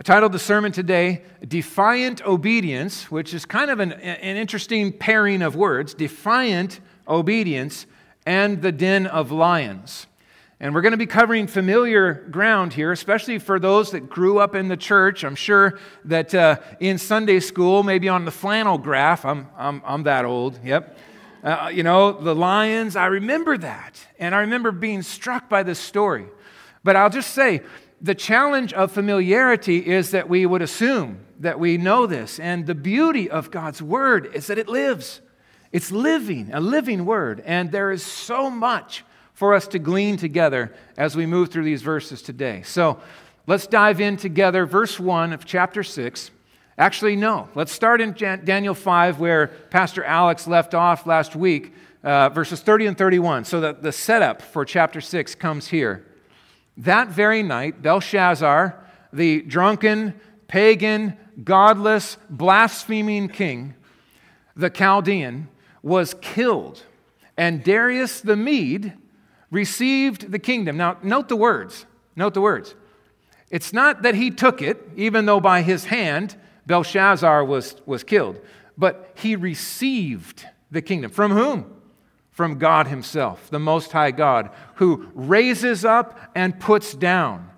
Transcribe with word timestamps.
I 0.00 0.02
titled 0.02 0.32
the 0.32 0.38
sermon 0.38 0.72
today, 0.72 1.20
Defiant 1.46 2.24
Obedience, 2.24 3.10
which 3.10 3.34
is 3.34 3.44
kind 3.44 3.70
of 3.70 3.80
an, 3.80 3.92
an 3.92 4.38
interesting 4.38 4.94
pairing 4.94 5.42
of 5.42 5.56
words 5.56 5.92
defiant 5.92 6.80
obedience 7.06 7.84
and 8.24 8.62
the 8.62 8.72
den 8.72 9.06
of 9.06 9.30
lions. 9.30 10.06
And 10.58 10.74
we're 10.74 10.80
going 10.80 10.92
to 10.92 10.96
be 10.96 11.04
covering 11.04 11.46
familiar 11.46 12.14
ground 12.14 12.72
here, 12.72 12.92
especially 12.92 13.38
for 13.38 13.60
those 13.60 13.90
that 13.90 14.08
grew 14.08 14.38
up 14.38 14.54
in 14.54 14.68
the 14.68 14.76
church. 14.78 15.22
I'm 15.22 15.34
sure 15.34 15.78
that 16.06 16.34
uh, 16.34 16.60
in 16.80 16.96
Sunday 16.96 17.38
school, 17.38 17.82
maybe 17.82 18.08
on 18.08 18.24
the 18.24 18.30
flannel 18.30 18.78
graph, 18.78 19.26
I'm, 19.26 19.48
I'm, 19.58 19.82
I'm 19.84 20.04
that 20.04 20.24
old, 20.24 20.60
yep. 20.64 20.96
Uh, 21.44 21.70
you 21.70 21.82
know, 21.82 22.12
the 22.12 22.34
lions, 22.34 22.96
I 22.96 23.04
remember 23.04 23.58
that. 23.58 24.00
And 24.18 24.34
I 24.34 24.40
remember 24.40 24.72
being 24.72 25.02
struck 25.02 25.50
by 25.50 25.62
this 25.62 25.78
story. 25.78 26.24
But 26.82 26.96
I'll 26.96 27.10
just 27.10 27.34
say, 27.34 27.60
the 28.00 28.14
challenge 28.14 28.72
of 28.72 28.92
familiarity 28.92 29.78
is 29.86 30.12
that 30.12 30.28
we 30.28 30.46
would 30.46 30.62
assume 30.62 31.20
that 31.40 31.58
we 31.58 31.76
know 31.76 32.06
this. 32.06 32.38
And 32.38 32.66
the 32.66 32.74
beauty 32.74 33.28
of 33.28 33.50
God's 33.50 33.82
word 33.82 34.30
is 34.34 34.46
that 34.46 34.58
it 34.58 34.68
lives. 34.68 35.20
It's 35.72 35.92
living, 35.92 36.50
a 36.52 36.60
living 36.60 37.04
word. 37.04 37.42
And 37.44 37.70
there 37.70 37.90
is 37.90 38.02
so 38.04 38.50
much 38.50 39.04
for 39.34 39.54
us 39.54 39.66
to 39.68 39.78
glean 39.78 40.16
together 40.16 40.74
as 40.96 41.16
we 41.16 41.26
move 41.26 41.50
through 41.50 41.64
these 41.64 41.82
verses 41.82 42.22
today. 42.22 42.62
So 42.62 43.00
let's 43.46 43.66
dive 43.66 44.00
in 44.00 44.16
together. 44.16 44.66
Verse 44.66 44.98
1 44.98 45.32
of 45.32 45.44
chapter 45.44 45.82
6. 45.82 46.30
Actually, 46.78 47.16
no. 47.16 47.48
Let's 47.54 47.72
start 47.72 48.00
in 48.00 48.12
Daniel 48.12 48.74
5, 48.74 49.20
where 49.20 49.48
Pastor 49.68 50.02
Alex 50.02 50.46
left 50.46 50.74
off 50.74 51.06
last 51.06 51.36
week, 51.36 51.74
uh, 52.02 52.30
verses 52.30 52.60
30 52.60 52.86
and 52.86 52.98
31. 52.98 53.44
So 53.44 53.60
that 53.60 53.82
the 53.82 53.92
setup 53.92 54.40
for 54.40 54.64
chapter 54.64 55.02
6 55.02 55.34
comes 55.34 55.68
here. 55.68 56.06
That 56.76 57.08
very 57.08 57.42
night, 57.42 57.82
Belshazzar, 57.82 58.82
the 59.12 59.42
drunken, 59.42 60.14
pagan, 60.48 61.16
godless, 61.42 62.16
blaspheming 62.28 63.28
king, 63.28 63.74
the 64.56 64.70
Chaldean, 64.70 65.48
was 65.82 66.14
killed, 66.20 66.84
and 67.36 67.64
Darius 67.64 68.20
the 68.20 68.36
Mede 68.36 68.92
received 69.50 70.30
the 70.30 70.38
kingdom. 70.38 70.76
Now, 70.76 70.98
note 71.02 71.28
the 71.28 71.36
words. 71.36 71.86
Note 72.16 72.34
the 72.34 72.40
words. 72.40 72.74
It's 73.50 73.72
not 73.72 74.02
that 74.02 74.14
he 74.14 74.30
took 74.30 74.62
it, 74.62 74.78
even 74.96 75.26
though 75.26 75.40
by 75.40 75.62
his 75.62 75.86
hand 75.86 76.36
Belshazzar 76.66 77.44
was, 77.44 77.76
was 77.86 78.04
killed, 78.04 78.38
but 78.78 79.12
he 79.16 79.34
received 79.36 80.46
the 80.70 80.82
kingdom. 80.82 81.10
From 81.10 81.32
whom? 81.32 81.79
From 82.40 82.56
God 82.56 82.86
Himself, 82.86 83.50
the 83.50 83.58
Most 83.58 83.92
High 83.92 84.12
God, 84.12 84.48
who 84.76 85.10
raises 85.12 85.84
up 85.84 86.18
and 86.34 86.58
puts 86.58 86.94
down 86.94 87.50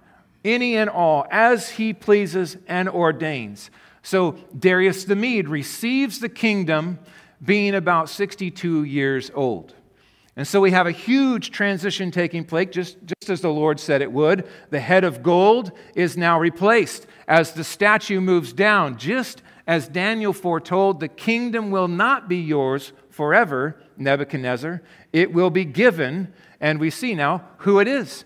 any 0.45 0.77
and 0.77 0.91
all 0.91 1.25
as 1.31 1.71
He 1.71 1.93
pleases 1.93 2.57
and 2.67 2.89
ordains. 2.89 3.71
So 4.03 4.33
Darius 4.59 5.05
the 5.05 5.15
Mede 5.15 5.47
receives 5.47 6.19
the 6.19 6.29
kingdom 6.29 6.99
being 7.45 7.77
about 7.77 8.09
62 8.09 8.83
years 8.83 9.31
old. 9.37 9.73
And 10.35 10.49
so 10.49 10.61
we 10.61 10.73
have 10.73 10.89
a 10.89 10.91
huge 10.91 11.53
transition 11.53 12.11
taking 12.11 12.45
place, 12.45 12.71
just, 12.73 12.97
just 13.07 13.31
as 13.31 13.41
the 13.41 13.53
Lord 13.53 13.79
said 13.79 14.03
it 14.03 14.11
would. 14.11 14.49
The 14.71 14.81
head 14.81 15.05
of 15.05 15.23
gold 15.23 15.71
is 15.95 16.17
now 16.17 16.41
replaced 16.41 17.07
as 17.29 17.53
the 17.53 17.63
statue 17.63 18.21
moves 18.21 18.53
down, 18.53 18.99
just 18.99 19.43
as 19.65 19.87
Daniel 19.87 20.33
foretold, 20.33 20.99
the 20.99 21.07
kingdom 21.07 21.71
will 21.71 21.87
not 21.87 22.29
be 22.29 22.39
yours 22.39 22.93
forever, 23.11 23.77
Nebuchadnezzar. 24.03 24.83
It 25.13 25.33
will 25.33 25.51
be 25.51 25.65
given, 25.65 26.33
and 26.61 26.79
we 26.79 26.91
see 26.91 27.15
now 27.15 27.45
who 27.59 27.79
it 27.81 27.89
is. 27.89 28.25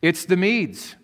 It's 0.00 0.24
the 0.24 0.36
Medes, 0.36 0.96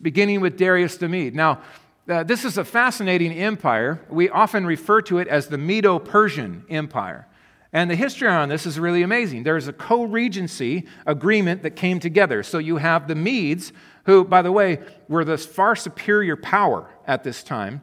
beginning 0.00 0.40
with 0.40 0.56
Darius 0.56 0.96
the 0.96 1.08
Mede. 1.08 1.34
Now, 1.34 1.62
uh, 2.08 2.22
this 2.22 2.44
is 2.44 2.56
a 2.56 2.64
fascinating 2.64 3.32
empire. 3.32 4.00
We 4.08 4.30
often 4.30 4.64
refer 4.64 5.02
to 5.02 5.18
it 5.18 5.28
as 5.28 5.48
the 5.48 5.58
Medo 5.58 5.98
Persian 5.98 6.64
Empire. 6.70 7.26
And 7.72 7.90
the 7.90 7.96
history 7.96 8.28
on 8.28 8.48
this 8.48 8.64
is 8.64 8.78
really 8.78 9.02
amazing. 9.02 9.42
There's 9.42 9.68
a 9.68 9.74
co 9.74 10.04
regency 10.04 10.86
agreement 11.04 11.62
that 11.64 11.72
came 11.72 12.00
together. 12.00 12.42
So 12.42 12.58
you 12.58 12.78
have 12.78 13.08
the 13.08 13.14
Medes, 13.14 13.72
who, 14.04 14.24
by 14.24 14.40
the 14.40 14.52
way, 14.52 14.78
were 15.08 15.24
the 15.24 15.36
far 15.36 15.76
superior 15.76 16.36
power 16.36 16.88
at 17.06 17.24
this 17.24 17.42
time. 17.42 17.82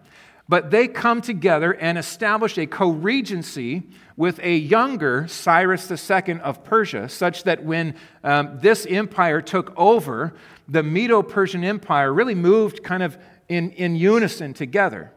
But 0.49 0.71
they 0.71 0.87
come 0.87 1.21
together 1.21 1.73
and 1.73 1.97
establish 1.97 2.57
a 2.57 2.65
co 2.65 2.89
regency 2.89 3.83
with 4.17 4.39
a 4.41 4.55
younger 4.55 5.27
Cyrus 5.27 5.91
II 5.91 6.39
of 6.39 6.63
Persia, 6.63 7.09
such 7.09 7.43
that 7.43 7.63
when 7.63 7.95
um, 8.23 8.59
this 8.61 8.85
empire 8.85 9.41
took 9.41 9.73
over, 9.77 10.33
the 10.67 10.83
Medo 10.83 11.21
Persian 11.21 11.63
Empire 11.63 12.13
really 12.13 12.35
moved 12.35 12.83
kind 12.83 13.03
of 13.03 13.17
in, 13.49 13.71
in 13.71 13.95
unison 13.95 14.53
together. 14.53 15.11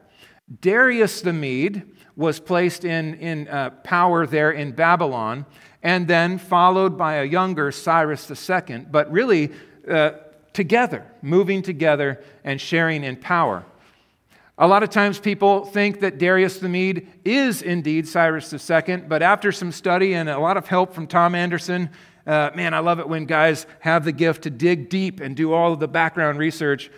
Darius 0.61 1.21
the 1.21 1.33
Mede 1.33 1.83
was 2.17 2.41
placed 2.41 2.85
in, 2.85 3.15
in 3.15 3.49
uh, 3.49 3.71
power 3.85 4.27
there 4.27 4.51
in 4.51 4.73
Babylon, 4.73 5.47
and 5.83 6.09
then 6.09 6.39
followed 6.39 6.99
by 6.99 7.17
a 7.17 7.25
younger 7.25 7.71
Cyrus 7.71 8.29
II, 8.29 8.87
but 8.91 9.11
really 9.13 9.53
uh, 9.89 10.11
together, 10.53 11.07
moving 11.23 11.63
together 11.63 12.23
and 12.43 12.61
sharing 12.61 13.05
in 13.05 13.15
power. 13.15 13.65
A 14.61 14.67
lot 14.67 14.83
of 14.83 14.91
times 14.91 15.21
people 15.21 15.65
think 15.67 16.01
that 16.01 16.19
Darius 16.19 16.59
the 16.59 16.69
Mede 16.69 17.07
is 17.25 17.63
indeed 17.63 18.09
Cyrus 18.09 18.53
II, 18.53 18.97
but 19.07 19.23
after 19.23 19.53
some 19.53 19.71
study 19.71 20.15
and 20.15 20.29
a 20.29 20.41
lot 20.41 20.57
of 20.57 20.67
help 20.67 20.93
from 20.93 21.07
Tom 21.07 21.37
Anderson, 21.37 21.91
uh, 22.27 22.51
man, 22.57 22.75
I 22.75 22.81
love 22.81 22.99
it 22.99 23.09
when 23.09 23.25
guys 23.25 23.67
have 23.79 24.05
the 24.05 24.11
gift 24.11 24.43
to 24.43 24.51
dig 24.51 24.89
deep 24.89 25.21
and 25.21 25.37
do 25.37 25.53
all 25.53 25.75
of 25.75 25.79
the 25.79 25.87
background 25.87 26.41
research. 26.41 26.91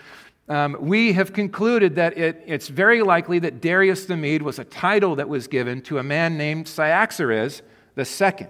Um, 0.48 0.75
we 0.81 1.12
have 1.12 1.34
concluded 1.34 1.97
that 1.97 2.16
it, 2.16 2.43
it's 2.47 2.69
very 2.69 3.03
likely 3.03 3.38
that 3.41 3.60
Darius 3.60 4.06
the 4.06 4.16
Mede 4.16 4.41
was 4.41 4.59
a 4.59 4.65
title 4.65 5.16
that 5.16 5.28
was 5.28 5.47
given 5.47 5.82
to 5.82 5.98
a 5.98 6.03
man 6.03 6.38
named 6.38 6.66
Cyaxares 6.66 7.60
II, 7.98 8.47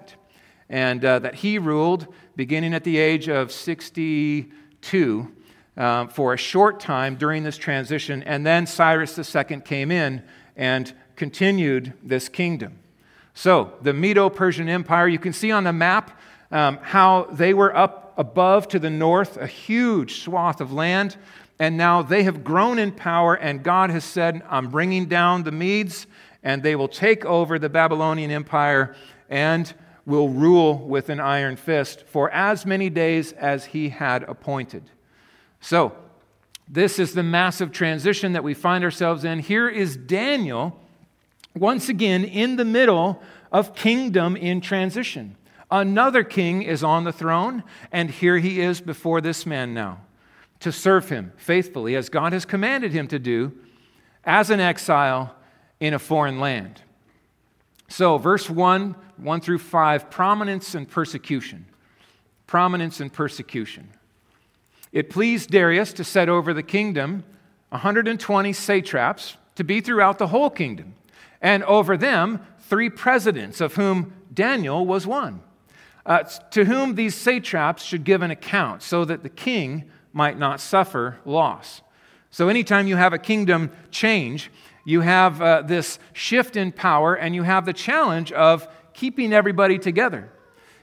and 0.68 1.04
uh, 1.04 1.18
that 1.18 1.34
he 1.34 1.58
ruled 1.58 2.06
beginning 2.36 2.74
at 2.74 2.84
the 2.84 2.98
age 2.98 3.28
of 3.28 3.50
62 3.50 5.32
um, 5.80 6.08
for 6.08 6.34
a 6.34 6.36
short 6.36 6.78
time 6.78 7.16
during 7.16 7.42
this 7.42 7.56
transition, 7.56 8.22
and 8.24 8.44
then 8.44 8.66
Cyrus 8.66 9.18
II 9.18 9.60
came 9.62 9.90
in 9.90 10.22
and 10.54 10.92
continued 11.16 11.94
this 12.02 12.28
kingdom. 12.28 12.78
So, 13.32 13.72
the 13.80 13.94
Medo 13.94 14.28
Persian 14.28 14.68
Empire, 14.68 15.08
you 15.08 15.18
can 15.18 15.32
see 15.32 15.50
on 15.50 15.64
the 15.64 15.72
map 15.72 16.20
um, 16.50 16.78
how 16.82 17.28
they 17.32 17.54
were 17.54 17.74
up 17.74 18.12
above 18.18 18.68
to 18.68 18.78
the 18.78 18.90
north, 18.90 19.38
a 19.38 19.46
huge 19.46 20.20
swath 20.20 20.60
of 20.60 20.70
land, 20.70 21.16
and 21.58 21.78
now 21.78 22.02
they 22.02 22.24
have 22.24 22.44
grown 22.44 22.78
in 22.78 22.92
power, 22.92 23.34
and 23.34 23.62
God 23.62 23.88
has 23.88 24.04
said, 24.04 24.42
I'm 24.50 24.68
bringing 24.68 25.06
down 25.06 25.44
the 25.44 25.52
Medes, 25.52 26.06
and 26.42 26.62
they 26.62 26.76
will 26.76 26.88
take 26.88 27.24
over 27.24 27.58
the 27.58 27.70
Babylonian 27.70 28.30
Empire 28.30 28.94
and 29.30 29.72
will 30.04 30.28
rule 30.28 30.76
with 30.76 31.08
an 31.08 31.20
iron 31.20 31.56
fist 31.56 32.04
for 32.06 32.30
as 32.32 32.66
many 32.66 32.90
days 32.90 33.32
as 33.32 33.64
he 33.64 33.88
had 33.88 34.24
appointed. 34.24 34.82
So, 35.60 35.92
this 36.68 36.98
is 36.98 37.14
the 37.14 37.22
massive 37.22 37.72
transition 37.72 38.32
that 38.32 38.44
we 38.44 38.54
find 38.54 38.84
ourselves 38.84 39.24
in. 39.24 39.40
Here 39.40 39.68
is 39.68 39.96
Daniel, 39.96 40.78
once 41.56 41.88
again, 41.88 42.24
in 42.24 42.56
the 42.56 42.64
middle 42.64 43.20
of 43.50 43.74
kingdom 43.74 44.36
in 44.36 44.60
transition. 44.60 45.36
Another 45.70 46.22
king 46.22 46.62
is 46.62 46.84
on 46.84 47.04
the 47.04 47.12
throne, 47.12 47.64
and 47.90 48.10
here 48.10 48.38
he 48.38 48.60
is 48.60 48.80
before 48.80 49.20
this 49.20 49.44
man 49.44 49.74
now 49.74 50.00
to 50.60 50.70
serve 50.70 51.08
him 51.08 51.32
faithfully 51.36 51.96
as 51.96 52.08
God 52.08 52.32
has 52.32 52.44
commanded 52.44 52.92
him 52.92 53.08
to 53.08 53.18
do 53.18 53.52
as 54.24 54.50
an 54.50 54.60
exile 54.60 55.34
in 55.80 55.94
a 55.94 55.98
foreign 55.98 56.38
land. 56.38 56.82
So, 57.88 58.18
verse 58.18 58.48
1, 58.48 58.94
1 59.16 59.40
through 59.40 59.58
5, 59.58 60.10
prominence 60.10 60.74
and 60.74 60.88
persecution. 60.88 61.66
Prominence 62.46 63.00
and 63.00 63.12
persecution. 63.12 63.88
It 64.92 65.10
pleased 65.10 65.50
Darius 65.50 65.92
to 65.94 66.04
set 66.04 66.28
over 66.28 66.52
the 66.52 66.62
kingdom 66.62 67.24
120 67.70 68.52
satraps 68.52 69.36
to 69.54 69.64
be 69.64 69.80
throughout 69.80 70.18
the 70.18 70.28
whole 70.28 70.50
kingdom, 70.50 70.94
and 71.40 71.62
over 71.64 71.96
them 71.96 72.44
three 72.58 72.90
presidents, 72.90 73.60
of 73.60 73.74
whom 73.74 74.12
Daniel 74.32 74.84
was 74.84 75.06
one, 75.06 75.40
uh, 76.04 76.24
to 76.50 76.64
whom 76.64 76.96
these 76.96 77.14
satraps 77.14 77.84
should 77.84 78.04
give 78.04 78.22
an 78.22 78.30
account, 78.30 78.82
so 78.82 79.04
that 79.04 79.22
the 79.22 79.28
king 79.28 79.84
might 80.12 80.38
not 80.38 80.60
suffer 80.60 81.18
loss. 81.24 81.82
So, 82.32 82.48
anytime 82.48 82.86
you 82.86 82.96
have 82.96 83.12
a 83.12 83.18
kingdom 83.18 83.70
change, 83.90 84.50
you 84.84 85.00
have 85.00 85.40
uh, 85.40 85.62
this 85.62 85.98
shift 86.12 86.56
in 86.56 86.72
power, 86.72 87.14
and 87.14 87.34
you 87.34 87.44
have 87.44 87.66
the 87.66 87.72
challenge 87.72 88.32
of 88.32 88.66
keeping 88.94 89.32
everybody 89.32 89.78
together. 89.78 90.28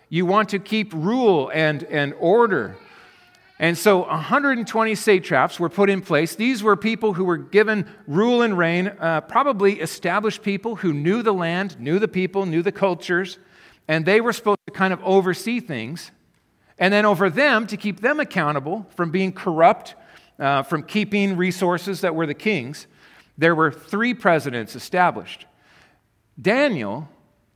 You 0.09 0.25
want 0.25 0.49
to 0.49 0.59
keep 0.59 0.93
rule 0.93 1.51
and, 1.53 1.83
and 1.83 2.13
order 2.19 2.77
and 3.59 3.77
so 3.77 3.99
120 3.99 4.95
satraps 4.95 5.59
were 5.59 5.69
put 5.69 5.89
in 5.89 6.01
place. 6.01 6.35
These 6.35 6.61
were 6.61 6.75
people 6.75 7.13
who 7.13 7.25
were 7.25 7.37
given 7.37 7.89
rule 8.05 8.41
and 8.43 8.57
reign, 8.57 8.91
uh, 8.99 9.21
probably 9.21 9.79
established 9.79 10.43
people 10.43 10.75
who 10.75 10.93
knew 10.93 11.23
the 11.23 11.33
land, 11.33 11.79
knew 11.79 11.97
the 11.97 12.07
people, 12.07 12.45
knew 12.45 12.61
the 12.61 12.71
cultures, 12.71 13.39
and 13.87 14.05
they 14.05 14.21
were 14.21 14.33
supposed 14.33 14.59
to 14.67 14.73
kind 14.73 14.93
of 14.93 15.01
oversee 15.03 15.59
things. 15.59 16.11
And 16.77 16.93
then 16.93 17.05
over 17.05 17.31
them 17.31 17.65
to 17.67 17.77
keep 17.77 18.01
them 18.01 18.19
accountable 18.19 18.85
from 18.95 19.09
being 19.09 19.31
corrupt 19.31 19.95
uh, 20.39 20.63
from 20.63 20.83
keeping 20.83 21.37
resources 21.37 22.01
that 22.01 22.15
were 22.15 22.27
the 22.27 22.33
king's, 22.33 22.87
there 23.37 23.55
were 23.55 23.71
three 23.71 24.13
presidents 24.13 24.75
established. 24.75 25.45
Daniel 26.39 27.09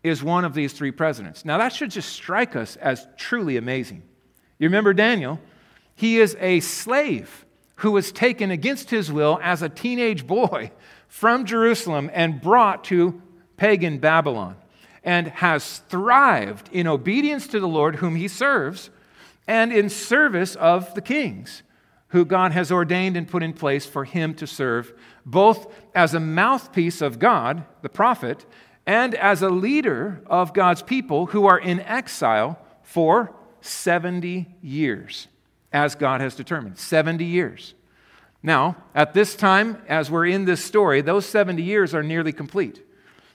is 0.04 0.24
one 0.24 0.46
of 0.46 0.54
these 0.54 0.74
three 0.74 0.92
presidents. 0.92 1.46
Now, 1.46 1.60
that 1.60 1.74
should 1.74 1.92
just 1.92 2.10
strike 2.10 2.56
us 2.56 2.76
as 2.78 3.08
truly 3.18 3.58
amazing. 3.58 4.02
You 4.58 4.68
remember 4.68 4.94
Daniel? 4.94 5.40
He 6.02 6.18
is 6.18 6.36
a 6.40 6.62
slave 6.62 7.46
who 7.76 7.92
was 7.92 8.12
taken 8.12 8.50
against 8.50 8.90
his 8.90 9.12
will 9.12 9.40
as 9.44 9.62
a 9.62 9.70
teenage 9.70 10.26
boy 10.26 10.72
from 11.08 11.46
Jerusalem 11.46 12.10
and 12.12 12.42
brought 12.42 12.84
to 12.86 13.22
pagan 13.56 14.00
Babylon 14.00 14.56
and 15.04 15.28
has 15.28 15.84
thrived 15.90 16.72
in 16.72 16.88
obedience 16.88 17.46
to 17.50 17.60
the 17.60 17.68
Lord 17.68 17.98
whom 17.98 18.16
he 18.16 18.28
serves 18.28 18.90
and 19.46 19.72
in 19.72 19.90
service 19.90 20.56
of 20.56 20.92
the 20.96 21.04
kings 21.04 21.62
who 22.08 22.26
God 22.26 22.52
has 22.52 22.72
ordained 22.72 23.16
and 23.16 23.28
put 23.28 23.44
in 23.44 23.54
place 23.54 23.86
for 23.86 24.04
him 24.04 24.34
to 24.34 24.48
serve, 24.48 24.94
both 25.24 25.72
as 25.94 26.16
a 26.16 26.20
mouthpiece 26.20 27.02
of 27.02 27.20
God, 27.20 27.64
the 27.84 27.90
prophet, 27.90 28.48
and 28.88 29.14
as 29.14 29.44
a 29.44 29.52
leader 29.52 30.24
of 30.26 30.52
God's 30.56 30.82
people 30.82 31.28
who 31.28 31.46
are 31.46 31.60
in 31.60 31.80
exile 31.82 32.58
for 32.82 33.36
70 33.62 34.48
years, 34.64 35.28
as 35.74 35.96
God 35.96 36.22
has 36.22 36.36
determined. 36.36 36.78
70 36.78 37.24
years. 37.24 37.74
Now, 38.44 38.78
at 38.96 39.14
this 39.14 39.36
time, 39.36 39.82
as 39.88 40.10
we're 40.10 40.26
in 40.26 40.46
this 40.46 40.64
story, 40.64 41.02
those 41.02 41.26
70 41.26 41.62
years 41.62 41.94
are 41.94 42.04
nearly 42.04 42.32
complete. 42.32 42.84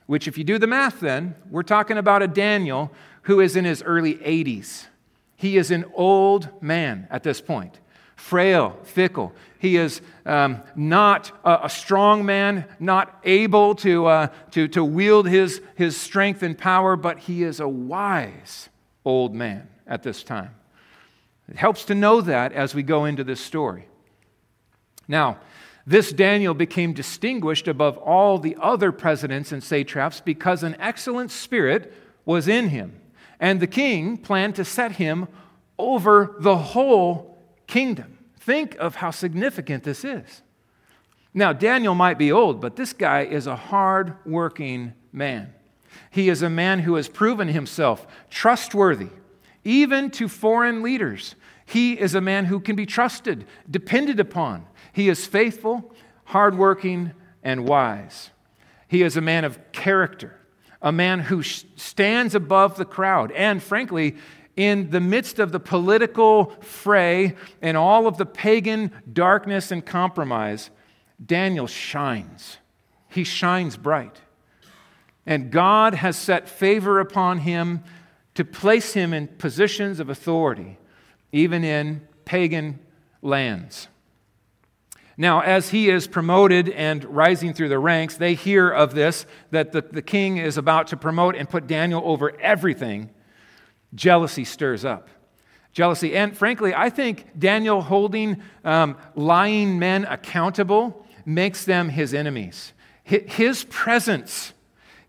Which, 0.06 0.28
if 0.28 0.38
you 0.38 0.44
do 0.44 0.58
the 0.58 0.66
math, 0.66 1.00
then, 1.00 1.34
we're 1.50 1.62
talking 1.62 1.98
about 1.98 2.22
a 2.22 2.28
Daniel 2.28 2.92
who 3.22 3.40
is 3.40 3.56
in 3.56 3.64
his 3.64 3.82
early 3.82 4.14
80s. 4.16 4.86
He 5.36 5.56
is 5.56 5.70
an 5.70 5.84
old 5.94 6.48
man 6.62 7.06
at 7.10 7.22
this 7.22 7.40
point 7.40 7.78
frail, 8.16 8.78
fickle. 8.82 9.32
He 9.58 9.76
is 9.76 10.00
um, 10.24 10.62
not 10.74 11.30
a, 11.44 11.60
a, 11.64 11.68
strong 11.68 12.24
man, 12.24 12.64
not 12.80 13.20
able 13.24 13.74
to, 13.76 14.06
uh, 14.06 14.28
to, 14.52 14.68
to 14.68 14.82
wield 14.82 15.28
his, 15.28 15.60
his 15.76 15.98
strength 15.98 16.42
and 16.42 16.56
power, 16.56 16.96
but 16.96 17.18
he 17.18 17.42
is 17.42 17.60
a 17.60 17.68
wise 17.68 18.70
old 19.04 19.34
man 19.34 19.68
at 19.86 20.02
this 20.02 20.22
time. 20.22 20.54
It 21.48 21.56
helps 21.56 21.84
to 21.86 21.94
know 21.94 22.20
that 22.20 22.52
as 22.52 22.74
we 22.74 22.82
go 22.82 23.04
into 23.04 23.24
this 23.24 23.40
story. 23.40 23.88
Now, 25.08 25.38
this 25.86 26.12
Daniel 26.12 26.54
became 26.54 26.92
distinguished 26.92 27.68
above 27.68 27.96
all 27.98 28.38
the 28.38 28.56
other 28.60 28.90
presidents 28.90 29.52
and 29.52 29.62
satraps 29.62 30.20
because 30.20 30.62
an 30.62 30.76
excellent 30.80 31.30
spirit 31.30 31.92
was 32.24 32.48
in 32.48 32.70
him, 32.70 33.00
and 33.38 33.60
the 33.60 33.68
king 33.68 34.16
planned 34.16 34.56
to 34.56 34.64
set 34.64 34.92
him 34.92 35.28
over 35.78 36.34
the 36.40 36.56
whole 36.56 37.38
kingdom. 37.68 38.18
Think 38.40 38.74
of 38.76 38.96
how 38.96 39.12
significant 39.12 39.84
this 39.84 40.04
is. 40.04 40.42
Now, 41.32 41.52
Daniel 41.52 41.94
might 41.94 42.18
be 42.18 42.32
old, 42.32 42.60
but 42.60 42.76
this 42.76 42.92
guy 42.92 43.22
is 43.22 43.46
a 43.46 43.56
hard 43.56 44.14
working 44.24 44.94
man. 45.12 45.52
He 46.10 46.28
is 46.28 46.42
a 46.42 46.50
man 46.50 46.80
who 46.80 46.94
has 46.94 47.08
proven 47.08 47.48
himself 47.48 48.06
trustworthy, 48.30 49.10
even 49.66 50.10
to 50.12 50.28
foreign 50.28 50.82
leaders. 50.82 51.34
He 51.66 51.94
is 51.94 52.14
a 52.14 52.20
man 52.20 52.44
who 52.44 52.60
can 52.60 52.76
be 52.76 52.86
trusted, 52.86 53.44
depended 53.68 54.20
upon. 54.20 54.64
He 54.92 55.08
is 55.08 55.26
faithful, 55.26 55.92
hardworking, 56.24 57.12
and 57.42 57.66
wise. 57.68 58.30
He 58.86 59.02
is 59.02 59.16
a 59.16 59.20
man 59.20 59.44
of 59.44 59.58
character, 59.72 60.38
a 60.80 60.92
man 60.92 61.18
who 61.18 61.42
stands 61.42 62.34
above 62.36 62.76
the 62.76 62.84
crowd, 62.84 63.32
and 63.32 63.60
frankly, 63.60 64.16
in 64.54 64.90
the 64.90 65.00
midst 65.00 65.38
of 65.38 65.52
the 65.52 65.60
political 65.60 66.46
fray 66.60 67.34
and 67.60 67.76
all 67.76 68.06
of 68.06 68.16
the 68.16 68.24
pagan 68.24 68.90
darkness 69.12 69.70
and 69.70 69.84
compromise, 69.84 70.70
Daniel 71.24 71.66
shines. 71.66 72.58
He 73.10 73.24
shines 73.24 73.76
bright. 73.76 74.20
And 75.26 75.50
God 75.50 75.94
has 75.94 76.16
set 76.16 76.48
favor 76.48 77.00
upon 77.00 77.38
him 77.38 77.82
to 78.36 78.44
place 78.44 78.92
him 78.92 79.12
in 79.12 79.26
positions 79.26 80.00
of 80.00 80.08
authority, 80.08 80.78
even 81.32 81.64
in 81.64 82.06
pagan 82.24 82.78
lands. 83.22 83.88
Now, 85.18 85.40
as 85.40 85.70
he 85.70 85.88
is 85.88 86.06
promoted 86.06 86.68
and 86.68 87.04
rising 87.06 87.54
through 87.54 87.70
the 87.70 87.78
ranks, 87.78 88.16
they 88.16 88.34
hear 88.34 88.70
of 88.70 88.94
this 88.94 89.24
that 89.50 89.72
the, 89.72 89.80
the 89.80 90.02
king 90.02 90.36
is 90.36 90.58
about 90.58 90.88
to 90.88 90.96
promote 90.96 91.34
and 91.34 91.48
put 91.48 91.66
Daniel 91.66 92.02
over 92.04 92.38
everything 92.40 93.10
jealousy 93.94 94.44
stirs 94.44 94.84
up. 94.84 95.08
Jealousy. 95.72 96.14
And 96.14 96.36
frankly, 96.36 96.74
I 96.74 96.90
think 96.90 97.38
Daniel 97.38 97.80
holding 97.80 98.42
um, 98.64 98.96
lying 99.14 99.78
men 99.78 100.04
accountable 100.04 101.06
makes 101.24 101.64
them 101.64 101.88
his 101.88 102.14
enemies. 102.14 102.72
His 103.04 103.64
presence, 103.64 104.52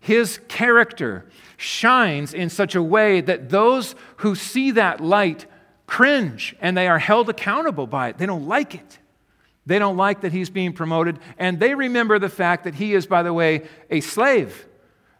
his 0.08 0.40
character 0.48 1.24
shines 1.56 2.34
in 2.34 2.48
such 2.50 2.74
a 2.74 2.82
way 2.82 3.20
that 3.20 3.50
those 3.50 3.94
who 4.16 4.34
see 4.34 4.72
that 4.72 5.00
light 5.00 5.46
cringe 5.86 6.56
and 6.60 6.76
they 6.76 6.88
are 6.88 6.98
held 6.98 7.28
accountable 7.28 7.86
by 7.86 8.08
it. 8.08 8.18
They 8.18 8.26
don't 8.26 8.48
like 8.48 8.74
it. 8.74 8.98
They 9.66 9.78
don't 9.78 9.96
like 9.96 10.22
that 10.22 10.32
he's 10.32 10.50
being 10.50 10.72
promoted. 10.72 11.18
And 11.38 11.60
they 11.60 11.74
remember 11.74 12.18
the 12.18 12.28
fact 12.28 12.64
that 12.64 12.74
he 12.74 12.94
is, 12.94 13.06
by 13.06 13.22
the 13.22 13.32
way, 13.32 13.68
a 13.90 14.00
slave 14.00 14.66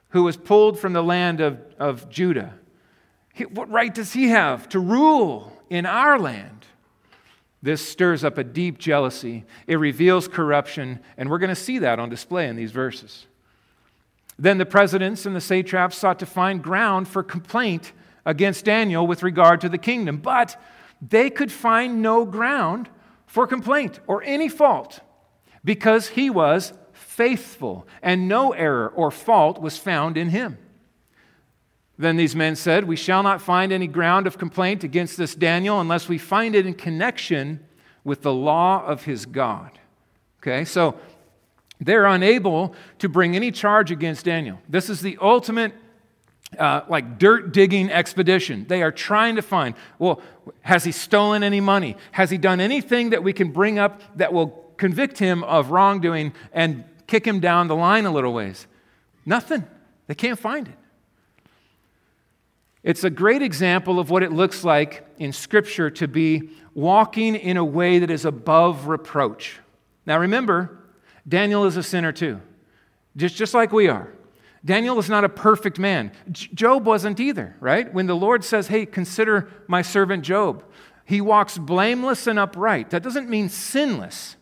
who 0.08 0.24
was 0.24 0.36
pulled 0.36 0.78
from 0.78 0.92
the 0.92 1.02
land 1.02 1.40
of, 1.40 1.58
of 1.78 2.08
Judah 2.08 2.54
what 3.46 3.70
right 3.70 3.94
does 3.94 4.12
he 4.12 4.28
have 4.28 4.68
to 4.70 4.80
rule 4.80 5.52
in 5.70 5.86
our 5.86 6.18
land? 6.18 6.66
This 7.62 7.86
stirs 7.86 8.24
up 8.24 8.38
a 8.38 8.44
deep 8.44 8.78
jealousy. 8.78 9.44
It 9.66 9.76
reveals 9.76 10.28
corruption, 10.28 11.00
and 11.16 11.28
we're 11.28 11.38
going 11.38 11.48
to 11.48 11.56
see 11.56 11.78
that 11.78 11.98
on 11.98 12.08
display 12.08 12.48
in 12.48 12.56
these 12.56 12.72
verses. 12.72 13.26
Then 14.38 14.58
the 14.58 14.66
presidents 14.66 15.26
and 15.26 15.34
the 15.34 15.40
satraps 15.40 15.96
sought 15.96 16.18
to 16.20 16.26
find 16.26 16.62
ground 16.62 17.08
for 17.08 17.22
complaint 17.22 17.92
against 18.24 18.64
Daniel 18.64 19.06
with 19.06 19.22
regard 19.22 19.60
to 19.62 19.68
the 19.68 19.78
kingdom, 19.78 20.18
but 20.18 20.60
they 21.00 21.30
could 21.30 21.50
find 21.50 22.02
no 22.02 22.24
ground 22.24 22.88
for 23.26 23.46
complaint 23.46 24.00
or 24.06 24.22
any 24.22 24.48
fault 24.48 25.00
because 25.64 26.08
he 26.08 26.30
was 26.30 26.72
faithful 26.92 27.86
and 28.00 28.28
no 28.28 28.52
error 28.52 28.88
or 28.88 29.10
fault 29.10 29.60
was 29.60 29.76
found 29.76 30.16
in 30.16 30.28
him. 30.28 30.56
Then 31.98 32.16
these 32.16 32.36
men 32.36 32.54
said, 32.54 32.84
We 32.84 32.96
shall 32.96 33.24
not 33.24 33.42
find 33.42 33.72
any 33.72 33.88
ground 33.88 34.28
of 34.28 34.38
complaint 34.38 34.84
against 34.84 35.16
this 35.16 35.34
Daniel 35.34 35.80
unless 35.80 36.08
we 36.08 36.16
find 36.16 36.54
it 36.54 36.64
in 36.64 36.74
connection 36.74 37.66
with 38.04 38.22
the 38.22 38.32
law 38.32 38.84
of 38.86 39.04
his 39.04 39.26
God. 39.26 39.78
Okay, 40.40 40.64
so 40.64 40.98
they're 41.80 42.06
unable 42.06 42.74
to 42.98 43.08
bring 43.08 43.36
any 43.36 43.50
charge 43.50 43.90
against 43.90 44.24
Daniel. 44.24 44.58
This 44.68 44.90
is 44.90 45.00
the 45.00 45.16
ultimate, 45.20 45.72
uh, 46.58 46.82
like, 46.88 47.18
dirt 47.18 47.52
digging 47.52 47.90
expedition. 47.90 48.66
They 48.68 48.82
are 48.82 48.92
trying 48.92 49.36
to 49.36 49.42
find, 49.42 49.74
well, 49.98 50.20
has 50.62 50.84
he 50.84 50.92
stolen 50.92 51.42
any 51.42 51.60
money? 51.60 51.96
Has 52.12 52.30
he 52.30 52.38
done 52.38 52.60
anything 52.60 53.10
that 53.10 53.22
we 53.22 53.32
can 53.32 53.52
bring 53.52 53.78
up 53.78 54.00
that 54.16 54.32
will 54.32 54.48
convict 54.76 55.18
him 55.18 55.44
of 55.44 55.70
wrongdoing 55.70 56.32
and 56.52 56.84
kick 57.06 57.26
him 57.26 57.40
down 57.40 57.68
the 57.68 57.76
line 57.76 58.06
a 58.06 58.10
little 58.10 58.32
ways? 58.32 58.66
Nothing. 59.24 59.64
They 60.06 60.14
can't 60.14 60.38
find 60.38 60.68
it. 60.68 60.74
It's 62.82 63.04
a 63.04 63.10
great 63.10 63.42
example 63.42 64.00
of 64.00 64.08
what 64.08 64.22
it 64.22 64.32
looks 64.32 64.64
like 64.64 65.06
in 65.18 65.32
Scripture 65.32 65.90
to 65.90 66.08
be 66.08 66.50
walking 66.74 67.34
in 67.34 67.56
a 67.56 67.64
way 67.64 67.98
that 67.98 68.10
is 68.10 68.24
above 68.24 68.86
reproach. 68.86 69.58
Now 70.06 70.18
remember, 70.18 70.77
Daniel 71.28 71.66
is 71.66 71.76
a 71.76 71.82
sinner 71.82 72.12
too, 72.12 72.40
just, 73.16 73.36
just 73.36 73.54
like 73.54 73.72
we 73.72 73.88
are. 73.88 74.12
Daniel 74.64 74.98
is 74.98 75.08
not 75.08 75.24
a 75.24 75.28
perfect 75.28 75.78
man. 75.78 76.10
Job 76.32 76.84
wasn't 76.84 77.20
either, 77.20 77.54
right? 77.60 77.92
When 77.92 78.06
the 78.06 78.16
Lord 78.16 78.42
says, 78.42 78.66
hey, 78.68 78.86
consider 78.86 79.48
my 79.68 79.82
servant 79.82 80.24
Job, 80.24 80.64
he 81.04 81.20
walks 81.20 81.56
blameless 81.56 82.26
and 82.26 82.38
upright. 82.38 82.90
That 82.90 83.02
doesn't 83.02 83.28
mean 83.28 83.48
sinless. 83.48 84.36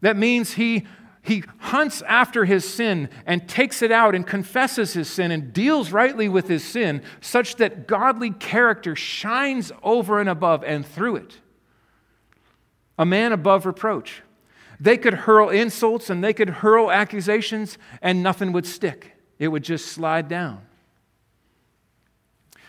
That 0.00 0.16
means 0.16 0.54
he 0.54 0.86
he 1.26 1.42
hunts 1.58 2.02
after 2.02 2.44
his 2.44 2.68
sin 2.68 3.08
and 3.26 3.48
takes 3.48 3.82
it 3.82 3.90
out 3.90 4.14
and 4.14 4.24
confesses 4.24 4.92
his 4.92 5.10
sin 5.10 5.32
and 5.32 5.52
deals 5.52 5.90
rightly 5.90 6.28
with 6.28 6.46
his 6.46 6.62
sin 6.62 7.02
such 7.20 7.56
that 7.56 7.88
godly 7.88 8.30
character 8.30 8.94
shines 8.94 9.72
over 9.82 10.20
and 10.20 10.28
above 10.28 10.62
and 10.62 10.86
through 10.86 11.16
it. 11.16 11.40
A 12.96 13.04
man 13.04 13.32
above 13.32 13.66
reproach. 13.66 14.22
They 14.80 14.96
could 14.96 15.14
hurl 15.14 15.48
insults 15.48 16.10
and 16.10 16.22
they 16.22 16.32
could 16.32 16.50
hurl 16.50 16.90
accusations 16.90 17.78
and 18.02 18.22
nothing 18.22 18.52
would 18.52 18.66
stick, 18.66 19.12
it 19.38 19.48
would 19.48 19.64
just 19.64 19.86
slide 19.86 20.28
down. 20.28 20.62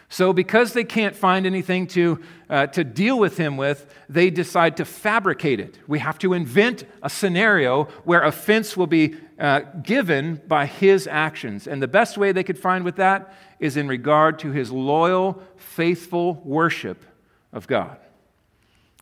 So, 0.10 0.32
because 0.32 0.72
they 0.72 0.86
can't 0.86 1.16
find 1.18 1.46
anything 1.46 1.86
to, 1.88 2.22
uh, 2.50 2.68
to 2.68 2.86
deal 2.86 3.20
with 3.20 3.36
him 3.36 3.58
with, 3.58 3.94
they 4.08 4.30
decide 4.30 4.78
to 4.78 4.86
fabricate 4.86 5.60
it. 5.60 5.80
We 5.86 6.00
have 6.00 6.18
to 6.20 6.32
invent 6.32 6.86
a 7.04 7.10
scenario 7.10 7.86
where 8.06 8.24
offense 8.24 8.78
will 8.78 8.88
be 8.88 9.18
uh, 9.38 9.62
given 9.84 10.42
by 10.48 10.66
his 10.66 11.08
actions. 11.08 11.68
And 11.68 11.82
the 11.82 11.90
best 11.90 12.18
way 12.18 12.32
they 12.32 12.46
could 12.46 12.58
find 12.58 12.86
with 12.86 12.96
that 12.96 13.34
is 13.60 13.76
in 13.76 13.90
regard 13.90 14.40
to 14.40 14.52
his 14.52 14.72
loyal, 14.72 15.42
faithful 15.58 16.36
worship 16.46 17.04
of 17.52 17.68
God. 17.68 17.98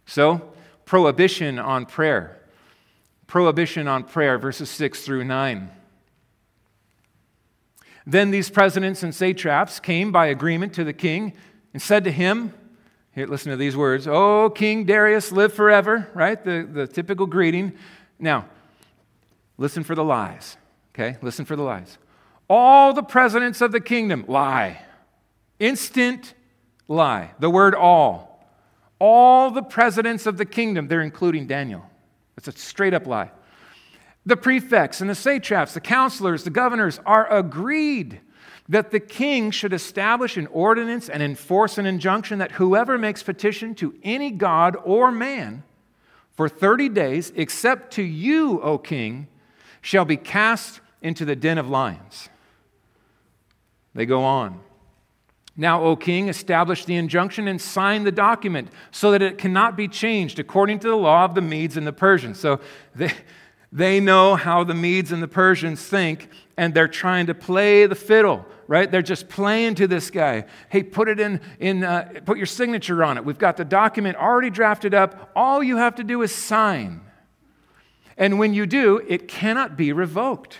So, 0.07 0.53
prohibition 0.85 1.59
on 1.59 1.85
prayer. 1.85 2.41
Prohibition 3.27 3.87
on 3.87 4.03
prayer, 4.03 4.37
verses 4.37 4.69
6 4.69 5.01
through 5.01 5.23
9. 5.23 5.69
Then 8.05 8.31
these 8.31 8.49
presidents 8.49 9.01
and 9.01 9.13
satraps 9.15 9.79
came 9.79 10.11
by 10.11 10.27
agreement 10.27 10.73
to 10.73 10.83
the 10.83 10.93
king 10.93 11.33
and 11.73 11.81
said 11.81 12.03
to 12.03 12.11
him, 12.11 12.53
here, 13.15 13.27
listen 13.27 13.49
to 13.51 13.57
these 13.57 13.77
words, 13.77 14.07
Oh, 14.07 14.49
King 14.49 14.83
Darius, 14.83 15.31
live 15.31 15.53
forever, 15.53 16.09
right? 16.13 16.43
The, 16.43 16.67
the 16.69 16.85
typical 16.85 17.25
greeting. 17.25 17.73
Now, 18.19 18.45
listen 19.57 19.85
for 19.85 19.95
the 19.95 20.03
lies, 20.03 20.57
okay? 20.93 21.17
Listen 21.21 21.45
for 21.45 21.55
the 21.55 21.63
lies. 21.63 21.97
All 22.49 22.93
the 22.93 23.03
presidents 23.03 23.61
of 23.61 23.71
the 23.71 23.79
kingdom 23.79 24.25
lie. 24.27 24.81
Instant 25.59 26.33
lie. 26.89 27.31
The 27.39 27.49
word 27.49 27.73
all. 27.73 28.45
All 28.99 29.49
the 29.49 29.63
presidents 29.63 30.25
of 30.25 30.37
the 30.37 30.45
kingdom, 30.45 30.89
they're 30.89 31.01
including 31.01 31.47
Daniel. 31.47 31.89
It's 32.37 32.47
a 32.47 32.51
straight 32.51 32.93
up 32.93 33.07
lie. 33.07 33.31
The 34.25 34.37
prefects 34.37 35.01
and 35.01 35.09
the 35.09 35.15
satraps, 35.15 35.73
the 35.73 35.79
counselors, 35.79 36.43
the 36.43 36.49
governors 36.49 36.99
are 37.05 37.31
agreed 37.31 38.21
that 38.67 38.89
the 38.89 38.99
king 38.99 39.51
should 39.51 39.73
establish 39.73 40.37
an 40.37 40.47
ordinance 40.47 41.07
and 41.07 41.21
enforce 41.21 41.77
an 41.77 41.85
injunction 41.85 42.39
that 42.39 42.53
whoever 42.53 42.97
makes 42.97 43.21
petition 43.21 43.75
to 43.75 43.93
any 44.03 44.31
god 44.31 44.75
or 44.83 45.11
man 45.11 45.63
for 46.31 46.49
30 46.49 46.89
days, 46.89 47.31
except 47.35 47.93
to 47.93 48.03
you, 48.03 48.59
O 48.61 48.77
king, 48.77 49.27
shall 49.81 50.03
be 50.05 50.17
cast 50.17 50.81
into 51.01 51.23
the 51.23 51.35
den 51.35 51.57
of 51.57 51.69
lions. 51.69 52.29
They 53.93 54.05
go 54.05 54.23
on. 54.23 54.59
Now, 55.57 55.83
O 55.83 55.95
king, 55.95 56.27
establish 56.27 56.83
the 56.83 56.95
injunction 56.95 57.47
and 57.47 57.61
sign 57.61 58.03
the 58.03 58.11
document 58.11 58.69
so 58.91 59.11
that 59.11 59.21
it 59.21 59.37
cannot 59.37 59.77
be 59.77 59.87
changed 59.87 60.37
according 60.37 60.79
to 60.79 60.89
the 60.89 60.97
law 60.97 61.23
of 61.23 61.33
the 61.33 61.41
Medes 61.41 61.77
and 61.77 61.87
the 61.87 61.93
Persians. 61.93 62.39
So 62.39 62.59
they, 62.93 63.13
they 63.71 63.99
know 64.01 64.35
how 64.35 64.65
the 64.65 64.73
Medes 64.73 65.13
and 65.13 65.23
the 65.23 65.29
Persians 65.29 65.81
think, 65.81 66.29
and 66.57 66.73
they're 66.73 66.89
trying 66.89 67.27
to 67.27 67.33
play 67.33 67.85
the 67.85 67.95
fiddle, 67.95 68.45
right? 68.67 68.91
They're 68.91 69.01
just 69.01 69.29
playing 69.29 69.75
to 69.75 69.87
this 69.87 70.09
guy. 70.11 70.45
Hey, 70.67 70.83
put 70.83 71.07
it 71.07 71.21
in, 71.21 71.39
in 71.59 71.85
uh, 71.85 72.19
put 72.25 72.37
your 72.37 72.47
signature 72.47 73.01
on 73.03 73.17
it. 73.17 73.23
We've 73.23 73.37
got 73.37 73.55
the 73.55 73.65
document 73.65 74.17
already 74.17 74.49
drafted 74.49 74.93
up. 74.93 75.31
All 75.37 75.63
you 75.63 75.77
have 75.77 75.95
to 75.95 76.03
do 76.03 76.21
is 76.21 76.35
sign. 76.35 76.99
And 78.17 78.39
when 78.39 78.53
you 78.53 78.65
do, 78.65 79.01
it 79.07 79.27
cannot 79.29 79.77
be 79.77 79.93
revoked. 79.93 80.59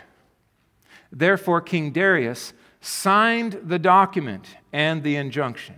Therefore, 1.12 1.62
King 1.62 1.92
Darius 1.92 2.54
signed 2.82 3.60
the 3.64 3.80
document 3.80 4.46
and 4.76 5.04
the 5.04 5.16
injunction. 5.16 5.76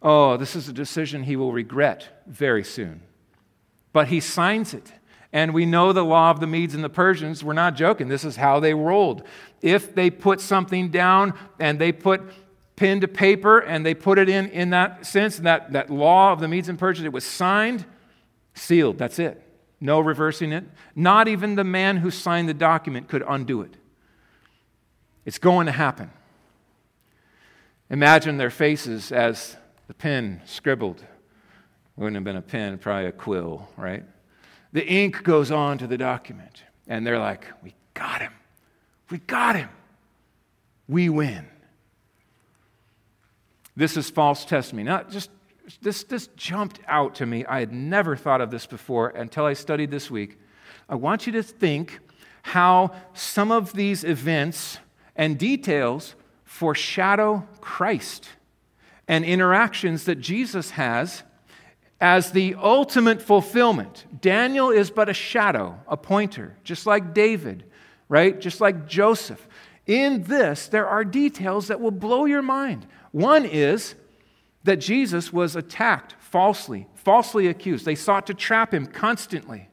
Oh, 0.00 0.38
this 0.38 0.56
is 0.56 0.70
a 0.70 0.72
decision 0.72 1.24
he 1.24 1.36
will 1.36 1.52
regret 1.52 2.22
very 2.26 2.64
soon. 2.64 3.02
But 3.92 4.08
he 4.08 4.20
signs 4.20 4.72
it. 4.72 4.90
And 5.34 5.52
we 5.52 5.66
know 5.66 5.92
the 5.92 6.02
law 6.02 6.30
of 6.30 6.40
the 6.40 6.46
Medes 6.46 6.74
and 6.74 6.82
the 6.82 6.88
Persians. 6.88 7.44
We're 7.44 7.52
not 7.52 7.76
joking. 7.76 8.08
This 8.08 8.24
is 8.24 8.36
how 8.36 8.58
they 8.58 8.72
rolled. 8.72 9.22
If 9.60 9.94
they 9.94 10.08
put 10.08 10.40
something 10.40 10.88
down 10.88 11.34
and 11.60 11.78
they 11.78 11.92
put 11.92 12.22
pen 12.74 13.02
to 13.02 13.08
paper 13.08 13.58
and 13.58 13.84
they 13.84 13.92
put 13.92 14.18
it 14.18 14.30
in 14.30 14.48
in 14.48 14.70
that 14.70 15.04
sense, 15.04 15.36
that, 15.40 15.72
that 15.72 15.90
law 15.90 16.32
of 16.32 16.40
the 16.40 16.48
Medes 16.48 16.70
and 16.70 16.78
Persians, 16.78 17.04
it 17.04 17.12
was 17.12 17.24
signed, 17.24 17.84
sealed. 18.54 18.96
That's 18.96 19.18
it. 19.18 19.42
No 19.78 20.00
reversing 20.00 20.52
it. 20.52 20.64
Not 20.96 21.28
even 21.28 21.54
the 21.54 21.64
man 21.64 21.98
who 21.98 22.10
signed 22.10 22.48
the 22.48 22.54
document 22.54 23.08
could 23.08 23.22
undo 23.28 23.60
it. 23.60 23.74
It's 25.26 25.38
going 25.38 25.66
to 25.66 25.72
happen. 25.72 26.10
Imagine 27.94 28.38
their 28.38 28.50
faces 28.50 29.12
as 29.12 29.56
the 29.86 29.94
pen 29.94 30.42
scribbled. 30.46 31.00
It 31.00 31.06
Wouldn't 31.96 32.16
have 32.16 32.24
been 32.24 32.34
a 32.34 32.42
pen, 32.42 32.76
probably 32.76 33.06
a 33.06 33.12
quill, 33.12 33.68
right? 33.76 34.02
The 34.72 34.84
ink 34.84 35.22
goes 35.22 35.52
on 35.52 35.78
to 35.78 35.86
the 35.86 35.96
document, 35.96 36.64
and 36.88 37.06
they're 37.06 37.20
like, 37.20 37.46
We 37.62 37.72
got 37.94 38.20
him. 38.20 38.32
We 39.10 39.18
got 39.18 39.54
him. 39.54 39.68
We 40.88 41.08
win. 41.08 41.46
This 43.76 43.96
is 43.96 44.10
false 44.10 44.44
testimony. 44.44 44.82
Now, 44.86 45.04
just 45.04 45.30
this, 45.80 46.02
this 46.02 46.26
jumped 46.34 46.80
out 46.88 47.14
to 47.16 47.26
me. 47.26 47.44
I 47.44 47.60
had 47.60 47.72
never 47.72 48.16
thought 48.16 48.40
of 48.40 48.50
this 48.50 48.66
before 48.66 49.10
until 49.10 49.44
I 49.44 49.52
studied 49.52 49.92
this 49.92 50.10
week. 50.10 50.40
I 50.88 50.96
want 50.96 51.28
you 51.28 51.32
to 51.34 51.44
think 51.44 52.00
how 52.42 52.90
some 53.12 53.52
of 53.52 53.72
these 53.72 54.02
events 54.02 54.78
and 55.14 55.38
details 55.38 56.16
foreshadow 56.54 57.44
Christ 57.60 58.28
and 59.08 59.24
interactions 59.24 60.04
that 60.04 60.20
Jesus 60.20 60.70
has 60.70 61.24
as 62.00 62.30
the 62.30 62.54
ultimate 62.54 63.20
fulfillment. 63.20 64.04
Daniel 64.20 64.70
is 64.70 64.88
but 64.88 65.08
a 65.08 65.14
shadow, 65.14 65.80
a 65.88 65.96
pointer, 65.96 66.56
just 66.62 66.86
like 66.86 67.12
David, 67.12 67.64
right? 68.08 68.40
Just 68.40 68.60
like 68.60 68.86
Joseph. 68.86 69.48
In 69.88 70.22
this, 70.22 70.68
there 70.68 70.86
are 70.86 71.04
details 71.04 71.66
that 71.66 71.80
will 71.80 71.90
blow 71.90 72.24
your 72.24 72.40
mind. 72.40 72.86
One 73.10 73.44
is 73.44 73.96
that 74.62 74.76
Jesus 74.76 75.32
was 75.32 75.56
attacked 75.56 76.14
falsely, 76.20 76.86
falsely 76.94 77.48
accused. 77.48 77.84
They 77.84 77.96
sought 77.96 78.28
to 78.28 78.34
trap 78.34 78.72
him 78.72 78.86
constantly, 78.86 79.70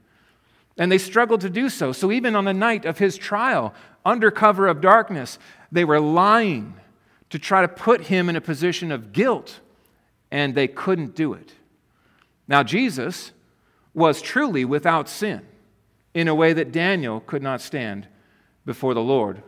and 0.80 0.92
they 0.92 0.98
struggled 0.98 1.42
to 1.42 1.50
do 1.52 1.70
so. 1.70 1.92
So, 1.92 2.12
even 2.12 2.36
on 2.36 2.46
the 2.46 2.56
night 2.56 2.86
of 2.86 2.98
his 2.98 3.18
trial, 3.18 3.72
under 4.04 4.32
cover 4.32 4.68
of 4.68 4.82
darkness, 4.82 5.38
they 5.72 5.86
were 5.86 6.00
lying 6.00 6.76
to 7.30 7.40
try 7.40 7.62
to 7.62 7.68
put 7.68 8.02
him 8.02 8.30
in 8.30 8.36
a 8.36 8.42
position 8.42 8.92
of 8.92 9.14
guilt, 9.14 9.60
and 10.30 10.54
they 10.54 10.68
couldn't 10.68 11.16
do 11.16 11.34
it. 11.34 11.54
Now, 12.48 12.64
Jesus 12.64 13.32
was 13.94 14.22
truly 14.22 14.66
without 14.66 15.08
sin 15.08 15.42
in 16.14 16.28
a 16.28 16.36
way 16.36 16.54
that 16.54 16.72
Daniel 16.72 17.22
could 17.22 17.42
not 17.42 17.62
stand 17.62 18.08
before 18.66 18.94
the 18.94 19.02
Lord. 19.02 19.42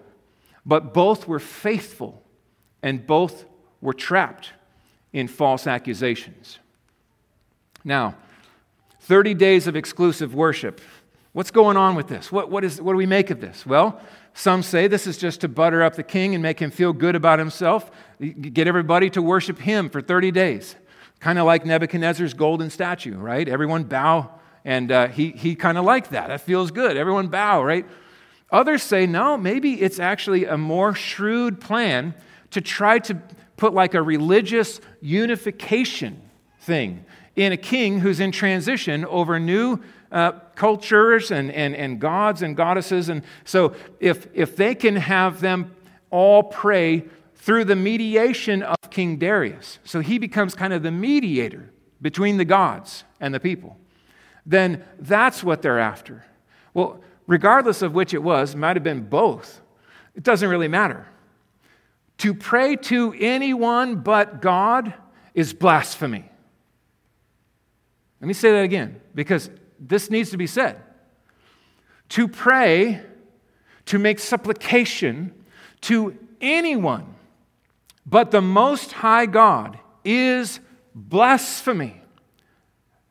But 0.65 0.93
both 0.93 1.27
were 1.27 1.39
faithful 1.39 2.23
and 2.81 3.05
both 3.05 3.45
were 3.81 3.93
trapped 3.93 4.51
in 5.11 5.27
false 5.27 5.67
accusations. 5.67 6.59
Now, 7.83 8.15
30 9.01 9.33
days 9.33 9.67
of 9.67 9.75
exclusive 9.75 10.33
worship. 10.33 10.79
What's 11.33 11.51
going 11.51 11.75
on 11.75 11.95
with 11.95 12.07
this? 12.07 12.31
What, 12.31 12.49
what, 12.49 12.63
is, 12.63 12.81
what 12.81 12.93
do 12.93 12.97
we 12.97 13.05
make 13.05 13.29
of 13.29 13.41
this? 13.41 13.65
Well, 13.65 14.01
some 14.33 14.63
say 14.63 14.87
this 14.87 15.05
is 15.05 15.17
just 15.17 15.41
to 15.41 15.47
butter 15.47 15.83
up 15.83 15.95
the 15.95 16.03
king 16.03 16.33
and 16.33 16.41
make 16.41 16.59
him 16.59 16.71
feel 16.71 16.91
good 16.91 17.15
about 17.15 17.39
himself, 17.39 17.91
get 18.19 18.67
everybody 18.67 19.09
to 19.11 19.21
worship 19.21 19.59
him 19.59 19.89
for 19.89 20.01
30 20.01 20.31
days. 20.31 20.75
Kind 21.19 21.39
of 21.39 21.45
like 21.45 21.65
Nebuchadnezzar's 21.65 22.33
golden 22.33 22.69
statue, 22.69 23.15
right? 23.15 23.47
Everyone 23.47 23.83
bow, 23.83 24.31
and 24.65 24.91
uh, 24.91 25.07
he, 25.07 25.31
he 25.31 25.55
kind 25.55 25.77
of 25.77 25.85
liked 25.85 26.11
that. 26.11 26.27
That 26.27 26.41
feels 26.41 26.71
good. 26.71 26.97
Everyone 26.97 27.27
bow, 27.27 27.63
right? 27.63 27.85
Others 28.51 28.83
say, 28.83 29.05
no, 29.05 29.37
maybe 29.37 29.81
it's 29.81 29.99
actually 29.99 30.45
a 30.45 30.57
more 30.57 30.93
shrewd 30.93 31.61
plan 31.61 32.13
to 32.51 32.61
try 32.61 32.99
to 32.99 33.21
put 33.57 33.73
like 33.73 33.93
a 33.93 34.01
religious 34.01 34.81
unification 35.01 36.21
thing 36.59 37.05
in 37.35 37.51
a 37.51 37.57
king 37.57 37.99
who's 37.99 38.19
in 38.19 38.31
transition 38.31 39.05
over 39.05 39.39
new 39.39 39.79
uh, 40.13 40.31
cultures 40.55 41.31
and, 41.31 41.51
and, 41.51 41.75
and 41.75 41.99
gods 41.99 42.43
and 42.43 42.55
goddesses. 42.55 43.09
And 43.09 43.23
so, 43.43 43.75
if, 43.99 44.27
if 44.33 44.55
they 44.55 44.75
can 44.75 44.95
have 44.95 45.41
them 45.41 45.75
all 46.11 46.43
pray 46.43 47.05
through 47.35 47.65
the 47.65 47.75
mediation 47.75 48.61
of 48.61 48.77
King 48.91 49.17
Darius, 49.17 49.79
so 49.83 49.99
he 49.99 50.19
becomes 50.19 50.53
kind 50.53 50.71
of 50.71 50.83
the 50.83 50.91
mediator 50.91 51.71
between 52.01 52.37
the 52.37 52.45
gods 52.45 53.03
and 53.19 53.33
the 53.33 53.39
people, 53.39 53.77
then 54.45 54.83
that's 54.99 55.43
what 55.43 55.61
they're 55.63 55.79
after. 55.79 56.23
Well, 56.73 57.01
regardless 57.25 57.81
of 57.81 57.93
which 57.93 58.13
it 58.13 58.21
was, 58.21 58.53
it 58.53 58.57
might 58.57 58.75
have 58.75 58.83
been 58.83 59.09
both. 59.09 59.61
It 60.15 60.23
doesn't 60.23 60.47
really 60.47 60.67
matter. 60.67 61.07
To 62.19 62.35
pray 62.35 62.75
to 62.75 63.15
anyone 63.17 63.97
but 63.97 64.41
God 64.41 64.93
is 65.33 65.53
blasphemy. 65.53 66.29
Let 68.21 68.27
me 68.27 68.33
say 68.33 68.51
that 68.51 68.63
again 68.63 69.01
because 69.15 69.49
this 69.79 70.09
needs 70.09 70.31
to 70.31 70.37
be 70.37 70.47
said. 70.47 70.81
To 72.09 72.27
pray, 72.27 73.01
to 73.85 73.99
make 73.99 74.19
supplication 74.19 75.33
to 75.81 76.17
anyone 76.39 77.13
but 78.05 78.31
the 78.31 78.41
Most 78.41 78.91
High 78.91 79.25
God 79.25 79.79
is 80.03 80.59
blasphemy. 80.93 82.01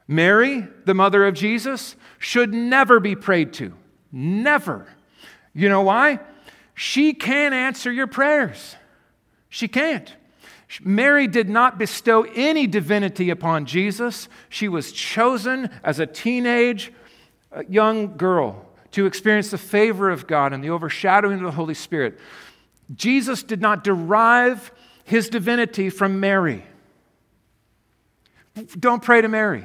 Mary, 0.06 0.66
the 0.84 0.94
mother 0.94 1.26
of 1.26 1.34
Jesus, 1.34 1.96
should 2.18 2.52
never 2.52 3.00
be 3.00 3.16
prayed 3.16 3.52
to. 3.54 3.72
Never. 4.10 4.86
You 5.54 5.68
know 5.68 5.82
why? 5.82 6.20
She 6.74 7.14
can't 7.14 7.54
answer 7.54 7.90
your 7.90 8.06
prayers. 8.06 8.76
She 9.48 9.68
can't. 9.68 10.14
Mary 10.82 11.26
did 11.26 11.48
not 11.48 11.78
bestow 11.78 12.22
any 12.34 12.66
divinity 12.66 13.30
upon 13.30 13.66
Jesus. 13.66 14.28
She 14.48 14.68
was 14.68 14.92
chosen 14.92 15.68
as 15.84 15.98
a 15.98 16.06
teenage 16.06 16.92
uh, 17.54 17.62
young 17.68 18.16
girl 18.16 18.66
to 18.92 19.06
experience 19.06 19.50
the 19.50 19.58
favor 19.58 20.10
of 20.10 20.26
God 20.26 20.52
and 20.52 20.62
the 20.62 20.70
overshadowing 20.70 21.38
of 21.38 21.44
the 21.44 21.50
Holy 21.50 21.74
Spirit. 21.74 22.18
Jesus 22.94 23.42
did 23.42 23.60
not 23.60 23.84
derive 23.84 24.72
his 25.04 25.28
divinity 25.28 25.90
from 25.90 26.20
Mary. 26.20 26.64
Don't 28.78 29.02
pray 29.02 29.20
to 29.20 29.28
Mary. 29.28 29.64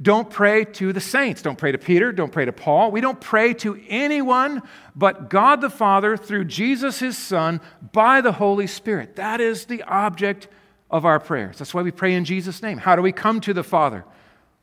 Don't 0.00 0.28
pray 0.28 0.64
to 0.64 0.92
the 0.92 1.00
saints. 1.00 1.40
Don't 1.40 1.56
pray 1.56 1.72
to 1.72 1.78
Peter. 1.78 2.12
Don't 2.12 2.32
pray 2.32 2.44
to 2.44 2.52
Paul. 2.52 2.90
We 2.90 3.00
don't 3.00 3.20
pray 3.20 3.54
to 3.54 3.80
anyone 3.88 4.62
but 4.94 5.30
God 5.30 5.60
the 5.60 5.70
Father 5.70 6.16
through 6.16 6.44
Jesus 6.44 6.98
his 6.98 7.16
Son 7.16 7.60
by 7.92 8.20
the 8.20 8.32
Holy 8.32 8.66
Spirit. 8.66 9.16
That 9.16 9.40
is 9.40 9.64
the 9.64 9.82
object 9.84 10.48
of 10.90 11.04
our 11.04 11.18
prayers. 11.18 11.58
That's 11.58 11.72
why 11.72 11.82
we 11.82 11.90
pray 11.90 12.14
in 12.14 12.24
Jesus' 12.24 12.62
name. 12.62 12.78
How 12.78 12.94
do 12.94 13.02
we 13.02 13.12
come 13.12 13.40
to 13.42 13.54
the 13.54 13.64
Father? 13.64 14.04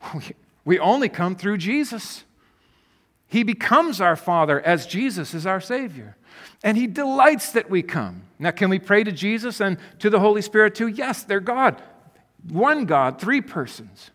We 0.65 0.79
only 0.79 1.09
come 1.09 1.35
through 1.35 1.57
Jesus. 1.57 2.23
He 3.27 3.43
becomes 3.43 3.99
our 3.99 4.15
Father 4.15 4.61
as 4.61 4.85
Jesus 4.85 5.33
is 5.33 5.45
our 5.45 5.59
Savior. 5.59 6.15
And 6.63 6.77
He 6.77 6.87
delights 6.87 7.51
that 7.51 7.69
we 7.69 7.81
come. 7.81 8.23
Now, 8.39 8.51
can 8.51 8.69
we 8.69 8.79
pray 8.79 9.03
to 9.03 9.11
Jesus 9.11 9.59
and 9.59 9.77
to 9.99 10.09
the 10.09 10.19
Holy 10.19 10.41
Spirit 10.41 10.75
too? 10.75 10.87
Yes, 10.87 11.23
they're 11.23 11.39
God. 11.39 11.81
One 12.47 12.85
God, 12.85 13.19
three 13.19 13.41
persons. 13.41 14.11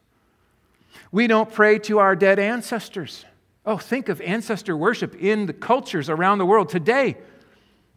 We 1.10 1.26
don't 1.26 1.52
pray 1.52 1.78
to 1.80 1.98
our 1.98 2.14
dead 2.14 2.38
ancestors. 2.38 3.24
Oh, 3.64 3.76
think 3.76 4.08
of 4.08 4.20
ancestor 4.20 4.76
worship 4.76 5.14
in 5.16 5.46
the 5.46 5.52
cultures 5.52 6.08
around 6.08 6.38
the 6.38 6.46
world 6.46 6.68
today. 6.68 7.16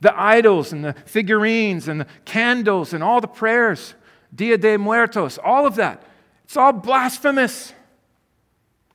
The 0.01 0.20
idols 0.20 0.74
and 0.74 0.84
the 0.84 0.93
figurines 1.05 1.88
and 1.88 2.01
the 2.01 2.08
candles 2.25 2.93
and 2.93 3.03
all 3.03 3.22
the 3.22 3.27
prayers, 3.27 3.93
Dia 4.34 4.58
de 4.58 4.77
Muertos, 4.77 5.38
all 5.38 5.65
of 5.65 5.75
that. 5.75 6.03
It's 6.43 6.58
all 6.58 6.74
blasphemous. 6.74 7.74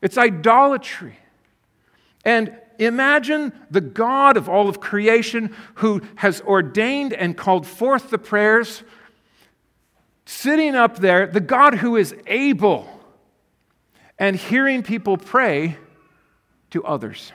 It's 0.03 0.19
idolatry. 0.19 1.19
And 2.25 2.59
imagine 2.79 3.53
the 3.71 3.81
God 3.81 4.37
of 4.37 4.49
all 4.49 4.69
of 4.69 4.81
creation 4.81 5.55
who 5.77 6.03
has 6.17 6.41
ordained 6.43 7.13
and 7.13 7.37
called 7.37 7.67
forth 7.67 8.11
the 8.11 8.19
prayers, 8.19 8.83
sitting 10.27 10.75
up 10.75 10.99
there, 10.99 11.27
the 11.27 11.41
God 11.41 11.77
who 11.77 11.97
is 11.97 12.15
able 12.27 12.96
and 14.19 14.37
hearing 14.37 14.83
people 14.83 15.17
pray 15.17 15.77
to 16.71 16.85
others. 16.85 17.33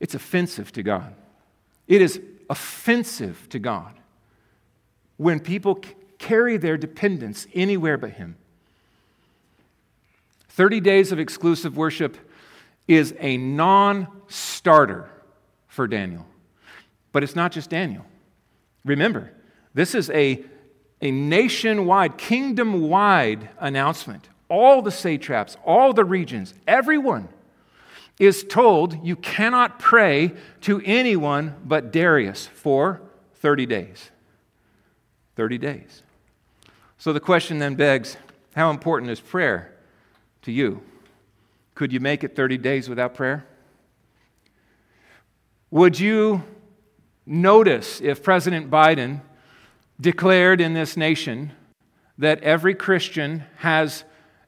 It's 0.00 0.14
offensive 0.14 0.72
to 0.72 0.82
God. 0.82 1.14
It 1.86 2.02
is 2.02 2.20
offensive 2.50 3.48
to 3.50 3.58
God 3.58 3.94
when 5.16 5.40
people 5.40 5.80
carry 6.18 6.56
their 6.56 6.76
dependence 6.76 7.46
anywhere 7.54 7.96
but 7.96 8.10
Him. 8.10 8.36
30 10.50 10.80
days 10.80 11.12
of 11.12 11.18
exclusive 11.18 11.76
worship 11.76 12.16
is 12.86 13.14
a 13.20 13.36
non 13.36 14.08
starter 14.28 15.08
for 15.68 15.86
Daniel. 15.86 16.26
But 17.12 17.22
it's 17.22 17.36
not 17.36 17.52
just 17.52 17.70
Daniel. 17.70 18.04
Remember, 18.84 19.30
this 19.74 19.94
is 19.94 20.10
a, 20.10 20.44
a 21.00 21.10
nationwide, 21.10 22.18
kingdom 22.18 22.88
wide 22.88 23.48
announcement 23.58 24.28
all 24.48 24.82
the 24.82 24.90
satraps, 24.90 25.56
all 25.64 25.92
the 25.92 26.04
regions, 26.04 26.54
everyone 26.66 27.28
is 28.18 28.44
told 28.44 29.04
you 29.04 29.16
cannot 29.16 29.78
pray 29.78 30.32
to 30.62 30.80
anyone 30.84 31.54
but 31.64 31.92
Darius 31.92 32.46
for 32.46 33.00
30 33.36 33.66
days. 33.66 34.10
30 35.36 35.58
days. 35.58 36.02
So 36.98 37.12
the 37.12 37.20
question 37.20 37.58
then 37.58 37.76
begs 37.76 38.16
how 38.56 38.70
important 38.70 39.10
is 39.10 39.20
prayer 39.20 39.72
to 40.42 40.50
you? 40.50 40.82
Could 41.76 41.92
you 41.92 42.00
make 42.00 42.24
it 42.24 42.34
30 42.34 42.58
days 42.58 42.88
without 42.88 43.14
prayer? 43.14 43.46
Would 45.70 46.00
you 46.00 46.42
notice 47.24 48.00
if 48.00 48.22
President 48.22 48.68
Biden 48.68 49.20
declared 50.00 50.60
in 50.60 50.74
this 50.74 50.96
nation 50.96 51.52
that 52.16 52.42
every 52.42 52.74
Christian 52.74 53.44
has 53.58 54.02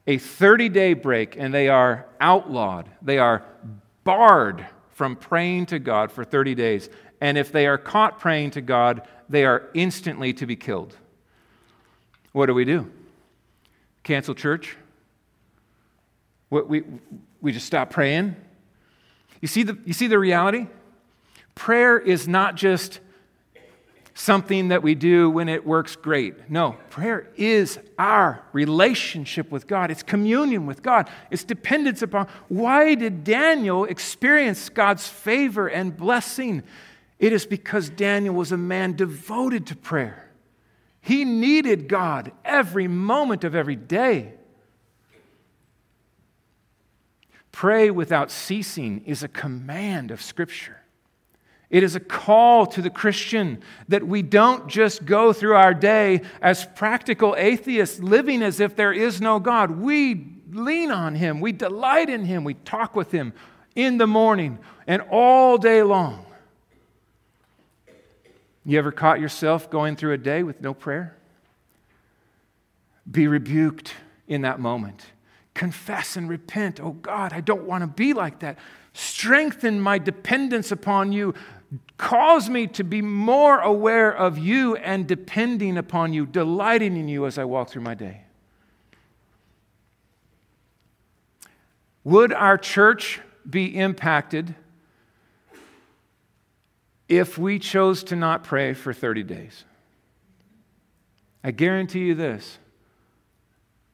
a 0.07 0.17
30 0.17 0.69
day 0.69 0.93
break 0.93 1.35
and 1.37 1.53
they 1.53 1.69
are 1.69 2.05
outlawed. 2.19 2.89
They 3.01 3.17
are 3.17 3.43
barred 4.03 4.65
from 4.91 5.15
praying 5.15 5.67
to 5.67 5.79
God 5.79 6.11
for 6.11 6.23
30 6.23 6.55
days. 6.55 6.89
And 7.19 7.37
if 7.37 7.51
they 7.51 7.67
are 7.67 7.77
caught 7.77 8.19
praying 8.19 8.51
to 8.51 8.61
God, 8.61 9.07
they 9.29 9.45
are 9.45 9.69
instantly 9.73 10.33
to 10.33 10.45
be 10.45 10.55
killed. 10.55 10.95
What 12.31 12.47
do 12.47 12.53
we 12.53 12.65
do? 12.65 12.91
Cancel 14.03 14.33
church? 14.33 14.77
What, 16.49 16.67
we, 16.67 16.83
we 17.39 17.51
just 17.51 17.65
stop 17.65 17.91
praying? 17.91 18.35
You 19.41 19.47
see, 19.47 19.63
the, 19.63 19.77
you 19.85 19.93
see 19.93 20.07
the 20.07 20.19
reality? 20.19 20.67
Prayer 21.55 21.97
is 21.97 22.27
not 22.27 22.55
just 22.55 22.99
something 24.13 24.69
that 24.69 24.83
we 24.83 24.95
do 24.95 25.29
when 25.29 25.49
it 25.49 25.65
works 25.65 25.95
great. 25.95 26.49
No, 26.49 26.77
prayer 26.89 27.29
is 27.35 27.79
our 27.97 28.43
relationship 28.53 29.51
with 29.51 29.67
God. 29.67 29.89
It's 29.91 30.03
communion 30.03 30.65
with 30.65 30.83
God. 30.83 31.09
It's 31.29 31.43
dependence 31.43 32.01
upon. 32.01 32.27
Why 32.49 32.95
did 32.95 33.23
Daniel 33.23 33.85
experience 33.85 34.69
God's 34.69 35.07
favor 35.07 35.67
and 35.67 35.95
blessing? 35.95 36.63
It 37.19 37.33
is 37.33 37.45
because 37.45 37.89
Daniel 37.89 38.35
was 38.35 38.51
a 38.51 38.57
man 38.57 38.95
devoted 38.95 39.67
to 39.67 39.75
prayer. 39.75 40.31
He 41.01 41.25
needed 41.25 41.87
God 41.87 42.31
every 42.45 42.87
moment 42.87 43.43
of 43.43 43.55
every 43.55 43.75
day. 43.75 44.33
Pray 47.51 47.91
without 47.91 48.31
ceasing 48.31 49.03
is 49.05 49.23
a 49.23 49.27
command 49.27 50.11
of 50.11 50.21
Scripture. 50.21 50.80
It 51.71 51.83
is 51.83 51.95
a 51.95 52.01
call 52.01 52.65
to 52.67 52.81
the 52.81 52.89
Christian 52.89 53.63
that 53.87 54.05
we 54.05 54.21
don't 54.21 54.67
just 54.67 55.05
go 55.05 55.31
through 55.31 55.55
our 55.55 55.73
day 55.73 56.21
as 56.41 56.65
practical 56.65 57.33
atheists, 57.37 57.99
living 58.01 58.43
as 58.43 58.59
if 58.59 58.75
there 58.75 58.91
is 58.91 59.21
no 59.21 59.39
God. 59.39 59.71
We 59.71 60.27
lean 60.51 60.91
on 60.91 61.15
Him, 61.15 61.39
we 61.39 61.53
delight 61.53 62.09
in 62.09 62.25
Him, 62.25 62.43
we 62.43 62.55
talk 62.55 62.93
with 62.93 63.11
Him 63.11 63.31
in 63.73 63.97
the 63.97 64.05
morning 64.05 64.59
and 64.85 65.01
all 65.09 65.57
day 65.57 65.81
long. 65.81 66.25
You 68.65 68.77
ever 68.77 68.91
caught 68.91 69.21
yourself 69.21 69.69
going 69.69 69.95
through 69.95 70.11
a 70.11 70.17
day 70.17 70.43
with 70.43 70.59
no 70.59 70.73
prayer? 70.73 71.17
Be 73.09 73.27
rebuked 73.27 73.93
in 74.27 74.41
that 74.41 74.59
moment. 74.59 75.05
Confess 75.53 76.15
and 76.15 76.29
repent. 76.29 76.79
Oh 76.79 76.91
God, 76.91 77.33
I 77.33 77.41
don't 77.41 77.63
want 77.63 77.81
to 77.81 77.87
be 77.87 78.13
like 78.13 78.39
that. 78.39 78.57
Strengthen 78.93 79.79
my 79.79 79.97
dependence 79.97 80.71
upon 80.71 81.11
you. 81.11 81.33
Cause 81.97 82.49
me 82.49 82.67
to 82.67 82.83
be 82.83 83.01
more 83.01 83.59
aware 83.59 84.11
of 84.11 84.37
you 84.37 84.75
and 84.77 85.07
depending 85.07 85.77
upon 85.77 86.13
you, 86.13 86.25
delighting 86.25 86.97
in 86.97 87.07
you 87.07 87.25
as 87.25 87.37
I 87.37 87.45
walk 87.45 87.69
through 87.69 87.83
my 87.83 87.93
day. 87.93 88.21
Would 92.03 92.33
our 92.33 92.57
church 92.57 93.21
be 93.47 93.77
impacted 93.77 94.55
if 97.07 97.37
we 97.37 97.59
chose 97.59 98.03
to 98.05 98.15
not 98.15 98.43
pray 98.43 98.73
for 98.73 98.93
30 98.93 99.23
days? 99.23 99.63
I 101.43 101.51
guarantee 101.51 102.05
you 102.05 102.15
this 102.15 102.57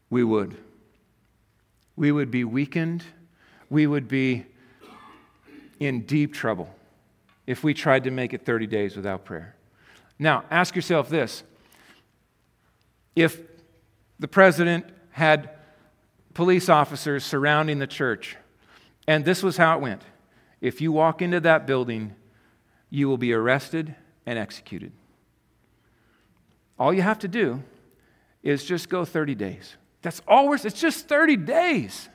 we 0.09 0.23
would. 0.23 0.55
We 1.97 2.13
would 2.13 2.31
be 2.31 2.45
weakened, 2.45 3.03
we 3.69 3.85
would 3.85 4.07
be 4.07 4.45
in 5.79 6.01
deep 6.01 6.33
trouble 6.33 6.73
if 7.45 7.63
we 7.63 7.73
tried 7.73 8.05
to 8.05 8.11
make 8.11 8.33
it 8.33 8.45
30 8.45 8.67
days 8.67 8.95
without 8.95 9.25
prayer. 9.25 9.55
Now, 10.17 10.45
ask 10.49 10.75
yourself 10.75 11.09
this 11.09 11.43
if 13.15 13.41
the 14.19 14.27
president 14.27 14.85
had 15.11 15.49
police 16.33 16.69
officers 16.69 17.25
surrounding 17.25 17.79
the 17.79 17.87
church, 17.87 18.37
and 19.07 19.25
this 19.25 19.43
was 19.43 19.57
how 19.57 19.75
it 19.77 19.81
went 19.81 20.03
if 20.61 20.81
you 20.81 20.91
walk 20.91 21.21
into 21.21 21.39
that 21.39 21.67
building, 21.67 22.15
you 22.89 23.07
will 23.07 23.17
be 23.17 23.33
arrested 23.33 23.95
and 24.25 24.39
executed. 24.39 24.91
All 26.79 26.93
you 26.93 27.01
have 27.01 27.19
to 27.19 27.27
do 27.27 27.63
is 28.43 28.63
just 28.63 28.89
go 28.89 29.05
30 29.05 29.35
days. 29.35 29.75
That's 30.07 30.21
all 30.25 30.47
we're, 30.47 30.55
it's 30.55 30.79
just 30.79 31.09
30 31.09 31.35
days. 31.35 32.07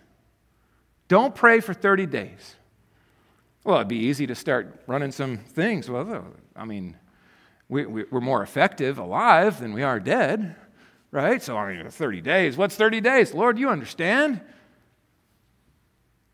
Don't 1.09 1.35
pray 1.35 1.61
for 1.61 1.75
30 1.75 2.07
days. 2.07 2.57
Well, 3.65 3.77
it'd 3.77 3.89
be 3.89 3.99
easy 3.99 4.27
to 4.29 4.35
start 4.35 4.83
running 4.87 5.13
some 5.13 5.37
things. 5.37 5.91
Well, 5.91 6.25
I 6.57 6.65
mean, 6.65 6.97
we, 7.69 7.85
we, 7.85 8.05
are 8.11 8.21
more 8.23 8.43
effective 8.43 8.97
alive 8.97 9.61
than 9.61 9.75
we 9.75 9.83
are 9.83 10.01
dead, 10.01 10.57
right? 11.11 11.43
So, 11.43 11.55
I 11.59 11.77
mean, 11.77 11.91
30 11.91 12.23
days. 12.23 12.57
What's 12.57 12.77
30 12.77 13.03
days? 13.03 13.35
Lord, 13.35 13.59
you 13.59 13.69
understand. 13.69 14.41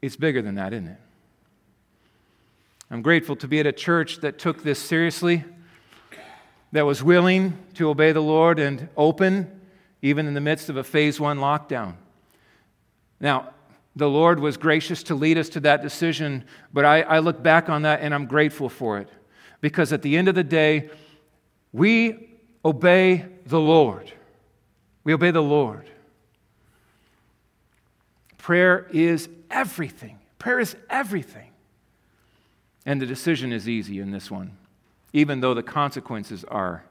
It's 0.00 0.14
bigger 0.14 0.42
than 0.42 0.54
that, 0.54 0.72
isn't 0.72 0.86
it? 0.86 1.00
I'm 2.88 3.02
grateful 3.02 3.34
to 3.34 3.48
be 3.48 3.58
at 3.58 3.66
a 3.66 3.72
church 3.72 4.18
that 4.18 4.38
took 4.38 4.62
this 4.62 4.78
seriously, 4.78 5.44
that 6.70 6.86
was 6.86 7.02
willing 7.02 7.58
to 7.74 7.88
obey 7.90 8.12
the 8.12 8.22
Lord 8.22 8.60
and 8.60 8.88
open, 8.96 9.57
even 10.02 10.26
in 10.26 10.34
the 10.34 10.40
midst 10.40 10.68
of 10.68 10.76
a 10.76 10.84
phase 10.84 11.18
one 11.18 11.38
lockdown. 11.38 11.94
Now, 13.20 13.50
the 13.96 14.08
Lord 14.08 14.38
was 14.38 14.56
gracious 14.56 15.02
to 15.04 15.14
lead 15.14 15.38
us 15.38 15.48
to 15.50 15.60
that 15.60 15.82
decision, 15.82 16.44
but 16.72 16.84
I, 16.84 17.02
I, 17.02 17.18
look 17.18 17.42
back 17.42 17.68
on 17.68 17.82
that 17.82 18.00
and 18.00 18.14
I'm 18.14 18.26
grateful 18.26 18.68
for 18.68 18.98
it. 18.98 19.08
Because 19.60 19.92
at 19.92 20.02
the 20.02 20.16
end 20.16 20.28
of 20.28 20.36
the 20.36 20.44
day, 20.44 20.90
we 21.72 22.28
obey 22.64 23.26
the 23.46 23.58
Lord. 23.58 24.12
We 25.02 25.14
obey 25.14 25.32
the 25.32 25.42
Lord. 25.42 25.90
Prayer 28.36 28.86
is 28.92 29.28
everything. 29.50 30.18
Prayer 30.38 30.60
is 30.60 30.76
everything. 30.88 31.50
And 32.86 33.02
the 33.02 33.06
decision 33.06 33.52
is 33.52 33.68
easy 33.68 33.98
in 33.98 34.12
this 34.12 34.30
one, 34.30 34.56
even 35.12 35.40
though 35.40 35.54
the 35.54 35.62
consequences 35.62 36.44
are 36.44 36.84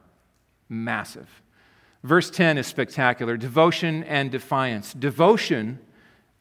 massive. 0.68 1.28
Verse 2.02 2.30
10 2.30 2.58
is 2.58 2.66
spectacular 2.66 3.36
devotion 3.36 4.04
and 4.04 4.30
defiance. 4.30 4.92
Devotion 4.92 5.78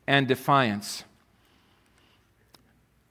and 0.05 0.27
defiance. 0.27 1.03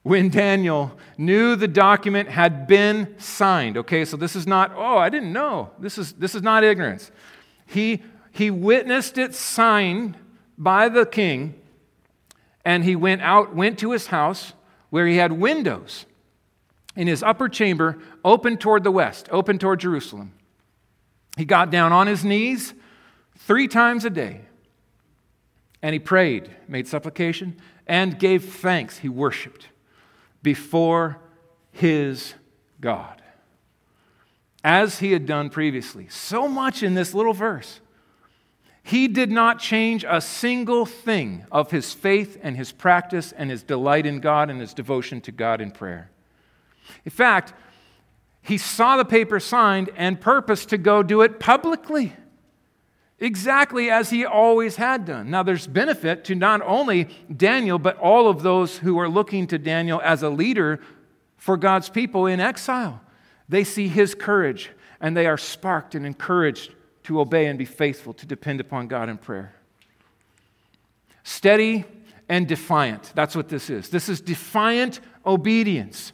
When 0.03 0.29
Daniel 0.29 0.97
knew 1.17 1.57
the 1.57 1.67
document 1.67 2.29
had 2.29 2.65
been 2.65 3.15
signed, 3.19 3.75
okay, 3.77 4.05
so 4.05 4.15
this 4.15 4.37
is 4.37 4.47
not, 4.47 4.71
oh, 4.73 4.97
I 4.97 5.09
didn't 5.09 5.33
know. 5.33 5.71
This 5.79 5.97
is, 5.97 6.13
this 6.13 6.33
is 6.33 6.41
not 6.41 6.63
ignorance. 6.63 7.11
He, 7.65 8.01
he 8.31 8.49
witnessed 8.49 9.17
it 9.17 9.35
signed 9.35 10.17
by 10.57 10.87
the 10.87 11.05
king, 11.05 11.55
and 12.63 12.85
he 12.85 12.95
went 12.95 13.21
out, 13.21 13.53
went 13.53 13.77
to 13.79 13.91
his 13.91 14.07
house 14.07 14.53
where 14.89 15.05
he 15.05 15.17
had 15.17 15.33
windows 15.33 16.05
in 16.95 17.07
his 17.07 17.21
upper 17.21 17.49
chamber 17.49 17.99
open 18.23 18.57
toward 18.57 18.85
the 18.85 18.91
west, 18.91 19.27
open 19.29 19.59
toward 19.59 19.81
Jerusalem. 19.81 20.31
He 21.37 21.45
got 21.45 21.69
down 21.69 21.93
on 21.93 22.07
his 22.07 22.25
knees 22.25 22.73
three 23.37 23.67
times 23.67 24.03
a 24.03 24.09
day 24.09 24.41
and 25.81 25.93
he 25.93 25.99
prayed, 25.99 26.49
made 26.67 26.87
supplication, 26.87 27.55
and 27.85 28.17
gave 28.19 28.43
thanks. 28.43 28.97
He 28.97 29.09
worshiped 29.09 29.69
before 30.41 31.19
his 31.71 32.33
God 32.81 33.21
as 34.63 34.99
he 34.99 35.11
had 35.11 35.25
done 35.25 35.49
previously. 35.49 36.07
So 36.09 36.47
much 36.47 36.81
in 36.83 36.95
this 36.95 37.13
little 37.13 37.33
verse. 37.33 37.79
He 38.83 39.07
did 39.07 39.29
not 39.29 39.59
change 39.59 40.05
a 40.07 40.21
single 40.21 40.85
thing 40.85 41.45
of 41.51 41.71
his 41.71 41.93
faith 41.93 42.39
and 42.41 42.57
his 42.57 42.71
practice 42.71 43.31
and 43.31 43.51
his 43.51 43.61
delight 43.61 44.05
in 44.05 44.19
God 44.19 44.49
and 44.49 44.59
his 44.59 44.73
devotion 44.73 45.21
to 45.21 45.31
God 45.31 45.61
in 45.61 45.71
prayer. 45.71 46.09
In 47.05 47.11
fact, 47.11 47.53
he 48.47 48.57
saw 48.57 48.95
the 48.95 49.05
paper 49.05 49.39
signed 49.39 49.89
and 49.95 50.21
purposed 50.21 50.69
to 50.69 50.77
go 50.77 51.03
do 51.03 51.21
it 51.21 51.37
publicly, 51.37 52.13
exactly 53.19 53.89
as 53.89 54.09
he 54.09 54.25
always 54.25 54.77
had 54.77 55.03
done. 55.03 55.29
Now, 55.29 55.43
there's 55.43 55.67
benefit 55.67 56.23
to 56.25 56.35
not 56.35 56.61
only 56.61 57.09
Daniel, 57.35 57.77
but 57.77 57.97
all 57.97 58.29
of 58.29 58.43
those 58.43 58.77
who 58.77 58.97
are 58.99 59.09
looking 59.09 59.47
to 59.47 59.57
Daniel 59.57 59.99
as 60.01 60.23
a 60.23 60.29
leader 60.29 60.79
for 61.35 61.57
God's 61.57 61.89
people 61.89 62.25
in 62.25 62.39
exile. 62.39 63.01
They 63.49 63.65
see 63.65 63.89
his 63.89 64.15
courage 64.15 64.71
and 65.01 65.15
they 65.15 65.27
are 65.27 65.37
sparked 65.37 65.93
and 65.93 66.05
encouraged 66.05 66.73
to 67.03 67.19
obey 67.19 67.47
and 67.47 67.59
be 67.59 67.65
faithful, 67.65 68.13
to 68.13 68.25
depend 68.25 68.59
upon 68.61 68.87
God 68.87 69.09
in 69.09 69.17
prayer. 69.17 69.53
Steady 71.23 71.85
and 72.29 72.47
defiant. 72.47 73.11
That's 73.13 73.35
what 73.35 73.49
this 73.49 73.69
is. 73.69 73.89
This 73.89 74.09
is 74.09 74.21
defiant 74.21 74.99
obedience. 75.25 76.13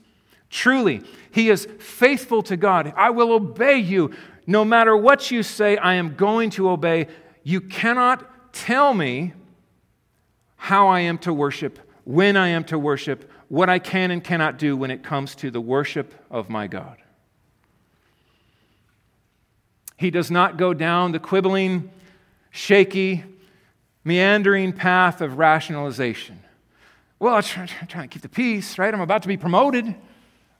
Truly, 0.53 1.01
he 1.31 1.49
is 1.49 1.67
faithful 1.79 2.43
to 2.43 2.55
God. 2.55 2.93
I 2.95 3.09
will 3.09 3.31
obey 3.33 3.77
you. 3.77 4.11
No 4.45 4.63
matter 4.63 4.95
what 4.95 5.31
you 5.31 5.41
say, 5.41 5.77
I 5.77 5.95
am 5.95 6.13
going 6.13 6.51
to 6.51 6.69
obey. 6.69 7.07
You 7.41 7.59
cannot 7.59 8.53
tell 8.53 8.93
me 8.93 9.33
how 10.55 10.89
I 10.89 10.99
am 10.99 11.17
to 11.19 11.33
worship, 11.33 11.79
when 12.03 12.37
I 12.37 12.49
am 12.49 12.65
to 12.65 12.77
worship, 12.77 13.31
what 13.47 13.67
I 13.67 13.79
can 13.79 14.11
and 14.11 14.23
cannot 14.23 14.59
do 14.59 14.77
when 14.77 14.91
it 14.91 15.01
comes 15.01 15.33
to 15.37 15.49
the 15.49 15.59
worship 15.59 16.13
of 16.29 16.51
my 16.51 16.67
God. 16.67 16.97
He 19.97 20.11
does 20.11 20.29
not 20.29 20.57
go 20.57 20.75
down 20.75 21.13
the 21.13 21.19
quibbling, 21.19 21.89
shaky, 22.51 23.23
meandering 24.03 24.71
path 24.71 25.19
of 25.19 25.39
rationalization. 25.39 26.43
Well, 27.17 27.33
I'm 27.33 27.41
trying 27.41 27.67
to 27.89 28.07
keep 28.07 28.21
the 28.21 28.29
peace, 28.29 28.77
right? 28.77 28.93
I'm 28.93 29.01
about 29.01 29.23
to 29.23 29.27
be 29.27 29.37
promoted. 29.37 29.95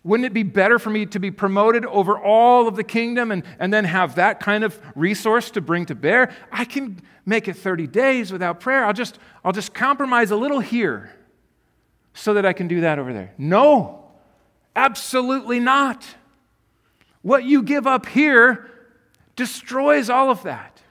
Wouldn't 0.03 0.25
it 0.25 0.33
be 0.33 0.43
better 0.43 0.79
for 0.79 0.89
me 0.89 1.05
to 1.07 1.19
be 1.19 1.31
promoted 1.31 1.85
over 1.85 2.19
all 2.19 2.67
of 2.67 2.75
the 2.75 2.83
kingdom 2.83 3.31
and, 3.31 3.43
and 3.57 3.73
then 3.73 3.85
have 3.85 4.15
that 4.15 4.41
kind 4.41 4.65
of 4.65 4.79
resource 4.95 5.51
to 5.51 5.61
bring 5.61 5.85
to 5.85 5.95
bear? 5.95 6.35
I 6.51 6.65
can 6.65 7.01
make 7.25 7.47
it 7.47 7.55
30 7.55 7.87
days 7.87 8.31
without 8.31 8.59
prayer. 8.59 8.85
I'll 8.85 8.93
just, 8.93 9.17
I'll 9.45 9.53
just 9.53 9.73
compromise 9.73 10.31
a 10.31 10.35
little 10.35 10.59
here 10.59 11.13
so 12.13 12.33
that 12.33 12.45
I 12.45 12.51
can 12.51 12.67
do 12.67 12.81
that 12.81 12.99
over 12.99 13.13
there. 13.13 13.33
No, 13.37 14.11
absolutely 14.75 15.59
not. 15.59 16.05
What 17.21 17.45
you 17.45 17.63
give 17.63 17.87
up 17.87 18.05
here 18.05 18.69
destroys 19.37 20.09
all 20.09 20.29
of 20.29 20.43
that. 20.43 20.81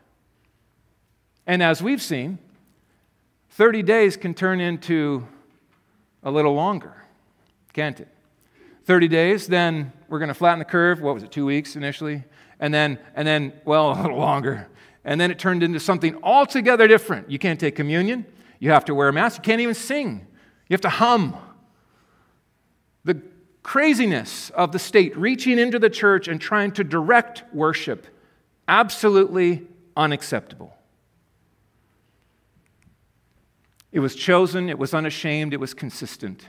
And 1.47 1.63
as 1.63 1.83
we've 1.83 2.01
seen, 2.01 2.39
30 3.51 3.83
days 3.83 4.17
can 4.17 4.33
turn 4.33 4.61
into 4.61 5.29
a 6.23 6.31
little 6.31 6.55
longer, 6.55 6.95
can't 7.75 8.01
it? 8.01 8.09
30 8.85 9.09
days, 9.09 9.47
then 9.47 9.93
we're 10.09 10.19
going 10.19 10.29
to 10.29 10.35
flatten 10.35 10.59
the 10.59 10.65
curve. 10.65 11.01
What 11.01 11.15
was 11.15 11.23
it, 11.23 11.31
two 11.31 11.47
weeks 11.47 11.77
initially? 11.77 12.25
And 12.61 12.73
then, 12.73 12.99
and 13.15 13.27
then, 13.27 13.53
well, 13.65 13.93
a 13.99 14.01
little 14.01 14.19
longer. 14.19 14.69
And 15.05 15.21
then 15.21 15.31
it 15.31 15.39
turned 15.39 15.63
into 15.63 15.81
something 15.81 16.23
altogether 16.23 16.87
different. 16.87 17.31
You 17.31 17.39
can't 17.39 17.59
take 17.59 17.77
communion. 17.77 18.25
You 18.59 18.71
have 18.71 18.85
to 18.87 18.95
wear 18.95 19.09
a 19.09 19.13
mask. 19.13 19.39
You 19.39 19.43
can't 19.43 19.61
even 19.61 19.75
sing. 19.75 20.27
You 20.69 20.75
have 20.75 20.81
to 20.83 20.89
hum. 20.89 21.37
The 23.05 23.21
craziness 23.63 24.51
of 24.51 24.73
the 24.73 24.79
state 24.79 25.17
reaching 25.17 25.59
into 25.59 25.79
the 25.79 25.91
church 25.91 26.29
and 26.29 26.41
trying 26.41 26.73
to 26.73 26.85
direct 26.85 27.43
worship 27.53 28.07
absolutely 28.69 29.67
unacceptable. 29.97 30.75
It 33.91 34.01
was 34.01 34.15
chosen, 34.15 34.71
it 34.71 34.79
was 34.79 34.95
unashamed, 34.95 35.53
it 35.53 35.61
was 35.61 35.75
consistent. 35.75 36.47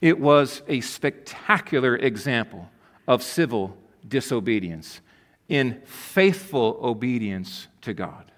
It 0.00 0.20
was 0.20 0.62
a 0.68 0.80
spectacular 0.80 1.96
example 1.96 2.68
of 3.06 3.22
civil 3.22 3.76
disobedience 4.06 5.00
in 5.48 5.80
faithful 5.84 6.78
obedience 6.82 7.68
to 7.82 7.94
God. 7.94 8.30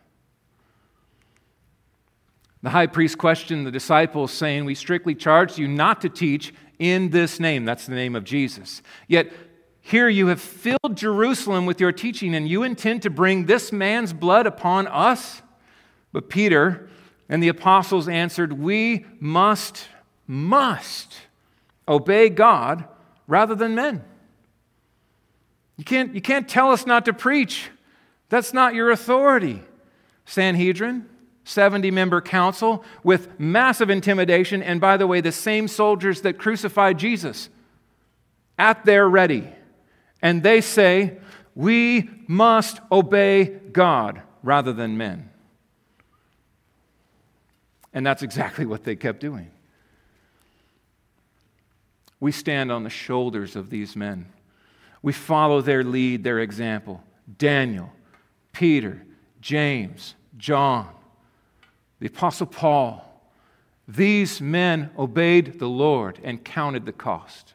The 2.62 2.70
high 2.70 2.86
priest 2.86 3.18
questioned 3.18 3.66
the 3.66 3.70
disciples, 3.70 4.32
saying, 4.32 4.64
We 4.64 4.74
strictly 4.74 5.14
charge 5.14 5.58
you 5.58 5.68
not 5.68 6.00
to 6.00 6.08
teach 6.08 6.52
in 6.78 7.10
this 7.10 7.38
name. 7.38 7.64
That's 7.64 7.86
the 7.86 7.94
name 7.94 8.16
of 8.16 8.24
Jesus. 8.24 8.82
Yet 9.06 9.32
here 9.80 10.08
you 10.08 10.26
have 10.28 10.40
filled 10.40 10.96
Jerusalem 10.96 11.64
with 11.64 11.80
your 11.80 11.92
teaching, 11.92 12.34
and 12.34 12.48
you 12.48 12.64
intend 12.64 13.02
to 13.02 13.10
bring 13.10 13.46
this 13.46 13.70
man's 13.70 14.12
blood 14.12 14.46
upon 14.46 14.88
us? 14.88 15.42
But 16.12 16.28
Peter 16.28 16.88
and 17.28 17.40
the 17.40 17.48
apostles 17.48 18.08
answered, 18.08 18.54
We 18.54 19.06
must, 19.20 19.86
must 20.26 21.18
obey 21.88 22.28
God 22.28 22.84
rather 23.26 23.54
than 23.54 23.74
men. 23.74 24.04
You 25.76 25.84
can't, 25.84 26.14
you 26.14 26.20
can't 26.20 26.48
tell 26.48 26.70
us 26.70 26.86
not 26.86 27.04
to 27.04 27.12
preach. 27.12 27.70
That's 28.28 28.52
not 28.52 28.74
your 28.74 28.90
authority. 28.90 29.62
Sanhedrin, 30.24 31.08
70 31.44 31.90
member 31.90 32.20
council 32.20 32.84
with 33.04 33.38
massive 33.38 33.90
intimidation, 33.90 34.62
and 34.62 34.80
by 34.80 34.96
the 34.96 35.06
way, 35.06 35.20
the 35.20 35.32
same 35.32 35.68
soldiers 35.68 36.22
that 36.22 36.38
crucified 36.38 36.98
Jesus 36.98 37.48
at 38.58 38.84
their 38.84 39.08
ready. 39.08 39.48
And 40.22 40.42
they 40.42 40.60
say, 40.60 41.18
we 41.54 42.10
must 42.26 42.80
obey 42.90 43.44
God 43.44 44.22
rather 44.42 44.72
than 44.72 44.96
men. 44.96 45.30
And 47.92 48.04
that's 48.04 48.22
exactly 48.22 48.66
what 48.66 48.84
they 48.84 48.96
kept 48.96 49.20
doing. 49.20 49.50
We 52.26 52.32
stand 52.32 52.72
on 52.72 52.82
the 52.82 52.90
shoulders 52.90 53.54
of 53.54 53.70
these 53.70 53.94
men. 53.94 54.26
We 55.00 55.12
follow 55.12 55.60
their 55.60 55.84
lead, 55.84 56.24
their 56.24 56.40
example. 56.40 57.00
Daniel, 57.38 57.92
Peter, 58.52 59.06
James, 59.40 60.16
John, 60.36 60.88
the 62.00 62.08
Apostle 62.08 62.48
Paul. 62.48 63.22
These 63.86 64.40
men 64.40 64.90
obeyed 64.98 65.60
the 65.60 65.68
Lord 65.68 66.18
and 66.24 66.44
counted 66.44 66.84
the 66.84 66.90
cost. 66.90 67.54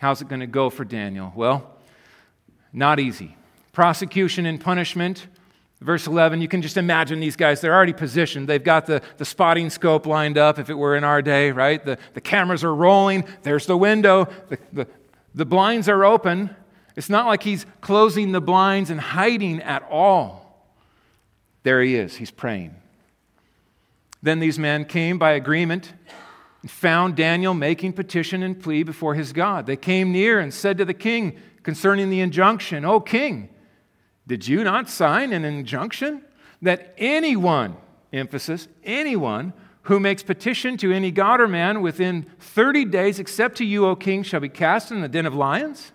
How's 0.00 0.20
it 0.20 0.28
going 0.28 0.40
to 0.40 0.46
go 0.46 0.68
for 0.68 0.84
Daniel? 0.84 1.32
Well, 1.34 1.78
not 2.74 3.00
easy. 3.00 3.38
Prosecution 3.72 4.44
and 4.44 4.60
punishment. 4.60 5.28
Verse 5.80 6.08
11, 6.08 6.40
you 6.40 6.48
can 6.48 6.60
just 6.60 6.76
imagine 6.76 7.20
these 7.20 7.36
guys. 7.36 7.60
They're 7.60 7.74
already 7.74 7.92
positioned. 7.92 8.48
They've 8.48 8.62
got 8.62 8.86
the, 8.86 9.00
the 9.16 9.24
spotting 9.24 9.70
scope 9.70 10.06
lined 10.06 10.36
up, 10.36 10.58
if 10.58 10.70
it 10.70 10.74
were 10.74 10.96
in 10.96 11.04
our 11.04 11.22
day, 11.22 11.52
right? 11.52 11.84
The, 11.84 11.98
the 12.14 12.20
cameras 12.20 12.64
are 12.64 12.74
rolling. 12.74 13.24
There's 13.44 13.66
the 13.66 13.76
window. 13.76 14.28
The, 14.48 14.58
the, 14.72 14.88
the 15.36 15.44
blinds 15.44 15.88
are 15.88 16.04
open. 16.04 16.50
It's 16.96 17.08
not 17.08 17.26
like 17.26 17.44
he's 17.44 17.64
closing 17.80 18.32
the 18.32 18.40
blinds 18.40 18.90
and 18.90 19.00
hiding 19.00 19.62
at 19.62 19.86
all. 19.88 20.68
There 21.62 21.80
he 21.80 21.94
is. 21.94 22.16
He's 22.16 22.32
praying. 22.32 22.74
Then 24.20 24.40
these 24.40 24.58
men 24.58 24.84
came 24.84 25.16
by 25.16 25.32
agreement 25.32 25.92
and 26.62 26.70
found 26.70 27.14
Daniel 27.14 27.54
making 27.54 27.92
petition 27.92 28.42
and 28.42 28.60
plea 28.60 28.82
before 28.82 29.14
his 29.14 29.32
God. 29.32 29.66
They 29.66 29.76
came 29.76 30.10
near 30.10 30.40
and 30.40 30.52
said 30.52 30.76
to 30.78 30.84
the 30.84 30.94
king 30.94 31.38
concerning 31.62 32.10
the 32.10 32.20
injunction, 32.20 32.84
O 32.84 32.98
king, 32.98 33.48
did 34.28 34.46
you 34.46 34.62
not 34.62 34.88
sign 34.90 35.32
an 35.32 35.44
injunction 35.44 36.22
that 36.60 36.94
anyone 36.98 37.76
emphasis, 38.12 38.68
anyone 38.84 39.54
who 39.82 39.98
makes 39.98 40.22
petition 40.22 40.76
to 40.76 40.92
any 40.92 41.10
god 41.10 41.40
or 41.40 41.48
man 41.48 41.80
within 41.80 42.24
30 42.38 42.84
days, 42.84 43.18
except 43.18 43.56
to 43.56 43.64
you, 43.64 43.86
O 43.86 43.96
king, 43.96 44.22
shall 44.22 44.40
be 44.40 44.50
cast 44.50 44.92
in 44.92 45.00
the 45.00 45.08
den 45.08 45.24
of 45.24 45.34
lions? 45.34 45.92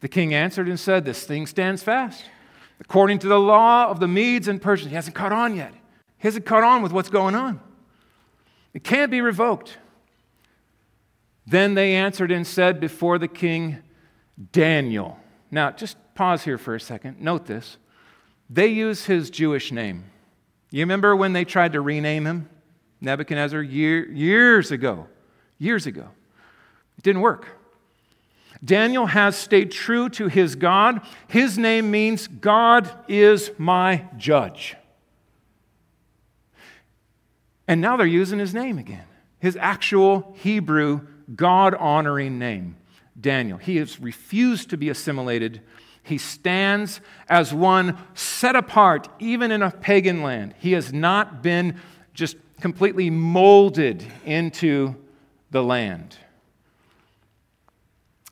The 0.00 0.08
king 0.08 0.34
answered 0.34 0.68
and 0.68 0.78
said, 0.78 1.06
This 1.06 1.24
thing 1.24 1.46
stands 1.46 1.82
fast. 1.82 2.26
According 2.80 3.20
to 3.20 3.28
the 3.28 3.40
law 3.40 3.88
of 3.88 3.98
the 3.98 4.08
Medes 4.08 4.46
and 4.46 4.60
Persians, 4.60 4.90
he 4.90 4.94
hasn't 4.94 5.16
caught 5.16 5.32
on 5.32 5.56
yet. 5.56 5.72
He 6.18 6.28
hasn't 6.28 6.44
caught 6.44 6.62
on 6.62 6.82
with 6.82 6.92
what's 6.92 7.08
going 7.08 7.34
on. 7.34 7.60
It 8.74 8.84
can't 8.84 9.10
be 9.10 9.22
revoked. 9.22 9.78
Then 11.46 11.74
they 11.74 11.94
answered 11.94 12.30
and 12.30 12.46
said 12.46 12.78
before 12.78 13.18
the 13.18 13.28
king, 13.28 13.78
Daniel. 14.52 15.18
Now, 15.50 15.70
just 15.70 15.96
pause 16.14 16.44
here 16.44 16.58
for 16.58 16.74
a 16.74 16.80
second. 16.80 17.20
Note 17.20 17.46
this. 17.46 17.76
They 18.50 18.68
use 18.68 19.06
his 19.06 19.30
Jewish 19.30 19.72
name. 19.72 20.04
You 20.70 20.80
remember 20.80 21.14
when 21.14 21.32
they 21.32 21.44
tried 21.44 21.72
to 21.72 21.80
rename 21.80 22.26
him? 22.26 22.48
Nebuchadnezzar, 23.00 23.62
year, 23.62 24.10
years 24.10 24.70
ago. 24.70 25.06
Years 25.58 25.86
ago. 25.86 26.08
It 26.98 27.04
didn't 27.04 27.22
work. 27.22 27.48
Daniel 28.64 29.06
has 29.06 29.36
stayed 29.36 29.70
true 29.70 30.08
to 30.10 30.28
his 30.28 30.56
God. 30.56 31.00
His 31.28 31.58
name 31.58 31.90
means 31.90 32.28
God 32.28 32.90
is 33.08 33.50
my 33.58 34.04
judge. 34.16 34.76
And 37.68 37.80
now 37.80 37.96
they're 37.96 38.06
using 38.06 38.38
his 38.38 38.54
name 38.54 38.78
again, 38.78 39.06
his 39.38 39.56
actual 39.56 40.34
Hebrew 40.38 41.06
God 41.34 41.74
honoring 41.74 42.38
name, 42.38 42.76
Daniel. 43.18 43.58
He 43.58 43.76
has 43.76 44.00
refused 44.00 44.70
to 44.70 44.76
be 44.76 44.88
assimilated. 44.88 45.62
He 46.04 46.18
stands 46.18 47.00
as 47.28 47.52
one 47.52 47.98
set 48.14 48.54
apart, 48.54 49.08
even 49.18 49.50
in 49.50 49.62
a 49.62 49.70
pagan 49.70 50.22
land. 50.22 50.54
He 50.58 50.72
has 50.72 50.92
not 50.92 51.42
been 51.42 51.80
just 52.12 52.36
completely 52.60 53.10
molded 53.10 54.04
into 54.24 54.94
the 55.50 55.62
land. 55.62 56.18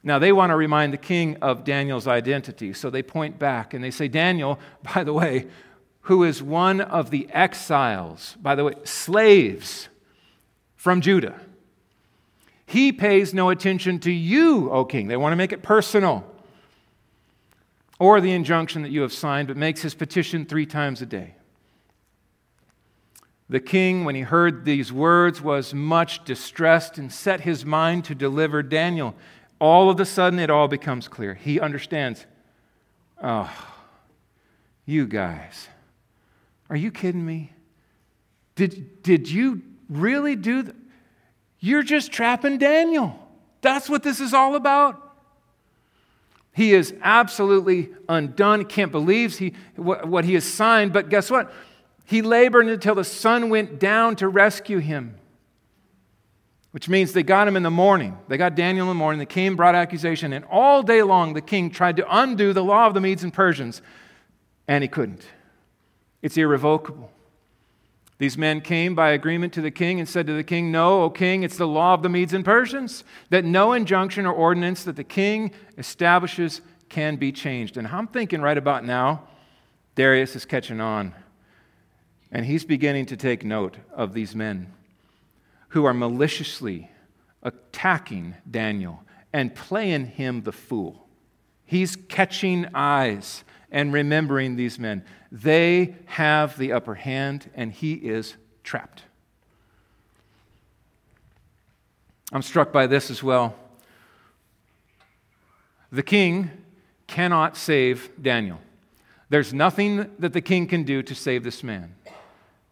Now, 0.05 0.19
they 0.19 0.33
want 0.33 0.51
to 0.51 0.57
remind 0.57 0.93
the 0.93 0.99
king 0.99 1.37
of 1.37 1.65
Daniel's 1.65 2.07
identity, 2.07 2.75
so 2.75 2.91
they 2.91 3.03
point 3.03 3.39
back 3.39 3.73
and 3.73 3.83
they 3.83 3.91
say, 3.91 4.07
Daniel, 4.07 4.59
by 4.95 5.03
the 5.03 5.13
way, 5.15 5.47
who 6.03 6.25
is 6.25 6.43
one 6.43 6.81
of 6.81 7.11
the 7.11 7.27
exiles, 7.31 8.37
by 8.43 8.55
the 8.55 8.65
way, 8.65 8.75
slaves 8.85 9.89
from 10.77 11.01
Judah. 11.01 11.41
He 12.67 12.93
pays 12.93 13.33
no 13.33 13.49
attention 13.49 13.99
to 14.01 14.11
you, 14.11 14.71
O 14.71 14.85
king. 14.85 15.09
They 15.09 15.17
want 15.17 15.33
to 15.33 15.37
make 15.37 15.53
it 15.53 15.63
personal. 15.63 16.27
Or 18.03 18.21
the 18.21 18.33
injunction 18.33 18.83
that 18.83 18.91
you 18.91 19.03
have 19.03 19.13
signed, 19.13 19.47
but 19.47 19.57
makes 19.57 19.83
his 19.83 19.95
petition 19.95 20.45
three 20.45 20.67
times 20.67 21.01
a 21.03 21.07
day. 21.07 21.37
The 23.49 23.61
king, 23.61 24.05
when 24.05 24.17
he 24.17 24.23
heard 24.23 24.65
these 24.65 24.93
words, 24.93 25.41
was 25.41 25.73
much 25.73 26.25
distressed 26.25 26.99
and 26.99 27.13
set 27.13 27.43
his 27.43 27.65
mind 27.65 28.05
to 28.07 28.17
deliver 28.17 28.61
Daniel 28.61 29.15
all 29.63 29.89
of 29.89 30.01
a 30.01 30.05
sudden 30.05 30.41
it 30.41 30.51
all 30.51 30.67
becomes 30.67 31.07
clear. 31.07 31.35
He 31.35 31.61
understands. 31.61 32.27
Oh, 33.23 33.49
you 34.85 35.07
guys, 35.07 35.69
are 36.69 36.75
you 36.75 36.91
kidding 36.91 37.25
me? 37.25 37.53
Did, 38.57 39.05
did 39.05 39.31
you 39.31 39.63
really 39.89 40.35
do 40.35 40.65
that? 40.65 40.75
You're 41.61 41.85
just 41.85 42.11
trapping 42.11 42.59
Daniel. 42.59 43.17
That's 43.61 43.89
what 43.89 44.03
this 44.03 44.19
is 44.19 44.35
all 44.35 44.57
about. 44.57 45.12
He 46.53 46.75
is 46.75 46.95
absolutely 47.03 47.91
undone. 48.09 48.65
Can't 48.67 48.93
believe 48.93 49.39
he, 49.39 49.55
what, 49.77 50.07
what 50.07 50.25
he 50.25 50.35
has 50.35 50.45
signed. 50.45 50.93
But 50.93 51.09
guess 51.09 51.31
what? 51.31 51.53
He 52.05 52.21
labored 52.21 52.67
until 52.69 52.95
the 52.95 53.05
sun 53.05 53.49
went 53.49 53.79
down 53.79 54.17
to 54.17 54.29
rescue 54.29 54.79
him 54.79 55.19
which 56.73 56.89
means 56.89 57.13
they 57.13 57.23
got 57.23 57.47
him 57.47 57.57
in 57.57 57.63
the 57.63 57.71
morning. 57.71 58.19
They 58.29 58.39
got 58.39 58.55
Daniel 58.55 58.85
in 58.85 58.89
the 58.89 58.99
morning. 58.99 59.19
The 59.19 59.27
king 59.27 59.55
brought 59.55 59.75
accusation, 59.75 60.33
and 60.33 60.45
all 60.47 60.83
day 60.83 61.03
long 61.03 61.35
the 61.35 61.41
king 61.41 61.71
tried 61.71 61.97
to 61.97 62.17
undo 62.19 62.53
the 62.53 62.65
law 62.65 62.87
of 62.87 62.95
the 62.95 63.01
Medes 63.01 63.23
and 63.23 63.33
Persians, 63.33 63.83
and 64.67 64.83
he 64.83 64.89
couldn't. 64.89 65.23
It's 66.23 66.37
irrevocable. 66.37 67.11
These 68.23 68.39
men 68.39 68.61
came 68.61 68.95
by 68.95 69.11
agreement 69.11 69.53
to 69.55 69.61
the 69.61 69.73
king 69.73 69.99
and 69.99 70.09
said 70.09 70.29
to 70.29 70.33
the 70.33 70.45
king, 70.45 70.71
No, 70.71 71.03
O 71.03 71.11
king, 71.11 71.43
it's 71.43 71.57
the 71.57 71.67
law 71.67 71.93
of 71.93 72.05
the 72.05 72.09
Medes 72.09 72.33
and 72.33 72.45
Persians 72.45 73.03
that 73.31 73.45
no 73.45 73.73
injunction 73.73 74.27
or 74.27 74.33
ordinance 74.33 74.85
that 74.85 74.95
the 74.95 75.03
king 75.03 75.51
establishes 75.77 76.61
can 76.89 77.17
be 77.17 77.33
changed. 77.33 77.77
And 77.77 77.89
I'm 77.89 78.07
thinking 78.07 78.41
right 78.41 78.57
about 78.57 78.85
now, 78.85 79.25
Darius 79.97 80.37
is 80.37 80.45
catching 80.45 80.81
on, 80.81 81.17
and 82.31 82.47
he's 82.47 82.65
beginning 82.65 83.07
to 83.07 83.17
take 83.17 83.45
note 83.45 83.79
of 83.93 84.13
these 84.13 84.37
men 84.37 84.73
who 85.71 85.85
are 85.85 85.93
maliciously 85.93 86.93
attacking 87.43 88.37
Daniel 88.49 89.03
and 89.33 89.53
playing 89.53 90.07
him 90.07 90.43
the 90.43 90.53
fool. 90.53 91.09
He's 91.65 91.97
catching 91.97 92.69
eyes 92.73 93.43
and 93.73 93.93
remembering 93.93 94.55
these 94.55 94.79
men. 94.79 95.03
They 95.33 95.97
have 96.05 96.57
the 96.59 96.73
upper 96.73 96.95
hand, 96.95 97.51
and 97.55 97.73
he 97.73 97.95
is 97.95 98.37
trapped. 98.63 99.03
I'm 102.33 102.43
struck 102.43 102.71
by 102.71 102.87
this 102.87 103.11
as 103.11 103.23
well. 103.23 103.57
The 105.91 106.03
king 106.03 106.51
cannot 107.07 107.57
save 107.57 108.11
Daniel. 108.21 108.61
There's 109.29 109.53
nothing 109.53 110.11
that 110.19 110.33
the 110.33 110.41
king 110.41 110.67
can 110.67 110.85
do 110.85 111.03
to 111.03 111.15
save 111.15 111.43
this 111.43 111.63
man. 111.63 111.95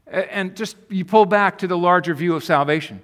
And 0.06 0.54
just 0.54 0.76
you 0.88 1.04
pull 1.04 1.24
back 1.24 1.58
to 1.58 1.66
the 1.66 1.78
larger 1.78 2.14
view 2.14 2.34
of 2.34 2.44
salvation. 2.44 3.00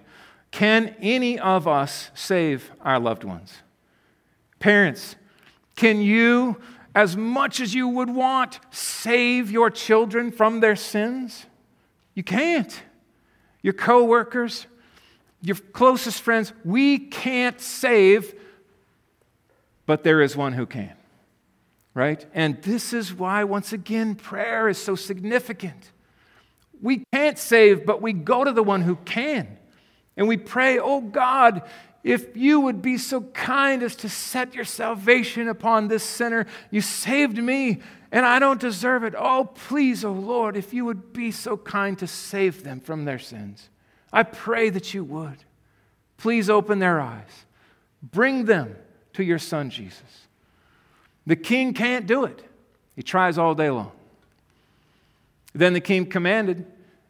Can 0.50 0.94
any 1.00 1.38
of 1.38 1.66
us 1.66 2.10
save 2.14 2.70
our 2.82 2.98
loved 2.98 3.24
ones? 3.24 3.54
Parents, 4.58 5.16
can 5.76 6.00
you, 6.00 6.60
as 6.96 7.14
much 7.14 7.60
as 7.60 7.74
you 7.74 7.86
would 7.86 8.08
want, 8.08 8.58
save 8.70 9.50
your 9.50 9.70
children 9.70 10.32
from 10.32 10.60
their 10.60 10.74
sins? 10.74 11.44
You 12.14 12.24
can't. 12.24 12.82
Your 13.60 13.74
coworkers, 13.74 14.66
your 15.42 15.56
closest 15.56 16.22
friends, 16.22 16.54
we 16.64 16.98
can't 16.98 17.60
save, 17.60 18.34
but 19.84 20.04
there 20.04 20.22
is 20.22 20.36
one 20.36 20.54
who 20.54 20.64
can. 20.64 20.94
Right? 21.92 22.24
And 22.32 22.62
this 22.62 22.94
is 22.94 23.12
why, 23.12 23.44
once 23.44 23.74
again, 23.74 24.14
prayer 24.14 24.66
is 24.66 24.78
so 24.78 24.94
significant. 24.94 25.92
We 26.80 27.04
can't 27.12 27.38
save, 27.38 27.84
but 27.84 28.00
we 28.00 28.14
go 28.14 28.42
to 28.42 28.52
the 28.52 28.62
one 28.62 28.80
who 28.80 28.96
can. 28.96 29.58
And 30.16 30.28
we 30.28 30.38
pray, 30.38 30.78
oh 30.78 31.02
God, 31.02 31.62
if 32.06 32.36
you 32.36 32.60
would 32.60 32.82
be 32.82 32.98
so 32.98 33.20
kind 33.20 33.82
as 33.82 33.96
to 33.96 34.08
set 34.08 34.54
your 34.54 34.64
salvation 34.64 35.48
upon 35.48 35.88
this 35.88 36.04
sinner, 36.04 36.46
you 36.70 36.80
saved 36.80 37.36
me 37.36 37.80
and 38.12 38.24
I 38.24 38.38
don't 38.38 38.60
deserve 38.60 39.02
it. 39.02 39.16
Oh, 39.18 39.50
please, 39.52 40.04
oh 40.04 40.12
Lord, 40.12 40.56
if 40.56 40.72
you 40.72 40.84
would 40.84 41.12
be 41.12 41.32
so 41.32 41.56
kind 41.56 41.98
to 41.98 42.06
save 42.06 42.62
them 42.62 42.78
from 42.78 43.06
their 43.06 43.18
sins. 43.18 43.70
I 44.12 44.22
pray 44.22 44.70
that 44.70 44.94
you 44.94 45.02
would. 45.02 45.38
Please 46.16 46.48
open 46.48 46.78
their 46.78 47.00
eyes. 47.00 47.44
Bring 48.00 48.44
them 48.44 48.76
to 49.14 49.24
your 49.24 49.40
son, 49.40 49.68
Jesus. 49.68 50.28
The 51.26 51.34
king 51.34 51.74
can't 51.74 52.06
do 52.06 52.22
it, 52.22 52.40
he 52.94 53.02
tries 53.02 53.36
all 53.36 53.56
day 53.56 53.68
long. 53.68 53.90
Then 55.54 55.72
the 55.72 55.80
king 55.80 56.06
commanded, 56.06 56.66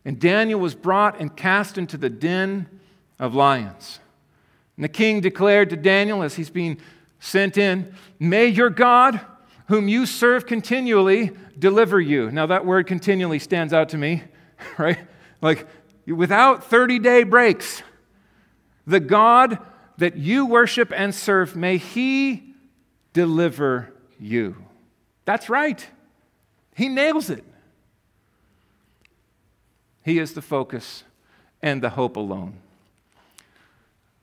and 0.06 0.18
Daniel 0.18 0.58
was 0.58 0.74
brought 0.74 1.20
and 1.20 1.36
cast 1.36 1.76
into 1.76 1.98
the 1.98 2.08
den 2.08 2.66
of 3.18 3.34
lions. 3.34 4.00
And 4.76 4.84
the 4.84 4.88
king 4.88 5.20
declared 5.20 5.70
to 5.70 5.76
Daniel 5.76 6.22
as 6.22 6.34
he's 6.34 6.50
being 6.50 6.78
sent 7.18 7.56
in, 7.56 7.94
May 8.18 8.46
your 8.46 8.70
God, 8.70 9.20
whom 9.68 9.88
you 9.88 10.06
serve 10.06 10.46
continually, 10.46 11.32
deliver 11.58 12.00
you. 12.00 12.30
Now, 12.30 12.46
that 12.46 12.64
word 12.66 12.86
continually 12.86 13.38
stands 13.38 13.72
out 13.72 13.88
to 13.90 13.98
me, 13.98 14.22
right? 14.78 14.98
Like, 15.40 15.66
without 16.06 16.64
30 16.64 16.98
day 16.98 17.24
breaks, 17.24 17.82
the 18.86 19.00
God 19.00 19.58
that 19.98 20.16
you 20.16 20.46
worship 20.46 20.92
and 20.94 21.14
serve, 21.14 21.56
may 21.56 21.78
he 21.78 22.54
deliver 23.12 23.92
you. 24.20 24.56
That's 25.24 25.48
right. 25.48 25.84
He 26.74 26.88
nails 26.88 27.30
it. 27.30 27.44
He 30.04 30.18
is 30.18 30.34
the 30.34 30.42
focus 30.42 31.02
and 31.62 31.82
the 31.82 31.90
hope 31.90 32.16
alone. 32.16 32.58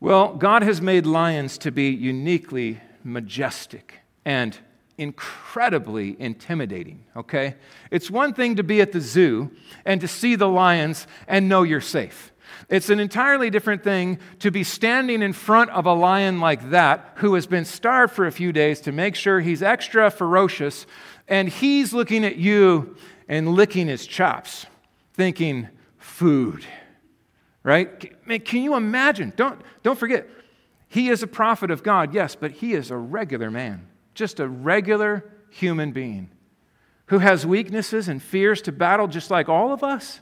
Well, 0.04 0.34
God 0.34 0.64
has 0.64 0.82
made 0.82 1.06
lions 1.06 1.58
to 1.60 1.72
be 1.72 1.88
uniquely 1.88 2.82
majestic 3.06 4.02
and 4.26 4.60
incredibly 4.98 6.20
intimidating, 6.20 7.06
okay? 7.16 7.56
It's 7.90 8.12
one 8.12 8.34
thing 8.34 8.58
to 8.58 8.64
be 8.64 8.82
at 8.82 8.92
the 8.92 9.00
zoo 9.00 9.50
and 9.86 10.02
to 10.02 10.10
see 10.10 10.36
the 10.36 10.50
lions 10.50 11.08
and 11.26 11.48
know 11.48 11.64
you're 11.64 11.80
safe. 11.80 12.34
It's 12.68 12.90
an 12.90 13.00
entirely 13.00 13.50
different 13.50 13.82
thing 13.82 14.20
to 14.40 14.52
be 14.52 14.66
standing 14.66 15.22
in 15.22 15.32
front 15.32 15.70
of 15.70 15.86
a 15.86 15.94
lion 15.94 16.42
like 16.42 16.72
that 16.72 17.14
who 17.16 17.36
has 17.36 17.48
been 17.48 17.64
starved 17.64 18.14
for 18.14 18.28
a 18.28 18.32
few 18.34 18.52
days 18.52 18.82
to 18.82 18.92
make 18.92 19.16
sure 19.16 19.40
he's 19.40 19.64
extra 19.64 20.12
ferocious 20.12 20.86
and 21.30 21.48
he's 21.48 21.94
looking 21.94 22.26
at 22.26 22.36
you 22.36 22.98
and 23.30 23.56
licking 23.56 23.88
his 23.88 24.06
chops 24.06 24.66
thinking 25.14 25.70
food, 25.98 26.66
right? 27.64 28.28
Man, 28.28 28.42
can 28.42 28.62
you 28.62 28.76
imagine? 28.76 29.34
Don't, 29.36 29.62
don't 29.82 29.98
forget, 29.98 30.28
he 30.90 31.10
is 31.10 31.24
a 31.24 31.28
prophet 31.28 31.72
of 31.72 31.84
God, 31.84 32.14
yes, 32.14 32.36
but 32.36 32.52
he 32.52 32.74
is 32.74 32.92
a 32.92 32.98
regular 32.98 33.50
man, 33.50 33.88
just 34.14 34.40
a 34.40 34.48
regular 34.48 35.24
human 35.50 35.92
being 35.92 36.30
who 37.08 37.20
has 37.20 37.46
weaknesses 37.46 38.08
and 38.08 38.22
fears 38.22 38.62
to 38.64 38.72
battle 38.72 39.08
just 39.08 39.30
like 39.30 39.50
all 39.50 39.74
of 39.74 39.84
us. 39.84 40.20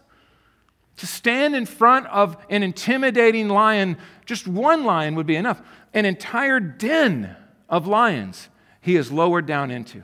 To 0.98 1.08
stand 1.08 1.56
in 1.56 1.66
front 1.66 2.06
of 2.08 2.38
an 2.50 2.64
intimidating 2.64 3.50
lion, 3.50 3.98
just 4.26 4.48
one 4.48 4.84
lion 4.84 5.16
would 5.16 5.26
be 5.26 5.36
enough, 5.36 5.62
an 5.94 6.06
entire 6.06 6.60
den 6.60 7.36
of 7.70 7.88
lions 7.88 8.50
he 8.82 8.96
is 8.96 9.12
lowered 9.12 9.46
down 9.46 9.72
into. 9.72 10.04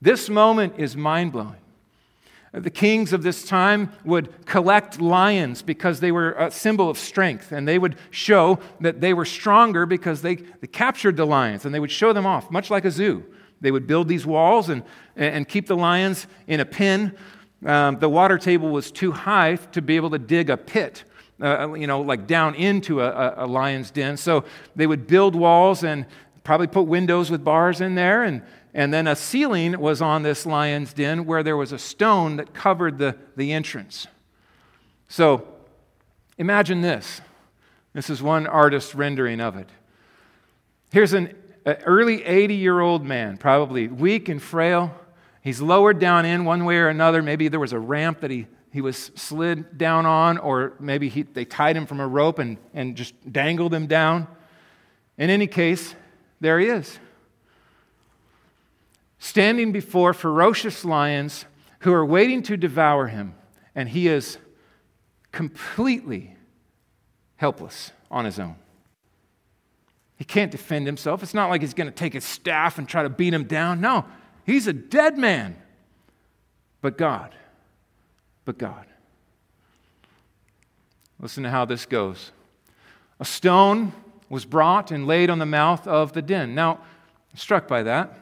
This 0.00 0.30
moment 0.30 0.74
is 0.78 0.96
mind 0.96 1.32
blowing. 1.32 1.56
The 2.52 2.70
kings 2.70 3.12
of 3.12 3.22
this 3.22 3.44
time 3.44 3.92
would 4.04 4.44
collect 4.44 5.00
lions 5.00 5.62
because 5.62 6.00
they 6.00 6.10
were 6.10 6.32
a 6.32 6.50
symbol 6.50 6.90
of 6.90 6.98
strength, 6.98 7.52
and 7.52 7.66
they 7.66 7.78
would 7.78 7.96
show 8.10 8.58
that 8.80 9.00
they 9.00 9.14
were 9.14 9.24
stronger 9.24 9.86
because 9.86 10.22
they, 10.22 10.34
they 10.34 10.66
captured 10.66 11.16
the 11.16 11.26
lions, 11.26 11.64
and 11.64 11.72
they 11.72 11.78
would 11.78 11.92
show 11.92 12.12
them 12.12 12.26
off, 12.26 12.50
much 12.50 12.68
like 12.68 12.84
a 12.84 12.90
zoo. 12.90 13.24
They 13.60 13.70
would 13.70 13.86
build 13.86 14.08
these 14.08 14.26
walls 14.26 14.68
and, 14.68 14.82
and 15.16 15.46
keep 15.46 15.68
the 15.68 15.76
lions 15.76 16.26
in 16.48 16.58
a 16.58 16.64
pen. 16.64 17.16
Um, 17.64 17.98
the 18.00 18.08
water 18.08 18.38
table 18.38 18.70
was 18.70 18.90
too 18.90 19.12
high 19.12 19.56
to 19.56 19.82
be 19.82 19.94
able 19.94 20.10
to 20.10 20.18
dig 20.18 20.50
a 20.50 20.56
pit, 20.56 21.04
uh, 21.40 21.72
you 21.74 21.86
know, 21.86 22.00
like 22.00 22.26
down 22.26 22.56
into 22.56 23.00
a, 23.00 23.44
a, 23.44 23.46
lion's 23.46 23.90
den. 23.90 24.16
So 24.16 24.44
they 24.74 24.86
would 24.86 25.06
build 25.06 25.36
walls 25.36 25.84
and 25.84 26.06
probably 26.42 26.66
put 26.66 26.82
windows 26.82 27.30
with 27.30 27.44
bars 27.44 27.80
in 27.80 27.94
there, 27.94 28.24
and 28.24 28.42
and 28.72 28.94
then 28.94 29.06
a 29.06 29.16
ceiling 29.16 29.80
was 29.80 30.00
on 30.00 30.22
this 30.22 30.46
lion's 30.46 30.92
den 30.92 31.26
where 31.26 31.42
there 31.42 31.56
was 31.56 31.72
a 31.72 31.78
stone 31.78 32.36
that 32.36 32.54
covered 32.54 32.98
the, 32.98 33.16
the 33.36 33.52
entrance. 33.52 34.06
So 35.08 35.46
imagine 36.38 36.80
this. 36.80 37.20
This 37.92 38.08
is 38.08 38.22
one 38.22 38.46
artist's 38.46 38.94
rendering 38.94 39.40
of 39.40 39.56
it. 39.56 39.68
Here's 40.92 41.12
an, 41.12 41.34
an 41.64 41.76
early 41.84 42.24
80 42.24 42.54
year 42.54 42.80
old 42.80 43.04
man, 43.04 43.36
probably 43.36 43.88
weak 43.88 44.28
and 44.28 44.40
frail. 44.40 44.94
He's 45.42 45.60
lowered 45.60 45.98
down 45.98 46.24
in 46.24 46.44
one 46.44 46.64
way 46.64 46.76
or 46.76 46.88
another. 46.88 47.22
Maybe 47.22 47.48
there 47.48 47.58
was 47.58 47.72
a 47.72 47.78
ramp 47.78 48.20
that 48.20 48.30
he, 48.30 48.46
he 48.72 48.80
was 48.80 49.10
slid 49.16 49.78
down 49.78 50.06
on, 50.06 50.38
or 50.38 50.74
maybe 50.78 51.08
he, 51.08 51.22
they 51.22 51.44
tied 51.44 51.76
him 51.76 51.86
from 51.86 51.98
a 51.98 52.06
rope 52.06 52.38
and, 52.38 52.58
and 52.72 52.94
just 52.94 53.14
dangled 53.32 53.74
him 53.74 53.86
down. 53.88 54.28
In 55.18 55.28
any 55.28 55.46
case, 55.48 55.94
there 56.40 56.60
he 56.60 56.66
is 56.66 56.98
standing 59.20 59.70
before 59.70 60.12
ferocious 60.12 60.84
lions 60.84 61.44
who 61.80 61.92
are 61.92 62.04
waiting 62.04 62.42
to 62.42 62.56
devour 62.56 63.06
him, 63.06 63.34
and 63.74 63.90
he 63.90 64.08
is 64.08 64.38
completely 65.30 66.34
helpless 67.36 67.92
on 68.10 68.24
his 68.24 68.40
own. 68.40 68.56
He 70.16 70.24
can't 70.24 70.50
defend 70.50 70.86
himself. 70.86 71.22
It's 71.22 71.34
not 71.34 71.48
like 71.48 71.60
he's 71.60 71.74
going 71.74 71.86
to 71.86 71.94
take 71.94 72.14
his 72.14 72.24
staff 72.24 72.78
and 72.78 72.88
try 72.88 73.02
to 73.02 73.08
beat 73.08 73.32
him 73.32 73.44
down. 73.44 73.80
No, 73.80 74.04
he's 74.44 74.66
a 74.66 74.72
dead 74.72 75.16
man. 75.16 75.56
But 76.80 76.98
God, 76.98 77.34
but 78.44 78.58
God. 78.58 78.86
Listen 81.20 81.42
to 81.42 81.50
how 81.50 81.66
this 81.66 81.84
goes. 81.84 82.32
A 83.18 83.24
stone 83.24 83.92
was 84.30 84.46
brought 84.46 84.90
and 84.90 85.06
laid 85.06 85.28
on 85.28 85.38
the 85.38 85.46
mouth 85.46 85.86
of 85.86 86.14
the 86.14 86.22
den. 86.22 86.54
Now, 86.54 86.80
I'm 87.32 87.36
struck 87.36 87.68
by 87.68 87.82
that. 87.82 88.19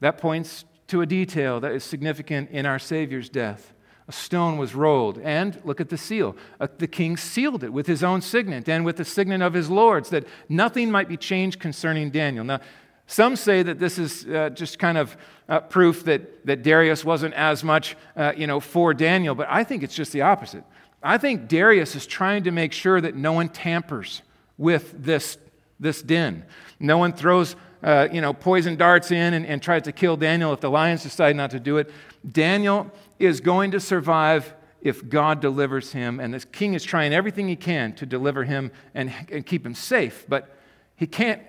That 0.00 0.18
points 0.18 0.64
to 0.88 1.00
a 1.02 1.06
detail 1.06 1.60
that 1.60 1.72
is 1.72 1.84
significant 1.84 2.50
in 2.50 2.66
our 2.66 2.78
Savior's 2.78 3.28
death. 3.28 3.74
A 4.08 4.12
stone 4.12 4.56
was 4.56 4.74
rolled, 4.74 5.18
and 5.18 5.60
look 5.64 5.82
at 5.82 5.90
the 5.90 5.98
seal. 5.98 6.34
Uh, 6.58 6.66
the 6.78 6.86
king 6.86 7.18
sealed 7.18 7.62
it 7.62 7.72
with 7.72 7.86
his 7.86 8.02
own 8.02 8.22
signet 8.22 8.66
and 8.66 8.84
with 8.84 8.96
the 8.96 9.04
signet 9.04 9.42
of 9.42 9.52
his 9.52 9.68
lords, 9.68 10.08
that 10.08 10.26
nothing 10.48 10.90
might 10.90 11.08
be 11.08 11.16
changed 11.18 11.60
concerning 11.60 12.10
Daniel. 12.10 12.42
Now, 12.42 12.60
some 13.06 13.36
say 13.36 13.62
that 13.62 13.78
this 13.78 13.98
is 13.98 14.26
uh, 14.26 14.50
just 14.50 14.78
kind 14.78 14.96
of 14.96 15.16
uh, 15.48 15.60
proof 15.60 16.04
that, 16.04 16.46
that 16.46 16.62
Darius 16.62 17.04
wasn't 17.04 17.34
as 17.34 17.62
much, 17.62 17.96
uh, 18.16 18.32
you 18.36 18.46
know, 18.46 18.60
for 18.60 18.94
Daniel, 18.94 19.34
but 19.34 19.46
I 19.50 19.64
think 19.64 19.82
it's 19.82 19.94
just 19.94 20.12
the 20.12 20.22
opposite. 20.22 20.64
I 21.02 21.18
think 21.18 21.48
Darius 21.48 21.94
is 21.94 22.06
trying 22.06 22.44
to 22.44 22.50
make 22.50 22.72
sure 22.72 23.00
that 23.00 23.14
no 23.14 23.32
one 23.32 23.48
tampers 23.48 24.22
with 24.56 25.04
this, 25.04 25.38
this 25.78 26.02
den. 26.02 26.44
No 26.80 26.98
one 26.98 27.12
throws 27.12 27.56
uh, 27.82 28.08
you 28.12 28.20
know, 28.20 28.32
poison 28.32 28.76
darts 28.76 29.10
in 29.10 29.34
and, 29.34 29.46
and 29.46 29.62
tries 29.62 29.82
to 29.82 29.92
kill 29.92 30.16
Daniel 30.16 30.52
if 30.52 30.60
the 30.60 30.70
lions 30.70 31.02
decide 31.02 31.36
not 31.36 31.50
to 31.50 31.60
do 31.60 31.78
it. 31.78 31.90
Daniel 32.30 32.90
is 33.18 33.40
going 33.40 33.70
to 33.70 33.80
survive 33.80 34.54
if 34.80 35.08
God 35.08 35.40
delivers 35.40 35.92
him, 35.92 36.20
and 36.20 36.32
the 36.32 36.40
king 36.40 36.74
is 36.74 36.84
trying 36.84 37.12
everything 37.12 37.48
he 37.48 37.56
can 37.56 37.92
to 37.94 38.06
deliver 38.06 38.44
him 38.44 38.70
and, 38.94 39.12
and 39.30 39.44
keep 39.44 39.66
him 39.66 39.74
safe, 39.74 40.24
but 40.28 40.56
he 40.94 41.06
can't 41.06 41.42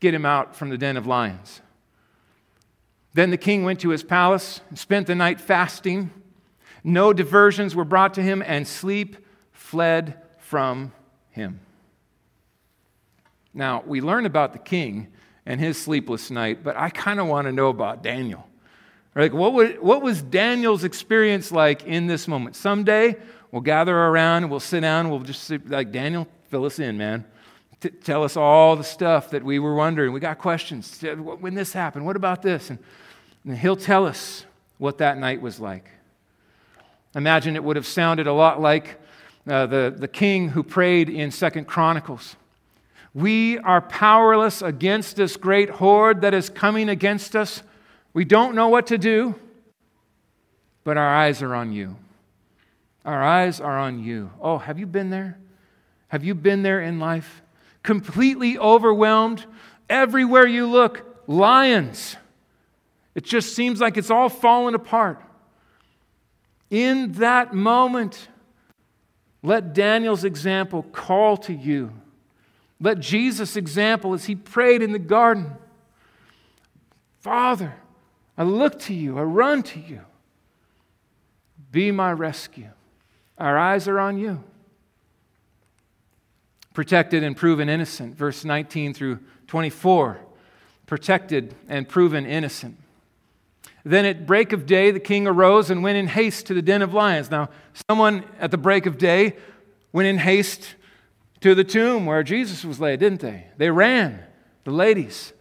get 0.00 0.12
him 0.12 0.26
out 0.26 0.56
from 0.56 0.70
the 0.70 0.78
den 0.78 0.96
of 0.96 1.06
lions. 1.06 1.60
Then 3.14 3.30
the 3.30 3.36
king 3.36 3.64
went 3.64 3.80
to 3.80 3.90
his 3.90 4.02
palace 4.02 4.60
and 4.68 4.78
spent 4.78 5.06
the 5.06 5.14
night 5.14 5.40
fasting. 5.40 6.10
No 6.82 7.12
diversions 7.12 7.76
were 7.76 7.84
brought 7.84 8.14
to 8.14 8.22
him, 8.22 8.42
and 8.44 8.66
sleep 8.66 9.16
fled 9.52 10.20
from 10.38 10.92
him. 11.30 11.60
Now, 13.54 13.84
we 13.86 14.00
learn 14.00 14.26
about 14.26 14.52
the 14.52 14.58
king 14.58 15.08
and 15.46 15.60
his 15.60 15.80
sleepless 15.80 16.30
night, 16.30 16.64
but 16.64 16.76
I 16.76 16.90
kind 16.90 17.20
of 17.20 17.26
want 17.26 17.46
to 17.46 17.52
know 17.52 17.68
about 17.68 18.02
Daniel. 18.02 18.48
Like, 19.14 19.32
what, 19.32 19.52
would, 19.52 19.80
what 19.80 20.02
was 20.02 20.22
Daniel's 20.22 20.84
experience 20.84 21.52
like 21.52 21.84
in 21.84 22.06
this 22.06 22.26
moment? 22.26 22.56
Someday 22.56 23.16
we'll 23.52 23.62
gather 23.62 23.96
around 23.96 24.50
we'll 24.50 24.58
sit 24.60 24.80
down 24.80 25.10
we'll 25.10 25.20
just 25.20 25.44
sit, 25.44 25.68
like, 25.68 25.92
Daniel, 25.92 26.26
fill 26.50 26.64
us 26.64 26.78
in, 26.78 26.96
man. 26.98 27.24
T- 27.80 27.90
tell 27.90 28.24
us 28.24 28.36
all 28.36 28.74
the 28.74 28.84
stuff 28.84 29.30
that 29.30 29.44
we 29.44 29.58
were 29.58 29.74
wondering. 29.74 30.12
We 30.12 30.20
got 30.20 30.38
questions. 30.38 31.00
When 31.02 31.54
this 31.54 31.72
happened, 31.72 32.06
what 32.06 32.16
about 32.16 32.42
this? 32.42 32.70
And, 32.70 32.78
and 33.44 33.56
he'll 33.56 33.76
tell 33.76 34.06
us 34.06 34.44
what 34.78 34.98
that 34.98 35.18
night 35.18 35.40
was 35.40 35.60
like. 35.60 35.88
Imagine 37.14 37.54
it 37.54 37.62
would 37.62 37.76
have 37.76 37.86
sounded 37.86 38.26
a 38.26 38.32
lot 38.32 38.60
like 38.60 39.00
uh, 39.46 39.66
the, 39.66 39.94
the 39.96 40.08
king 40.08 40.48
who 40.48 40.64
prayed 40.64 41.08
in 41.08 41.30
Second 41.30 41.66
Chronicles. 41.66 42.34
We 43.14 43.58
are 43.58 43.80
powerless 43.80 44.60
against 44.60 45.14
this 45.14 45.36
great 45.36 45.70
horde 45.70 46.22
that 46.22 46.34
is 46.34 46.50
coming 46.50 46.88
against 46.88 47.36
us. 47.36 47.62
We 48.12 48.24
don't 48.24 48.56
know 48.56 48.68
what 48.68 48.88
to 48.88 48.98
do, 48.98 49.36
but 50.82 50.96
our 50.96 51.14
eyes 51.16 51.40
are 51.40 51.54
on 51.54 51.72
you. 51.72 51.96
Our 53.04 53.22
eyes 53.22 53.60
are 53.60 53.78
on 53.78 54.02
you. 54.02 54.30
Oh, 54.40 54.58
have 54.58 54.80
you 54.80 54.86
been 54.86 55.10
there? 55.10 55.38
Have 56.08 56.24
you 56.24 56.34
been 56.34 56.62
there 56.62 56.80
in 56.80 56.98
life? 56.98 57.42
Completely 57.84 58.58
overwhelmed. 58.58 59.44
Everywhere 59.88 60.46
you 60.46 60.66
look, 60.66 61.22
lions. 61.28 62.16
It 63.14 63.24
just 63.24 63.54
seems 63.54 63.80
like 63.80 63.96
it's 63.96 64.10
all 64.10 64.28
fallen 64.28 64.74
apart. 64.74 65.22
In 66.70 67.12
that 67.12 67.54
moment, 67.54 68.28
let 69.42 69.72
Daniel's 69.72 70.24
example 70.24 70.82
call 70.90 71.36
to 71.36 71.52
you 71.52 71.92
let 72.84 73.00
Jesus' 73.00 73.56
example 73.56 74.12
as 74.12 74.26
he 74.26 74.34
prayed 74.34 74.82
in 74.82 74.92
the 74.92 74.98
garden 74.98 75.56
Father, 77.20 77.74
I 78.36 78.42
look 78.42 78.78
to 78.80 78.92
you, 78.92 79.18
I 79.18 79.22
run 79.22 79.62
to 79.62 79.80
you. 79.80 80.02
Be 81.72 81.90
my 81.90 82.12
rescue. 82.12 82.68
Our 83.38 83.56
eyes 83.56 83.88
are 83.88 83.98
on 83.98 84.18
you. 84.18 84.44
Protected 86.74 87.22
and 87.22 87.34
proven 87.34 87.70
innocent, 87.70 88.14
verse 88.14 88.44
19 88.44 88.92
through 88.92 89.20
24. 89.46 90.18
Protected 90.84 91.54
and 91.66 91.88
proven 91.88 92.26
innocent. 92.26 92.76
Then 93.86 94.04
at 94.04 94.26
break 94.26 94.52
of 94.52 94.66
day, 94.66 94.90
the 94.90 95.00
king 95.00 95.26
arose 95.26 95.70
and 95.70 95.82
went 95.82 95.96
in 95.96 96.08
haste 96.08 96.44
to 96.48 96.54
the 96.54 96.60
den 96.60 96.82
of 96.82 96.92
lions. 96.92 97.30
Now, 97.30 97.48
someone 97.88 98.24
at 98.38 98.50
the 98.50 98.58
break 98.58 98.84
of 98.84 98.98
day 98.98 99.36
went 99.92 100.08
in 100.08 100.18
haste 100.18 100.74
to 101.44 101.54
the 101.54 101.62
tomb 101.62 102.06
where 102.06 102.22
Jesus 102.22 102.64
was 102.64 102.80
laid, 102.80 103.00
didn't 103.00 103.20
they? 103.20 103.48
They 103.58 103.68
ran, 103.68 104.18
the 104.64 104.70
ladies. 104.70 105.34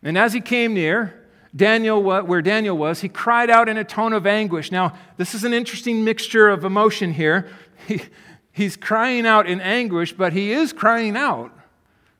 And 0.00 0.16
as 0.16 0.32
he 0.32 0.40
came 0.40 0.72
near, 0.72 1.20
Daniel, 1.54 2.00
where 2.00 2.40
Daniel 2.40 2.78
was, 2.78 3.00
he 3.00 3.08
cried 3.08 3.50
out 3.50 3.68
in 3.68 3.76
a 3.76 3.82
tone 3.82 4.12
of 4.12 4.24
anguish. 4.24 4.70
Now, 4.70 4.96
this 5.16 5.34
is 5.34 5.42
an 5.42 5.52
interesting 5.52 6.04
mixture 6.04 6.48
of 6.48 6.64
emotion 6.64 7.12
here. 7.12 7.50
He, 7.88 8.00
he's 8.52 8.76
crying 8.76 9.26
out 9.26 9.46
in 9.46 9.60
anguish, 9.60 10.12
but 10.12 10.32
he 10.32 10.52
is 10.52 10.72
crying 10.72 11.16
out. 11.16 11.52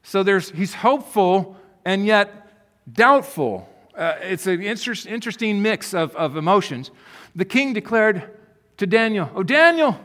So 0.03 0.23
there's, 0.23 0.51
he's 0.51 0.75
hopeful 0.75 1.57
and 1.85 2.05
yet 2.05 2.53
doubtful. 2.93 3.69
Uh, 3.97 4.17
it's 4.21 4.47
an 4.47 4.61
inter- 4.61 4.95
interesting 5.09 5.63
mix 5.63 5.95
of, 5.95 6.15
of 6.15 6.37
emotions. 6.37 6.91
The 7.35 7.45
king 7.45 7.73
declared 7.73 8.29
to 8.77 8.87
Daniel, 8.87 9.31
Oh, 9.35 9.43
Daniel, 9.43 9.99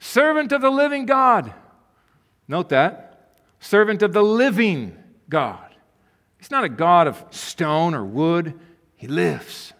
servant 0.00 0.50
of 0.52 0.62
the 0.62 0.70
living 0.70 1.06
God, 1.06 1.54
Note 2.48 2.68
that. 2.70 3.34
Servant 3.60 4.02
of 4.02 4.12
the 4.12 4.22
living 4.22 4.96
God. 5.28 5.72
He's 6.38 6.50
not 6.50 6.64
a 6.64 6.68
God 6.68 7.06
of 7.06 7.24
stone 7.30 7.94
or 7.94 8.04
wood, 8.04 8.58
he 8.96 9.06
lives. 9.06 9.72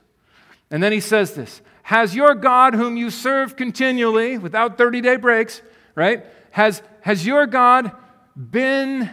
And 0.71 0.83
then 0.83 0.93
he 0.93 1.01
says 1.01 1.35
this 1.35 1.61
Has 1.83 2.15
your 2.15 2.35
God, 2.35 2.75
whom 2.75 2.97
you 2.97 3.11
serve 3.11 3.57
continually 3.57 4.39
without 4.39 4.79
30 4.79 5.01
day 5.01 5.17
breaks, 5.17 5.61
right? 5.95 6.25
Has, 6.53 6.83
has 7.01 7.27
your 7.27 7.47
God 7.47 7.93
been 8.37 9.11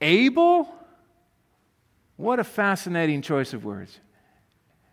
able? 0.00 0.68
What 2.16 2.38
a 2.38 2.44
fascinating 2.44 3.22
choice 3.22 3.52
of 3.52 3.64
words. 3.64 3.98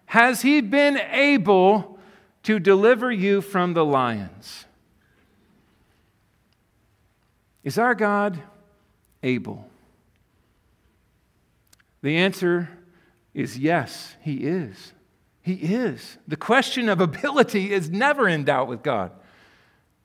Has 0.06 0.42
he 0.42 0.62
been 0.62 0.98
able 0.98 2.00
to 2.44 2.60
deliver 2.60 3.12
you 3.12 3.42
from 3.42 3.74
the 3.74 3.86
lions? 3.86 4.66
Is 7.64 7.78
our 7.78 7.96
God 7.96 8.42
able? 9.22 9.68
The 12.02 12.18
answer 12.18 12.70
is 13.34 13.58
yes, 13.58 14.16
he 14.22 14.38
is. 14.38 14.94
He 15.42 15.54
is. 15.54 16.18
The 16.28 16.36
question 16.36 16.90
of 16.90 17.00
ability 17.02 17.72
is 17.72 17.90
never 17.90 18.28
in 18.28 18.44
doubt 18.44 18.68
with 18.68 18.84
God. 18.84 19.12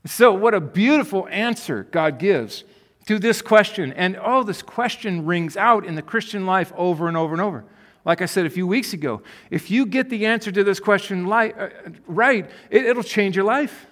So, 0.04 0.32
what 0.32 0.54
a 0.54 0.60
beautiful 0.60 1.26
answer 1.30 1.84
God 1.90 2.18
gives 2.18 2.64
to 3.06 3.18
this 3.18 3.42
question. 3.42 3.92
And 3.92 4.18
oh, 4.22 4.44
this 4.44 4.62
question 4.62 5.26
rings 5.26 5.56
out 5.56 5.84
in 5.84 5.94
the 5.94 6.02
Christian 6.02 6.46
life 6.46 6.72
over 6.76 7.08
and 7.08 7.16
over 7.16 7.34
and 7.34 7.42
over. 7.42 7.64
Like 8.04 8.22
I 8.22 8.26
said 8.26 8.46
a 8.46 8.50
few 8.50 8.68
weeks 8.68 8.92
ago, 8.92 9.22
if 9.50 9.68
you 9.68 9.84
get 9.84 10.10
the 10.10 10.26
answer 10.26 10.52
to 10.52 10.62
this 10.62 10.78
question 10.78 11.30
uh, 11.30 11.70
right, 12.06 12.48
it'll 12.70 13.02
change 13.02 13.34
your 13.34 13.44
life. 13.44 13.86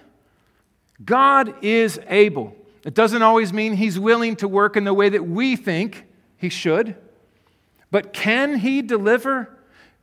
God 1.03 1.53
is 1.61 1.99
able. 2.07 2.55
It 2.85 2.93
doesn't 2.93 3.21
always 3.21 3.51
mean 3.51 3.73
He's 3.73 3.99
willing 3.99 4.37
to 4.37 4.47
work 4.47 4.77
in 4.77 4.85
the 4.85 4.93
way 4.93 5.09
that 5.09 5.27
we 5.27 5.57
think 5.57 6.05
He 6.37 6.47
should, 6.47 6.95
but 7.91 8.13
can 8.13 8.59
He 8.59 8.81
deliver? 8.81 9.51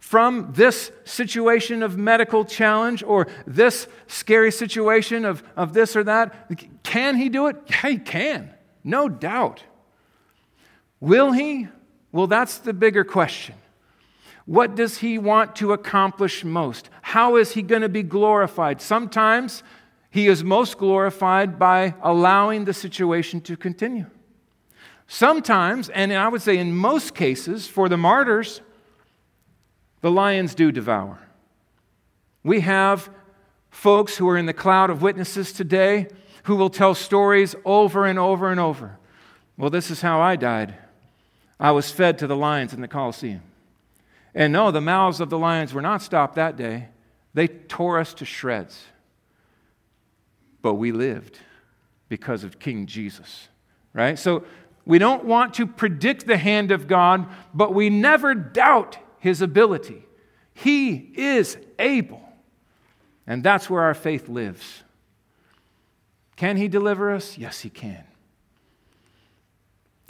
from 0.02 0.52
this 0.54 0.90
situation 1.04 1.80
of 1.80 1.96
medical 1.96 2.44
challenge 2.44 3.04
or 3.04 3.28
this 3.46 3.86
scary 4.08 4.50
situation 4.50 5.24
of, 5.24 5.44
of 5.56 5.72
this 5.74 5.94
or 5.94 6.02
that? 6.02 6.50
Can 6.82 7.14
he 7.14 7.28
do 7.28 7.46
it? 7.46 7.56
Yeah, 7.68 7.90
he 7.90 7.98
can. 7.98 8.52
No 8.82 9.08
doubt. 9.08 9.62
Will 10.98 11.30
he? 11.30 11.68
Well, 12.10 12.26
that's 12.26 12.58
the 12.58 12.72
bigger 12.72 13.04
question. 13.04 13.54
What 14.44 14.74
does 14.74 14.98
he 14.98 15.18
want 15.18 15.54
to 15.56 15.72
accomplish 15.72 16.44
most? 16.44 16.90
How 17.00 17.36
is 17.36 17.52
he 17.52 17.62
going 17.62 17.82
to 17.82 17.88
be 17.88 18.02
glorified? 18.02 18.82
Sometimes 18.82 19.62
he 20.12 20.26
is 20.26 20.44
most 20.44 20.76
glorified 20.76 21.58
by 21.58 21.94
allowing 22.02 22.66
the 22.66 22.74
situation 22.74 23.40
to 23.40 23.56
continue. 23.56 24.04
Sometimes, 25.08 25.88
and 25.88 26.12
I 26.12 26.28
would 26.28 26.42
say 26.42 26.58
in 26.58 26.76
most 26.76 27.14
cases, 27.14 27.66
for 27.66 27.88
the 27.88 27.96
martyrs, 27.96 28.60
the 30.02 30.10
lions 30.10 30.54
do 30.54 30.70
devour. 30.70 31.18
We 32.44 32.60
have 32.60 33.08
folks 33.70 34.18
who 34.18 34.28
are 34.28 34.36
in 34.36 34.44
the 34.44 34.52
cloud 34.52 34.90
of 34.90 35.00
witnesses 35.00 35.50
today 35.50 36.08
who 36.42 36.56
will 36.56 36.68
tell 36.68 36.94
stories 36.94 37.56
over 37.64 38.04
and 38.04 38.18
over 38.18 38.50
and 38.50 38.60
over. 38.60 38.98
Well, 39.56 39.70
this 39.70 39.90
is 39.90 40.02
how 40.02 40.20
I 40.20 40.36
died. 40.36 40.74
I 41.58 41.70
was 41.70 41.90
fed 41.90 42.18
to 42.18 42.26
the 42.26 42.36
lions 42.36 42.74
in 42.74 42.82
the 42.82 42.88
Colosseum. 42.88 43.40
And 44.34 44.52
no, 44.52 44.70
the 44.70 44.82
mouths 44.82 45.20
of 45.20 45.30
the 45.30 45.38
lions 45.38 45.72
were 45.72 45.80
not 45.80 46.02
stopped 46.02 46.34
that 46.34 46.56
day. 46.56 46.88
They 47.32 47.48
tore 47.48 47.98
us 47.98 48.12
to 48.14 48.26
shreds. 48.26 48.84
But 50.62 50.74
we 50.74 50.92
lived 50.92 51.38
because 52.08 52.44
of 52.44 52.58
King 52.58 52.86
Jesus, 52.86 53.48
right? 53.92 54.18
So 54.18 54.44
we 54.84 54.98
don't 54.98 55.24
want 55.24 55.54
to 55.54 55.66
predict 55.66 56.26
the 56.26 56.36
hand 56.36 56.70
of 56.70 56.86
God, 56.88 57.26
but 57.52 57.74
we 57.74 57.90
never 57.90 58.34
doubt 58.34 58.98
his 59.18 59.42
ability. 59.42 60.04
He 60.54 60.94
is 61.14 61.56
able. 61.78 62.22
And 63.26 63.42
that's 63.42 63.70
where 63.70 63.82
our 63.82 63.94
faith 63.94 64.28
lives. 64.28 64.82
Can 66.36 66.56
he 66.56 66.68
deliver 66.68 67.12
us? 67.12 67.38
Yes, 67.38 67.60
he 67.60 67.70
can. 67.70 68.04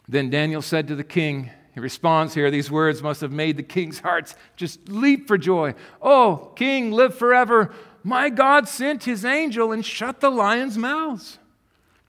Then 0.08 0.30
Daniel 0.30 0.62
said 0.62 0.88
to 0.88 0.96
the 0.96 1.04
king, 1.04 1.50
he 1.74 1.80
responds 1.80 2.34
here, 2.34 2.50
these 2.50 2.70
words 2.70 3.02
must 3.02 3.20
have 3.22 3.32
made 3.32 3.56
the 3.56 3.62
king's 3.62 4.00
hearts 4.00 4.34
just 4.56 4.88
leap 4.88 5.26
for 5.26 5.38
joy. 5.38 5.74
Oh, 6.00 6.52
king, 6.56 6.92
live 6.92 7.14
forever. 7.14 7.72
My 8.02 8.30
God 8.30 8.68
sent 8.68 9.04
his 9.04 9.24
angel 9.24 9.72
and 9.72 9.84
shut 9.84 10.20
the 10.20 10.30
lions' 10.30 10.76
mouths. 10.76 11.38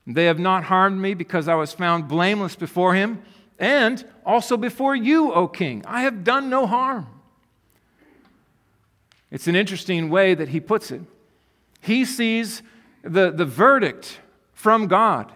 They 0.05 0.25
have 0.25 0.39
not 0.39 0.65
harmed 0.65 0.99
me 0.99 1.13
because 1.13 1.47
I 1.47 1.55
was 1.55 1.73
found 1.73 2.07
blameless 2.07 2.55
before 2.55 2.93
him 2.93 3.21
and 3.59 4.03
also 4.25 4.57
before 4.57 4.95
you, 4.95 5.31
O 5.31 5.47
king. 5.47 5.83
I 5.87 6.01
have 6.01 6.23
done 6.23 6.49
no 6.49 6.65
harm. 6.67 7.07
It's 9.31 9.47
an 9.47 9.55
interesting 9.55 10.09
way 10.09 10.35
that 10.35 10.49
he 10.49 10.59
puts 10.59 10.91
it. 10.91 11.01
He 11.79 12.05
sees 12.05 12.61
the, 13.01 13.31
the 13.31 13.45
verdict 13.45 14.19
from 14.53 14.87
God 14.87 15.31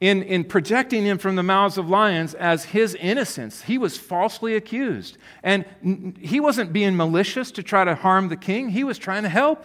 in, 0.00 0.22
in 0.22 0.44
projecting 0.44 1.04
him 1.04 1.18
from 1.18 1.36
the 1.36 1.42
mouths 1.42 1.78
of 1.78 1.88
lions 1.88 2.34
as 2.34 2.66
his 2.66 2.94
innocence. 2.96 3.62
He 3.62 3.78
was 3.78 3.96
falsely 3.96 4.54
accused. 4.54 5.18
And 5.42 5.64
he 6.20 6.40
wasn't 6.40 6.72
being 6.72 6.96
malicious 6.96 7.50
to 7.52 7.62
try 7.62 7.84
to 7.84 7.94
harm 7.94 8.28
the 8.28 8.36
king, 8.36 8.70
he 8.70 8.84
was 8.84 8.98
trying 8.98 9.22
to 9.24 9.28
help. 9.28 9.64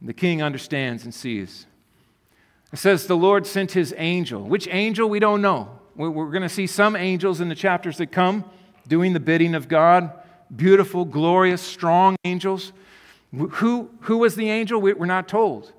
The 0.00 0.12
king 0.12 0.42
understands 0.42 1.04
and 1.04 1.14
sees. 1.14 1.66
It 2.72 2.78
says 2.78 3.06
the 3.06 3.16
Lord 3.16 3.46
sent 3.46 3.72
his 3.72 3.94
angel. 3.96 4.42
Which 4.42 4.68
angel? 4.70 5.08
We 5.08 5.18
don't 5.18 5.42
know. 5.42 5.78
We're 5.96 6.30
going 6.30 6.42
to 6.42 6.48
see 6.48 6.68
some 6.68 6.94
angels 6.94 7.40
in 7.40 7.48
the 7.48 7.56
chapters 7.56 7.98
that 7.98 8.12
come 8.12 8.44
doing 8.86 9.12
the 9.12 9.20
bidding 9.20 9.54
of 9.54 9.68
God. 9.68 10.12
Beautiful, 10.54 11.04
glorious, 11.04 11.60
strong 11.60 12.16
angels. 12.24 12.72
Who, 13.32 13.90
who 14.02 14.18
was 14.18 14.36
the 14.36 14.48
angel? 14.50 14.80
We're 14.80 15.06
not 15.06 15.26
told. 15.26 15.72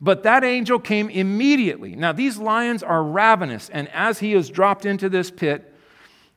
But 0.00 0.24
that 0.24 0.42
angel 0.42 0.78
came 0.78 1.08
immediately. 1.08 1.94
Now, 1.94 2.12
these 2.12 2.38
lions 2.38 2.82
are 2.82 3.02
ravenous, 3.02 3.68
and 3.68 3.88
as 3.90 4.18
he 4.18 4.32
is 4.32 4.48
dropped 4.48 4.86
into 4.86 5.08
this 5.08 5.30
pit, 5.30 5.72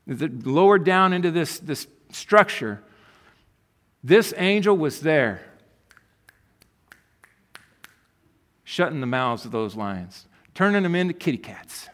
lowered 0.06 0.84
down 0.84 1.14
into 1.14 1.32
this, 1.32 1.60
this 1.60 1.88
structure, 2.12 2.84
this 4.04 4.34
angel 4.38 4.78
was 4.78 5.00
there 5.00 5.42
shutting 8.74 9.02
the 9.02 9.06
mouths 9.06 9.46
of 9.46 9.52
those 9.52 9.76
lions, 9.76 10.26
turning 10.56 10.82
them 10.82 10.96
into 10.96 11.14
kitty 11.14 11.38
cats. 11.38 11.90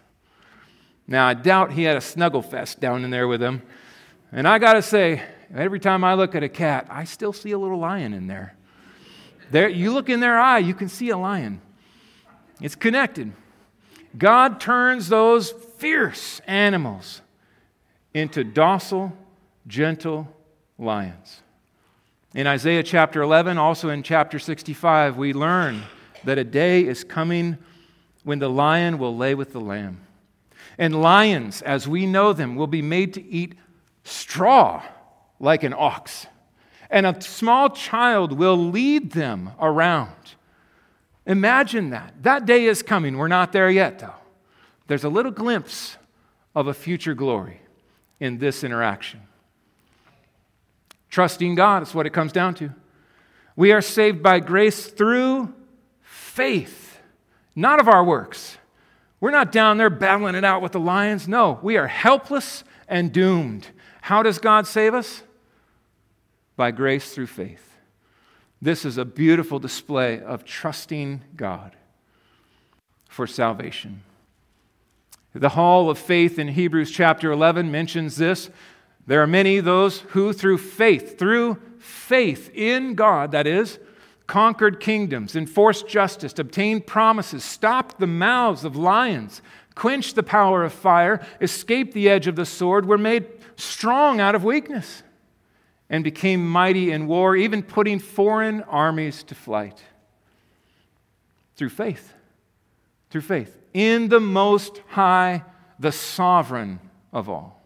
Now, 1.08 1.28
I 1.28 1.34
doubt 1.34 1.74
he 1.74 1.84
had 1.84 1.98
a 1.98 2.02
snuggle 2.02 2.42
fest 2.42 2.80
down 2.80 3.04
in 3.04 3.10
there 3.10 3.28
with 3.28 3.42
them. 3.42 3.64
And 4.32 4.48
I 4.48 4.60
got 4.60 4.74
to 4.74 4.82
say, 4.82 5.22
every 5.54 5.82
time 5.82 6.06
I 6.06 6.14
look 6.14 6.36
at 6.36 6.44
a 6.44 6.48
cat, 6.48 6.88
I 6.90 7.04
still 7.04 7.34
see 7.34 7.52
a 7.52 7.58
little 7.58 7.80
lion 7.80 8.14
in 8.14 8.28
there. 8.28 8.56
There, 9.52 9.68
you 9.68 9.92
look 9.92 10.08
in 10.08 10.22
their 10.22 10.40
eye, 10.40 10.60
you 10.60 10.74
can 10.74 10.88
see 10.88 11.10
a 11.10 11.18
lion. 11.18 11.60
It's 12.62 12.76
connected. 12.76 13.34
God 14.18 14.62
turns 14.62 15.10
those 15.10 15.52
fierce 15.52 16.40
animals 16.48 17.22
into 18.14 18.46
docile, 18.46 19.12
gentle 19.68 20.34
lions. 20.78 21.42
In 22.34 22.48
Isaiah 22.48 22.84
chapter 22.84 23.22
11, 23.22 23.58
also 23.58 23.90
in 23.90 24.02
chapter 24.02 24.40
65, 24.40 25.18
we 25.18 25.34
learn 25.34 25.84
that 26.24 26.38
a 26.38 26.44
day 26.44 26.86
is 26.86 27.04
coming 27.04 27.58
when 28.24 28.40
the 28.40 28.50
lion 28.50 28.98
will 28.98 29.16
lay 29.16 29.36
with 29.36 29.54
the 29.54 29.62
lamb. 29.62 30.02
And 30.78 31.02
lions, 31.02 31.62
as 31.62 31.88
we 31.88 32.06
know 32.06 32.34
them, 32.34 32.56
will 32.56 32.68
be 32.68 32.82
made 32.82 33.14
to 33.16 33.26
eat 33.26 33.56
straw 34.04 34.84
like 35.40 35.64
an 35.64 35.74
ox. 35.78 36.28
And 36.90 37.06
a 37.06 37.22
small 37.22 37.70
child 37.70 38.34
will 38.34 38.58
lead 38.58 39.12
them 39.12 39.52
around. 39.60 40.14
Imagine 41.26 41.92
that. 41.92 42.14
That 42.24 42.46
day 42.46 42.66
is 42.66 42.82
coming. 42.82 43.18
We're 43.18 43.28
not 43.28 43.52
there 43.52 43.70
yet, 43.70 44.00
though. 44.00 44.16
There's 44.88 45.04
a 45.04 45.10
little 45.10 45.32
glimpse 45.32 45.98
of 46.56 46.68
a 46.68 46.74
future 46.74 47.14
glory 47.14 47.62
in 48.20 48.40
this 48.40 48.64
interaction. 48.64 49.22
Trusting 51.10 51.56
God 51.56 51.84
is 51.84 51.94
what 51.94 52.06
it 52.06 52.12
comes 52.12 52.32
down 52.32 52.56
to. 52.56 52.74
We 53.56 53.72
are 53.72 53.82
saved 53.82 54.24
by 54.24 54.40
grace 54.40 54.88
through 54.88 55.54
faith, 56.30 57.00
not 57.56 57.80
of 57.80 57.88
our 57.88 58.04
works. 58.04 58.58
We're 59.20 59.32
not 59.32 59.52
down 59.52 59.78
there 59.78 59.90
battling 59.90 60.36
it 60.36 60.46
out 60.46 60.62
with 60.62 60.72
the 60.72 60.80
lions. 60.80 61.28
No, 61.28 61.60
we 61.62 61.76
are 61.76 61.88
helpless 61.88 62.64
and 62.88 63.12
doomed. 63.12 63.68
How 64.02 64.24
does 64.24 64.40
God 64.40 64.66
save 64.66 64.94
us? 64.94 65.24
By 66.56 66.72
grace 66.72 67.14
through 67.14 67.28
faith. 67.28 67.66
This 68.62 68.86
is 68.86 68.98
a 68.98 69.06
beautiful 69.06 69.60
display 69.60 70.22
of 70.22 70.46
trusting 70.46 71.22
God 71.36 71.76
for 73.08 73.28
salvation. 73.28 74.04
The 75.34 75.50
hall 75.50 75.90
of 75.90 75.98
faith 75.98 76.40
in 76.40 76.50
Hebrews 76.50 76.92
chapter 76.92 77.32
11 77.32 77.72
mentions 77.72 78.18
this. 78.18 78.50
There 79.06 79.22
are 79.22 79.28
many 79.28 79.60
those 79.60 80.00
who, 80.00 80.34
through 80.34 80.58
faith, 80.60 81.18
through 81.18 81.62
faith 81.80 82.52
in 82.54 82.96
God, 82.96 83.32
that 83.32 83.48
is, 83.48 83.80
conquered 84.30 84.80
kingdoms, 84.80 85.36
enforced 85.36 85.88
justice, 85.88 86.38
obtained 86.38 86.86
promises, 86.86 87.44
stopped 87.44 88.00
the 88.00 88.08
mouths 88.08 88.64
of 88.64 88.76
lions, 88.76 89.42
quenched 89.74 90.16
the 90.16 90.24
power 90.24 90.64
of 90.64 90.72
fire, 90.72 91.20
escaped 91.42 91.94
the 91.94 92.08
edge 92.08 92.28
of 92.28 92.36
the 92.36 92.46
sword, 92.46 92.86
were 92.86 92.98
made 92.98 93.26
strong 93.58 94.22
out 94.22 94.36
of 94.36 94.44
weakness. 94.44 95.04
and 95.90 96.04
became 96.04 96.48
mighty 96.48 96.92
in 96.92 97.08
war, 97.08 97.36
even 97.36 97.64
putting 97.64 97.98
foreign 97.98 98.62
armies 98.64 99.24
to 99.24 99.34
flight. 99.34 99.84
Through 101.56 101.70
faith. 101.70 102.14
Through 103.10 103.22
faith. 103.22 103.58
In 103.74 104.10
the 104.10 104.20
Most 104.20 104.84
High, 104.90 105.44
the 105.80 105.92
sovereign 105.92 106.80
of 107.12 107.28
all. 107.28 107.64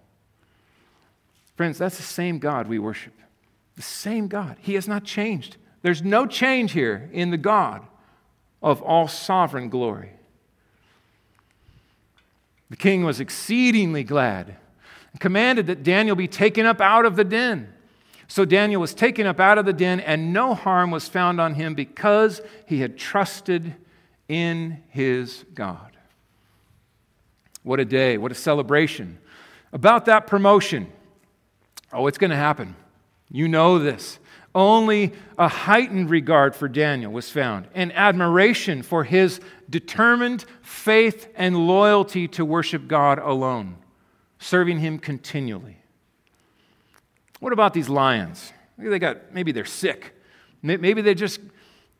Friends, 1.57 1.77
that's 1.77 1.97
the 1.97 2.03
same 2.03 2.39
God 2.39 2.69
we 2.69 2.79
worship. 2.79 3.13
The 3.75 3.81
same 3.81 4.29
God. 4.29 4.55
He 4.61 4.75
has 4.75 4.87
not 4.87 5.03
changed. 5.03 5.57
There's 5.83 6.01
no 6.01 6.25
change 6.25 6.71
here 6.71 7.09
in 7.13 7.29
the 7.29 7.37
God 7.37 7.85
of 8.63 8.81
all 8.81 9.07
sovereign 9.07 9.69
glory. 9.69 10.13
The 12.69 12.77
king 12.77 13.03
was 13.03 13.19
exceedingly 13.19 14.03
glad 14.03 14.55
and 15.11 15.21
commanded 15.21 15.67
that 15.67 15.83
Daniel 15.83 16.15
be 16.15 16.27
taken 16.27 16.65
up 16.65 16.81
out 16.81 17.05
of 17.05 17.15
the 17.15 17.23
den. 17.23 17.71
So 18.27 18.45
Daniel 18.45 18.81
was 18.81 18.93
taken 18.95 19.27
up 19.27 19.39
out 19.39 19.59
of 19.59 19.65
the 19.65 19.73
den, 19.73 19.99
and 19.99 20.33
no 20.33 20.55
harm 20.55 20.89
was 20.89 21.07
found 21.07 21.39
on 21.39 21.53
him 21.53 21.75
because 21.75 22.41
he 22.65 22.79
had 22.79 22.97
trusted 22.97 23.75
in 24.27 24.81
his 24.89 25.45
God. 25.53 25.91
What 27.61 27.79
a 27.79 27.85
day, 27.85 28.17
what 28.17 28.31
a 28.31 28.35
celebration. 28.35 29.19
About 29.71 30.05
that 30.05 30.25
promotion, 30.27 30.91
oh, 31.91 32.07
it's 32.07 32.17
going 32.17 32.31
to 32.31 32.37
happen. 32.37 32.75
You 33.29 33.47
know 33.47 33.77
this. 33.77 34.17
Only 34.55 35.13
a 35.37 35.47
heightened 35.47 36.09
regard 36.09 36.55
for 36.55 36.67
Daniel 36.67 37.11
was 37.11 37.29
found, 37.29 37.67
and 37.73 37.91
admiration 37.93 38.83
for 38.83 39.03
his 39.03 39.39
determined 39.69 40.45
faith 40.61 41.27
and 41.35 41.67
loyalty 41.67 42.27
to 42.29 42.45
worship 42.45 42.87
God 42.87 43.17
alone, 43.17 43.77
serving 44.37 44.79
him 44.79 44.99
continually. 44.99 45.77
What 47.39 47.51
about 47.51 47.73
these 47.73 47.89
lions? 47.89 48.53
Maybe 48.77 48.89
they 48.89 48.99
got 48.99 49.33
maybe 49.33 49.51
they're 49.51 49.65
sick. 49.65 50.15
Maybe 50.61 51.01
they're 51.01 51.13
just 51.13 51.41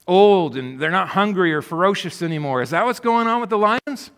old 0.07 0.55
and 0.55 0.79
they're 0.79 0.91
not 0.91 1.09
hungry 1.09 1.53
or 1.53 1.61
ferocious 1.61 2.21
anymore. 2.21 2.61
Is 2.61 2.69
that 2.69 2.85
what's 2.85 2.99
going 2.99 3.27
on 3.27 3.41
with 3.41 3.49
the 3.49 3.57
lions? 3.57 4.11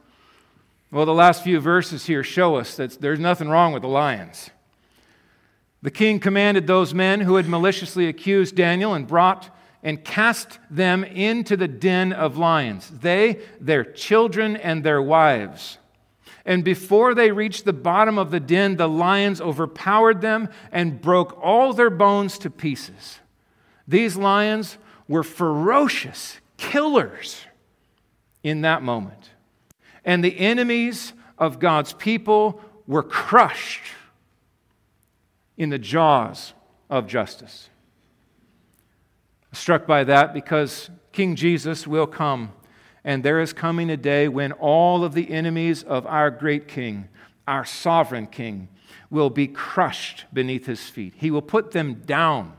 Well, 0.91 1.05
the 1.05 1.13
last 1.13 1.43
few 1.43 1.59
verses 1.59 2.05
here 2.05 2.23
show 2.23 2.55
us 2.55 2.75
that 2.75 3.01
there's 3.01 3.19
nothing 3.19 3.49
wrong 3.49 3.73
with 3.73 3.81
the 3.81 3.87
lions. 3.87 4.51
The 5.85 5.91
king 5.91 6.19
commanded 6.19 6.65
those 6.65 6.95
men 6.95 7.21
who 7.21 7.35
had 7.35 7.47
maliciously 7.47 8.07
accused 8.07 8.55
Daniel 8.55 8.95
and 8.95 9.05
brought 9.05 9.55
and 9.83 10.03
cast 10.03 10.57
them 10.71 11.03
into 11.03 11.55
the 11.55 11.67
den 11.67 12.11
of 12.11 12.39
lions, 12.39 12.89
they, 12.89 13.37
their 13.61 13.83
children, 13.83 14.55
and 14.55 14.83
their 14.83 14.99
wives. 14.99 15.77
And 16.43 16.63
before 16.63 17.13
they 17.13 17.29
reached 17.29 17.65
the 17.65 17.71
bottom 17.73 18.17
of 18.17 18.31
the 18.31 18.39
den, 18.39 18.77
the 18.77 18.89
lions 18.89 19.39
overpowered 19.39 20.21
them 20.21 20.49
and 20.71 20.99
broke 20.99 21.37
all 21.39 21.71
their 21.71 21.91
bones 21.91 22.39
to 22.39 22.49
pieces. 22.49 23.19
These 23.87 24.15
lions 24.15 24.79
were 25.07 25.21
ferocious 25.21 26.39
killers 26.57 27.45
in 28.41 28.61
that 28.61 28.81
moment. 28.81 29.29
And 30.03 30.23
the 30.23 30.39
enemies 30.39 31.13
of 31.37 31.59
God's 31.59 31.93
people 31.93 32.59
were 32.87 33.03
crushed 33.03 33.83
in 35.57 35.69
the 35.69 35.79
jaws 35.79 36.53
of 36.89 37.07
justice. 37.07 37.69
Struck 39.51 39.87
by 39.87 40.03
that 40.03 40.33
because 40.33 40.89
King 41.11 41.35
Jesus 41.35 41.87
will 41.87 42.07
come, 42.07 42.51
and 43.03 43.23
there 43.23 43.39
is 43.39 43.53
coming 43.53 43.89
a 43.89 43.97
day 43.97 44.27
when 44.27 44.51
all 44.51 45.03
of 45.03 45.13
the 45.13 45.31
enemies 45.31 45.83
of 45.83 46.05
our 46.05 46.29
great 46.29 46.67
King, 46.67 47.07
our 47.47 47.63
sovereign 47.63 48.27
King, 48.27 48.67
will 49.09 49.29
be 49.29 49.47
crushed 49.47 50.25
beneath 50.33 50.65
his 50.65 50.89
feet. 50.89 51.13
He 51.15 51.31
will 51.31 51.41
put 51.41 51.71
them 51.71 52.01
down 52.05 52.53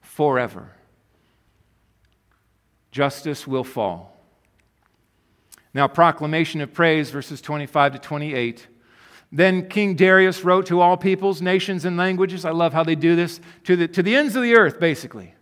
forever. 0.00 0.72
Justice 2.90 3.46
will 3.46 3.64
fall. 3.64 4.12
Now, 5.72 5.88
proclamation 5.88 6.60
of 6.60 6.74
praise, 6.74 7.10
verses 7.10 7.40
25 7.40 7.94
to 7.94 7.98
28. 7.98 8.66
Then 9.32 9.68
King 9.68 9.96
Darius 9.96 10.44
wrote 10.44 10.66
to 10.66 10.82
all 10.82 10.98
peoples, 10.98 11.40
nations, 11.40 11.86
and 11.86 11.96
languages. 11.96 12.44
I 12.44 12.50
love 12.50 12.74
how 12.74 12.84
they 12.84 12.94
do 12.94 13.16
this 13.16 13.40
to 13.64 13.76
the, 13.76 13.88
to 13.88 14.02
the 14.02 14.14
ends 14.14 14.36
of 14.36 14.42
the 14.42 14.54
earth, 14.54 14.78
basically. 14.78 15.34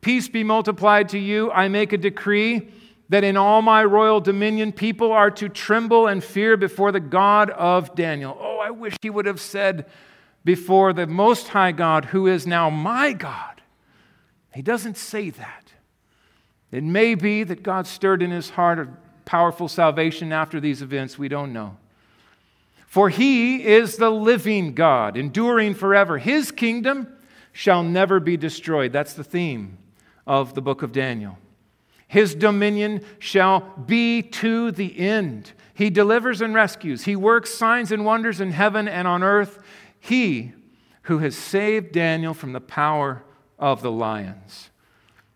Peace 0.00 0.28
be 0.28 0.42
multiplied 0.42 1.10
to 1.10 1.18
you. 1.18 1.50
I 1.50 1.68
make 1.68 1.92
a 1.92 1.98
decree 1.98 2.70
that 3.10 3.22
in 3.22 3.36
all 3.36 3.60
my 3.60 3.84
royal 3.84 4.20
dominion, 4.20 4.72
people 4.72 5.12
are 5.12 5.30
to 5.32 5.50
tremble 5.50 6.06
and 6.06 6.24
fear 6.24 6.56
before 6.56 6.92
the 6.92 7.00
God 7.00 7.50
of 7.50 7.94
Daniel. 7.94 8.38
Oh, 8.40 8.58
I 8.58 8.70
wish 8.70 8.96
he 9.02 9.10
would 9.10 9.26
have 9.26 9.40
said 9.40 9.84
before 10.42 10.94
the 10.94 11.06
Most 11.06 11.48
High 11.48 11.72
God, 11.72 12.06
who 12.06 12.26
is 12.26 12.46
now 12.46 12.70
my 12.70 13.12
God. 13.12 13.60
He 14.54 14.62
doesn't 14.62 14.96
say 14.96 15.28
that. 15.30 15.72
It 16.72 16.84
may 16.84 17.14
be 17.14 17.44
that 17.44 17.62
God 17.62 17.86
stirred 17.86 18.22
in 18.22 18.30
his 18.30 18.50
heart 18.50 18.78
a 18.78 18.88
powerful 19.26 19.68
salvation 19.68 20.32
after 20.32 20.58
these 20.58 20.80
events. 20.80 21.18
We 21.18 21.28
don't 21.28 21.52
know. 21.52 21.76
For 22.90 23.08
he 23.08 23.64
is 23.64 23.98
the 23.98 24.10
living 24.10 24.74
God, 24.74 25.16
enduring 25.16 25.74
forever. 25.74 26.18
His 26.18 26.50
kingdom 26.50 27.06
shall 27.52 27.84
never 27.84 28.18
be 28.18 28.36
destroyed. 28.36 28.92
That's 28.92 29.12
the 29.12 29.22
theme 29.22 29.78
of 30.26 30.54
the 30.54 30.60
book 30.60 30.82
of 30.82 30.90
Daniel. 30.90 31.38
His 32.08 32.34
dominion 32.34 33.04
shall 33.20 33.60
be 33.60 34.22
to 34.22 34.72
the 34.72 34.98
end. 34.98 35.52
He 35.72 35.88
delivers 35.88 36.40
and 36.40 36.52
rescues. 36.52 37.04
He 37.04 37.14
works 37.14 37.54
signs 37.54 37.92
and 37.92 38.04
wonders 38.04 38.40
in 38.40 38.50
heaven 38.50 38.88
and 38.88 39.06
on 39.06 39.22
earth. 39.22 39.62
He 40.00 40.52
who 41.02 41.18
has 41.18 41.36
saved 41.36 41.92
Daniel 41.92 42.34
from 42.34 42.52
the 42.52 42.60
power 42.60 43.22
of 43.56 43.82
the 43.82 43.92
lions. 43.92 44.70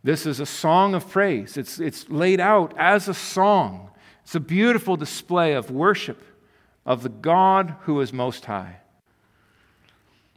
This 0.03 0.27
is 0.27 0.41
a 0.41 0.47
song 0.47 0.93
of 0.93 1.09
praise. 1.09 1.57
It's, 1.57 1.79
it's 1.79 2.11
laid 2.11 2.41
out 2.41 2.75
as 2.77 3.07
a 3.07 3.15
song. 3.15 3.91
It's 4.25 4.35
a 4.35 4.41
beautiful 4.41 4.97
display 4.97 5.53
of 5.53 5.71
worship 5.71 6.21
of 6.87 7.03
the 7.03 7.09
God 7.09 7.77
who 7.83 8.01
is 8.01 8.13
most 8.13 8.45
high. 8.45 8.77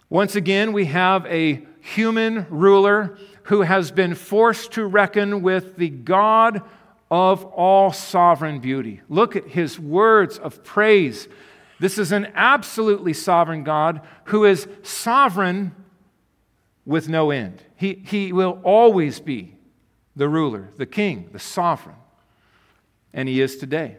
Once 0.10 0.36
again, 0.36 0.72
we 0.72 0.86
have 0.86 1.26
a 1.26 1.66
human 1.82 2.46
ruler 2.50 3.18
who 3.44 3.62
has 3.62 3.92
been 3.92 4.16
forced 4.16 4.74
to 4.74 4.86
reckon 4.86 5.42
with 5.42 5.76
the 5.78 5.90
God 5.90 6.62
of 7.10 7.46
all 7.46 7.92
sovereign 7.92 8.60
beauty. 8.60 9.02
Look 9.10 9.36
at 9.36 9.48
his 9.48 9.80
words 9.80 10.38
of 10.38 10.64
praise. 10.64 11.28
This 11.80 11.98
is 11.98 12.12
an 12.12 12.32
absolutely 12.36 13.14
sovereign 13.14 13.64
God 13.64 14.02
who 14.26 14.46
is 14.46 14.68
sovereign 14.84 15.74
with 16.86 17.08
no 17.10 17.32
end. 17.32 17.64
He, 17.76 18.02
he 18.06 18.34
will 18.34 18.60
always 18.64 19.20
be 19.20 19.56
the 20.16 20.28
ruler, 20.28 20.70
the 20.78 20.86
king, 20.86 21.30
the 21.32 21.40
sovereign. 21.40 21.96
And 23.14 23.30
he 23.30 23.42
is 23.42 23.58
today. 23.58 23.98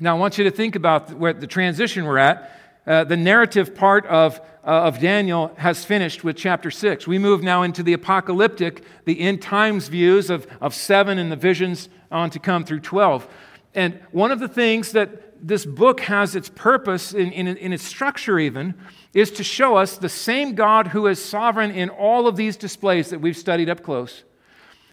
Now, 0.00 0.16
I 0.16 0.18
want 0.18 0.38
you 0.38 0.44
to 0.44 0.50
think 0.50 0.74
about 0.74 1.12
where 1.12 1.32
the 1.32 1.46
transition 1.46 2.04
we're 2.04 2.18
at. 2.18 2.58
Uh, 2.86 3.04
the 3.04 3.16
narrative 3.16 3.74
part 3.74 4.06
of, 4.06 4.40
uh, 4.64 4.88
of 4.88 4.98
Daniel 4.98 5.54
has 5.58 5.84
finished 5.84 6.24
with 6.24 6.36
chapter 6.36 6.70
6. 6.70 7.06
We 7.06 7.18
move 7.18 7.42
now 7.42 7.62
into 7.62 7.82
the 7.82 7.92
apocalyptic, 7.92 8.84
the 9.04 9.20
end 9.20 9.42
times 9.42 9.88
views 9.88 10.30
of, 10.30 10.46
of 10.60 10.74
7 10.74 11.18
and 11.18 11.30
the 11.30 11.36
visions 11.36 11.88
on 12.10 12.30
to 12.30 12.38
come 12.38 12.64
through 12.64 12.80
12. 12.80 13.28
And 13.74 14.00
one 14.10 14.32
of 14.32 14.40
the 14.40 14.48
things 14.48 14.92
that 14.92 15.46
this 15.46 15.66
book 15.66 16.00
has 16.00 16.34
its 16.34 16.48
purpose 16.48 17.12
in, 17.12 17.30
in, 17.32 17.46
in 17.56 17.72
its 17.72 17.84
structure, 17.84 18.38
even, 18.38 18.74
is 19.12 19.30
to 19.32 19.44
show 19.44 19.76
us 19.76 19.98
the 19.98 20.08
same 20.08 20.54
God 20.54 20.88
who 20.88 21.06
is 21.06 21.22
sovereign 21.22 21.70
in 21.70 21.90
all 21.90 22.26
of 22.26 22.36
these 22.36 22.56
displays 22.56 23.10
that 23.10 23.20
we've 23.20 23.36
studied 23.36 23.68
up 23.68 23.82
close 23.82 24.24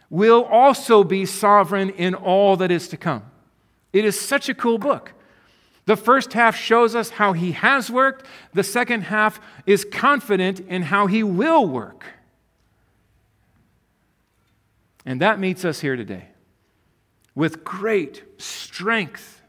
will 0.10 0.44
also 0.44 1.04
be 1.04 1.26
sovereign 1.26 1.92
in 1.92 2.16
all 2.16 2.58
that 2.58 2.72
is 2.72 2.88
to 2.90 2.98
come. 2.98 3.24
It 3.92 4.06
is 4.06 4.20
such 4.20 4.50
a 4.50 4.54
cool 4.54 4.78
book. 4.78 5.14
The 5.86 5.98
first 5.98 6.34
half 6.34 6.56
shows 6.56 6.94
us 6.94 7.10
how 7.10 7.34
he 7.34 7.54
has 7.54 7.90
worked, 7.90 8.26
the 8.54 8.64
second 8.64 9.02
half 9.04 9.40
is 9.66 9.84
confident 9.84 10.60
in 10.60 10.84
how 10.84 11.08
he 11.08 11.24
will 11.24 11.66
work. 11.66 12.06
And 15.06 15.20
that 15.22 15.40
meets 15.40 15.66
us 15.66 15.80
here 15.80 15.96
today 15.96 16.28
with 17.34 17.64
great 17.64 18.24
strength 18.38 19.42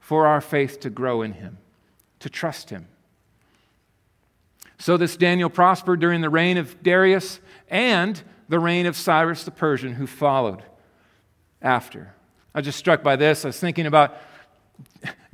for 0.00 0.26
our 0.26 0.40
faith 0.40 0.80
to 0.80 0.88
grow 0.88 1.20
in 1.20 1.32
him, 1.32 1.58
to 2.20 2.30
trust 2.30 2.70
him. 2.70 2.88
So, 4.78 4.96
this 4.96 5.16
Daniel 5.16 5.50
prospered 5.50 6.00
during 6.00 6.20
the 6.20 6.30
reign 6.30 6.56
of 6.56 6.82
Darius 6.82 7.40
and 7.68 8.22
the 8.48 8.58
reign 8.58 8.86
of 8.86 8.96
Cyrus 8.96 9.44
the 9.44 9.50
Persian, 9.50 9.94
who 9.94 10.06
followed 10.06 10.62
after. 11.60 12.14
I 12.56 12.60
was 12.60 12.64
just 12.64 12.78
struck 12.78 13.02
by 13.02 13.16
this. 13.16 13.44
I 13.44 13.48
was 13.48 13.60
thinking 13.60 13.84
about 13.84 14.16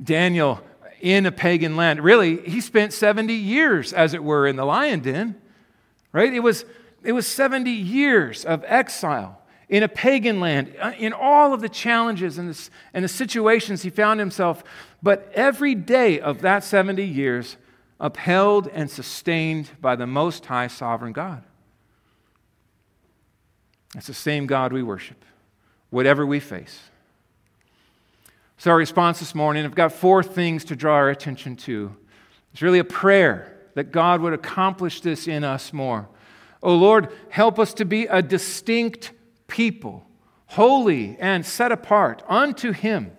Daniel 0.03 0.59
in 0.99 1.25
a 1.25 1.31
pagan 1.31 1.77
land. 1.77 2.03
Really, 2.03 2.41
he 2.41 2.59
spent 2.59 2.91
70 2.91 3.33
years, 3.33 3.93
as 3.93 4.13
it 4.13 4.21
were, 4.21 4.45
in 4.45 4.57
the 4.57 4.65
lion 4.65 4.99
den, 4.99 5.41
right? 6.11 6.33
It 6.33 6.41
was, 6.41 6.65
it 7.01 7.13
was 7.13 7.25
70 7.25 7.71
years 7.71 8.43
of 8.43 8.65
exile 8.67 9.41
in 9.69 9.83
a 9.83 9.87
pagan 9.87 10.41
land, 10.41 10.75
uh, 10.81 10.91
in 10.99 11.13
all 11.13 11.53
of 11.53 11.61
the 11.61 11.69
challenges 11.69 12.37
and 12.37 12.53
the, 12.53 12.69
and 12.93 13.05
the 13.05 13.09
situations 13.09 13.83
he 13.83 13.89
found 13.89 14.19
himself. 14.19 14.61
But 15.01 15.31
every 15.33 15.75
day 15.75 16.19
of 16.19 16.41
that 16.41 16.65
70 16.65 17.05
years, 17.05 17.55
upheld 18.01 18.67
and 18.67 18.91
sustained 18.91 19.69
by 19.79 19.95
the 19.95 20.05
Most 20.05 20.47
High 20.47 20.67
Sovereign 20.67 21.13
God. 21.13 21.41
It's 23.95 24.07
the 24.07 24.13
same 24.13 24.45
God 24.45 24.73
we 24.73 24.83
worship, 24.83 25.23
whatever 25.89 26.25
we 26.25 26.41
face. 26.41 26.89
So, 28.63 28.71
our 28.71 28.77
response 28.77 29.19
this 29.19 29.35
morning, 29.35 29.65
I've 29.65 29.75
got 29.75 29.91
four 29.91 30.23
things 30.23 30.63
to 30.63 30.75
draw 30.77 30.93
our 30.93 31.09
attention 31.09 31.57
to. 31.57 31.93
It's 32.53 32.61
really 32.61 32.79
a 32.79 32.85
prayer 32.85 33.57
that 33.73 33.91
God 33.91 34.21
would 34.21 34.31
accomplish 34.31 35.01
this 35.01 35.27
in 35.27 35.43
us 35.43 35.73
more. 35.73 36.07
Oh 36.61 36.73
Lord, 36.73 37.09
help 37.27 37.59
us 37.59 37.73
to 37.73 37.83
be 37.83 38.05
a 38.05 38.21
distinct 38.21 39.11
people, 39.47 40.07
holy 40.45 41.17
and 41.19 41.45
set 41.45 41.73
apart 41.73 42.23
unto 42.29 42.71
Him. 42.71 43.11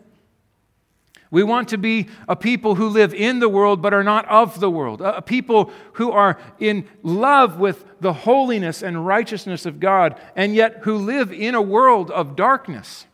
We 1.31 1.43
want 1.43 1.69
to 1.69 1.77
be 1.77 2.09
a 2.27 2.37
people 2.37 2.77
who 2.77 2.89
live 2.89 3.13
in 3.13 3.41
the 3.41 3.49
world 3.51 3.83
but 3.83 3.93
are 3.93 4.03
not 4.03 4.27
of 4.29 4.61
the 4.61 4.71
world, 4.71 5.03
a 5.03 5.21
people 5.21 5.71
who 5.93 6.11
are 6.11 6.39
in 6.59 6.89
love 7.03 7.59
with 7.59 7.85
the 8.01 8.15
holiness 8.15 8.83
and 8.83 9.07
righteousness 9.07 9.67
of 9.67 9.79
God, 9.79 10.19
and 10.35 10.55
yet 10.55 10.79
who 10.85 10.97
live 10.97 11.31
in 11.31 11.55
a 11.55 11.61
world 11.61 12.11
of 12.11 12.35
darkness 12.35 13.05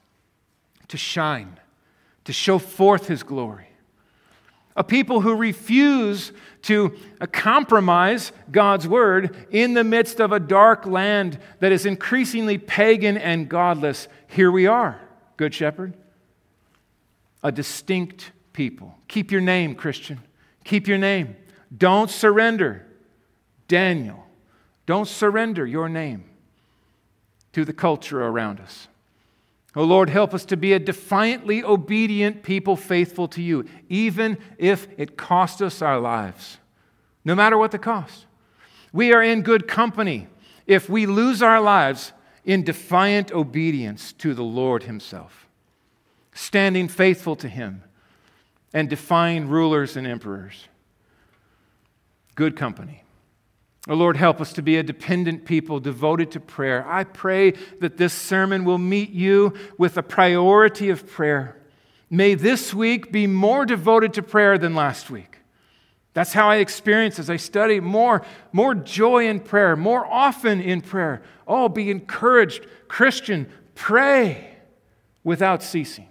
to 0.87 0.97
shine, 0.97 1.57
to 2.25 2.33
show 2.33 2.59
forth 2.59 3.07
His 3.07 3.23
glory. 3.23 3.67
A 4.77 4.85
people 4.85 5.21
who 5.21 5.35
refuse 5.35 6.33
to 6.63 6.97
compromise 7.33 8.33
God's 8.51 8.87
word 8.87 9.37
in 9.51 9.75
the 9.75 9.85
midst 9.85 10.21
of 10.21 10.33
a 10.33 10.41
dark 10.41 10.87
land 10.87 11.39
that 11.59 11.73
is 11.73 11.87
increasingly 11.87 12.57
pagan 12.57 13.19
and 13.19 13.49
godless. 13.49 14.09
Here 14.29 14.51
we 14.51 14.67
are, 14.67 15.01
Good 15.37 15.55
Shepherd. 15.55 15.95
A 17.43 17.51
distinct 17.51 18.33
people. 18.53 18.97
Keep 19.09 19.33
your 19.33 19.41
name, 19.41 19.75
Christian. 19.75 20.21
Keep 20.65 20.87
your 20.87 20.99
name. 20.99 21.37
Don't 21.77 22.11
surrender. 22.11 22.87
Daniel, 23.67 24.27
don't 24.87 25.09
surrender 25.09 25.67
your 25.67 25.89
name 25.89 26.25
to 27.53 27.65
the 27.65 27.73
culture 27.73 28.23
around 28.23 28.61
us. 28.61 28.89
Oh 29.77 29.85
Lord, 29.85 30.11
help 30.11 30.35
us 30.35 30.45
to 30.47 30.57
be 30.57 30.73
a 30.73 30.79
defiantly 30.79 31.63
obedient 31.63 32.43
people 32.43 32.77
faithful 32.77 33.29
to 33.29 33.43
you, 33.43 33.67
even 33.89 34.37
if 34.59 34.89
it 34.97 35.17
costs 35.17 35.61
us 35.61 35.81
our 35.81 36.01
lives, 36.01 36.59
no 37.25 37.35
matter 37.35 37.57
what 37.57 37.71
the 37.71 37.79
cost. 37.79 38.27
We 38.93 39.13
are 39.13 39.23
in 39.23 39.43
good 39.43 39.69
company 39.69 40.27
if 40.67 40.89
we 40.89 41.07
lose 41.07 41.43
our 41.43 41.61
lives 41.61 42.13
in 42.45 42.65
defiant 42.65 43.31
obedience 43.33 44.13
to 44.15 44.35
the 44.35 44.43
Lord 44.43 44.85
Himself, 44.85 45.47
standing 46.33 46.89
faithful 46.89 47.37
to 47.37 47.49
Him 47.49 47.85
and 48.73 48.89
defying 48.89 49.49
rulers 49.49 49.97
and 49.97 50.07
emperors. 50.07 50.67
Good 52.35 52.57
company. 52.57 53.05
Oh 53.91 53.97
Lord, 53.97 54.17
help 54.17 54.41
us 54.41 54.53
to 54.53 54.63
be 54.63 54.77
a 54.77 54.85
dependent 54.85 55.45
people 55.45 55.81
devoted 55.81 56.31
to 56.31 56.41
prayer. 56.41 56.87
I 56.89 57.03
pray 57.03 57.55
that 57.81 57.97
this 57.97 58.15
sermon 58.15 58.65
will 58.65 58.79
meet 58.79 59.11
you 59.11 59.53
with 59.79 59.99
a 59.99 60.03
priority 60.05 60.91
of 60.91 61.09
prayer. 61.09 61.61
May 62.09 62.35
this 62.35 62.73
week 62.73 63.11
be 63.11 63.27
more 63.27 63.67
devoted 63.67 64.15
to 64.15 64.23
prayer 64.23 64.59
than 64.59 64.77
last 64.77 65.11
week. 65.11 65.39
That's 66.15 66.33
how 66.33 66.49
I 66.49 66.57
experience 66.59 67.19
as 67.19 67.29
I 67.29 67.37
study 67.37 67.81
more, 67.81 68.25
more 68.53 68.77
joy 68.77 69.27
in 69.27 69.41
prayer, 69.41 69.75
more 69.75 70.07
often 70.07 70.61
in 70.61 70.83
prayer. 70.83 71.21
Oh, 71.49 71.69
be 71.69 71.91
encouraged, 71.91 72.65
Christian, 72.87 73.51
pray 73.75 74.57
without 75.25 75.65
ceasing. 75.65 76.07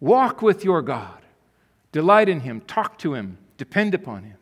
Walk 0.00 0.40
with 0.40 0.64
your 0.64 0.80
God. 0.80 1.20
Delight 1.92 2.30
in 2.30 2.40
Him, 2.40 2.62
talk 2.62 2.96
to 3.00 3.12
Him, 3.12 3.36
depend 3.58 3.92
upon 3.92 4.22
Him. 4.22 4.38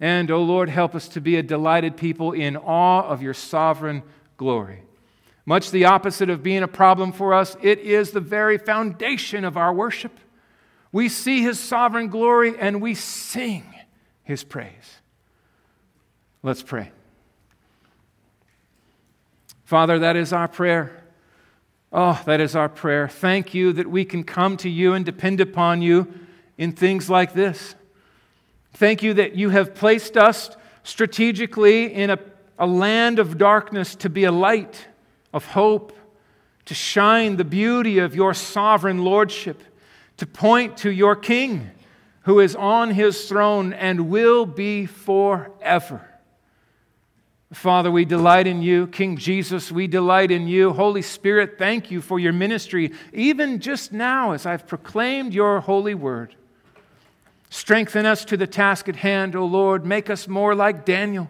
And, 0.00 0.30
O 0.30 0.36
oh 0.36 0.42
Lord, 0.42 0.68
help 0.68 0.94
us 0.94 1.08
to 1.08 1.20
be 1.20 1.36
a 1.36 1.42
delighted 1.42 1.96
people 1.96 2.32
in 2.32 2.56
awe 2.56 3.02
of 3.02 3.22
your 3.22 3.34
sovereign 3.34 4.02
glory. 4.36 4.82
Much 5.46 5.70
the 5.70 5.84
opposite 5.84 6.30
of 6.30 6.42
being 6.42 6.62
a 6.62 6.68
problem 6.68 7.12
for 7.12 7.34
us, 7.34 7.56
it 7.62 7.78
is 7.78 8.10
the 8.10 8.20
very 8.20 8.58
foundation 8.58 9.44
of 9.44 9.56
our 9.56 9.72
worship. 9.72 10.18
We 10.90 11.08
see 11.08 11.42
his 11.42 11.58
sovereign 11.60 12.08
glory 12.08 12.58
and 12.58 12.80
we 12.80 12.94
sing 12.94 13.64
his 14.22 14.42
praise. 14.42 14.98
Let's 16.42 16.62
pray. 16.62 16.90
Father, 19.64 19.98
that 20.00 20.16
is 20.16 20.32
our 20.32 20.48
prayer. 20.48 21.04
Oh, 21.92 22.20
that 22.26 22.40
is 22.40 22.56
our 22.56 22.68
prayer. 22.68 23.08
Thank 23.08 23.54
you 23.54 23.72
that 23.74 23.88
we 23.88 24.04
can 24.04 24.24
come 24.24 24.56
to 24.58 24.68
you 24.68 24.94
and 24.94 25.04
depend 25.04 25.40
upon 25.40 25.80
you 25.80 26.12
in 26.58 26.72
things 26.72 27.08
like 27.08 27.34
this. 27.34 27.74
Thank 28.74 29.02
you 29.02 29.14
that 29.14 29.36
you 29.36 29.50
have 29.50 29.74
placed 29.74 30.16
us 30.16 30.56
strategically 30.82 31.92
in 31.92 32.10
a, 32.10 32.18
a 32.58 32.66
land 32.66 33.18
of 33.18 33.38
darkness 33.38 33.94
to 33.96 34.10
be 34.10 34.24
a 34.24 34.32
light 34.32 34.86
of 35.32 35.46
hope, 35.46 35.96
to 36.66 36.74
shine 36.74 37.36
the 37.36 37.44
beauty 37.44 37.98
of 37.98 38.14
your 38.14 38.34
sovereign 38.34 39.04
lordship, 39.04 39.62
to 40.16 40.26
point 40.26 40.76
to 40.78 40.90
your 40.90 41.16
King 41.16 41.70
who 42.22 42.40
is 42.40 42.56
on 42.56 42.90
his 42.90 43.28
throne 43.28 43.72
and 43.72 44.08
will 44.08 44.46
be 44.46 44.86
forever. 44.86 46.08
Father, 47.52 47.90
we 47.90 48.04
delight 48.04 48.46
in 48.46 48.62
you. 48.62 48.86
King 48.88 49.16
Jesus, 49.16 49.70
we 49.70 49.86
delight 49.86 50.30
in 50.30 50.48
you. 50.48 50.72
Holy 50.72 51.02
Spirit, 51.02 51.58
thank 51.58 51.90
you 51.90 52.00
for 52.00 52.18
your 52.18 52.32
ministry, 52.32 52.92
even 53.12 53.60
just 53.60 53.92
now 53.92 54.32
as 54.32 54.46
I've 54.46 54.66
proclaimed 54.66 55.32
your 55.32 55.60
holy 55.60 55.94
word. 55.94 56.34
Strengthen 57.54 58.04
us 58.04 58.24
to 58.24 58.36
the 58.36 58.48
task 58.48 58.88
at 58.88 58.96
hand, 58.96 59.36
O 59.36 59.46
Lord. 59.46 59.86
Make 59.86 60.10
us 60.10 60.26
more 60.26 60.56
like 60.56 60.84
Daniel. 60.84 61.28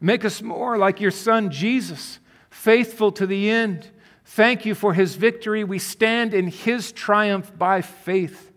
Make 0.00 0.24
us 0.24 0.42
more 0.42 0.76
like 0.76 1.00
your 1.00 1.12
son 1.12 1.52
Jesus, 1.52 2.18
faithful 2.50 3.12
to 3.12 3.28
the 3.28 3.48
end. 3.48 3.86
Thank 4.24 4.66
you 4.66 4.74
for 4.74 4.92
his 4.92 5.14
victory. 5.14 5.62
We 5.62 5.78
stand 5.78 6.34
in 6.34 6.48
his 6.48 6.90
triumph 6.90 7.56
by 7.56 7.80
faith. 7.80 8.50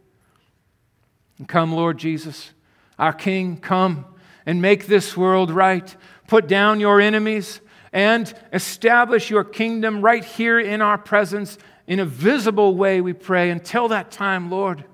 And 1.37 1.47
come, 1.47 1.73
Lord 1.73 1.99
Jesus, 1.99 2.49
our 2.97 3.13
King, 3.13 3.57
come 3.57 4.05
and 4.43 4.59
make 4.59 4.87
this 4.87 5.15
world 5.15 5.51
right. 5.51 5.95
Put 6.25 6.47
down 6.47 6.79
your 6.79 6.99
enemies 6.99 7.61
and 7.91 8.33
establish 8.51 9.29
your 9.29 9.43
kingdom 9.43 10.01
right 10.01 10.25
here 10.25 10.59
in 10.59 10.81
our 10.81 10.97
presence 10.97 11.59
in 11.85 11.99
a 11.99 12.05
visible 12.05 12.75
way, 12.75 12.99
we 12.99 13.13
pray. 13.13 13.51
Until 13.51 13.89
that 13.89 14.09
time, 14.09 14.49
Lord, 14.49 14.85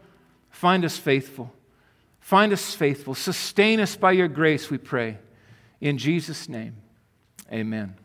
find 0.49 0.83
us 0.83 0.97
faithful. 0.97 1.53
Find 2.29 2.53
us 2.53 2.75
faithful. 2.75 3.15
Sustain 3.15 3.79
us 3.79 3.95
by 3.95 4.11
your 4.11 4.27
grace, 4.27 4.69
we 4.69 4.77
pray. 4.77 5.17
In 5.81 5.97
Jesus' 5.97 6.47
name, 6.47 6.75
amen. 7.51 7.95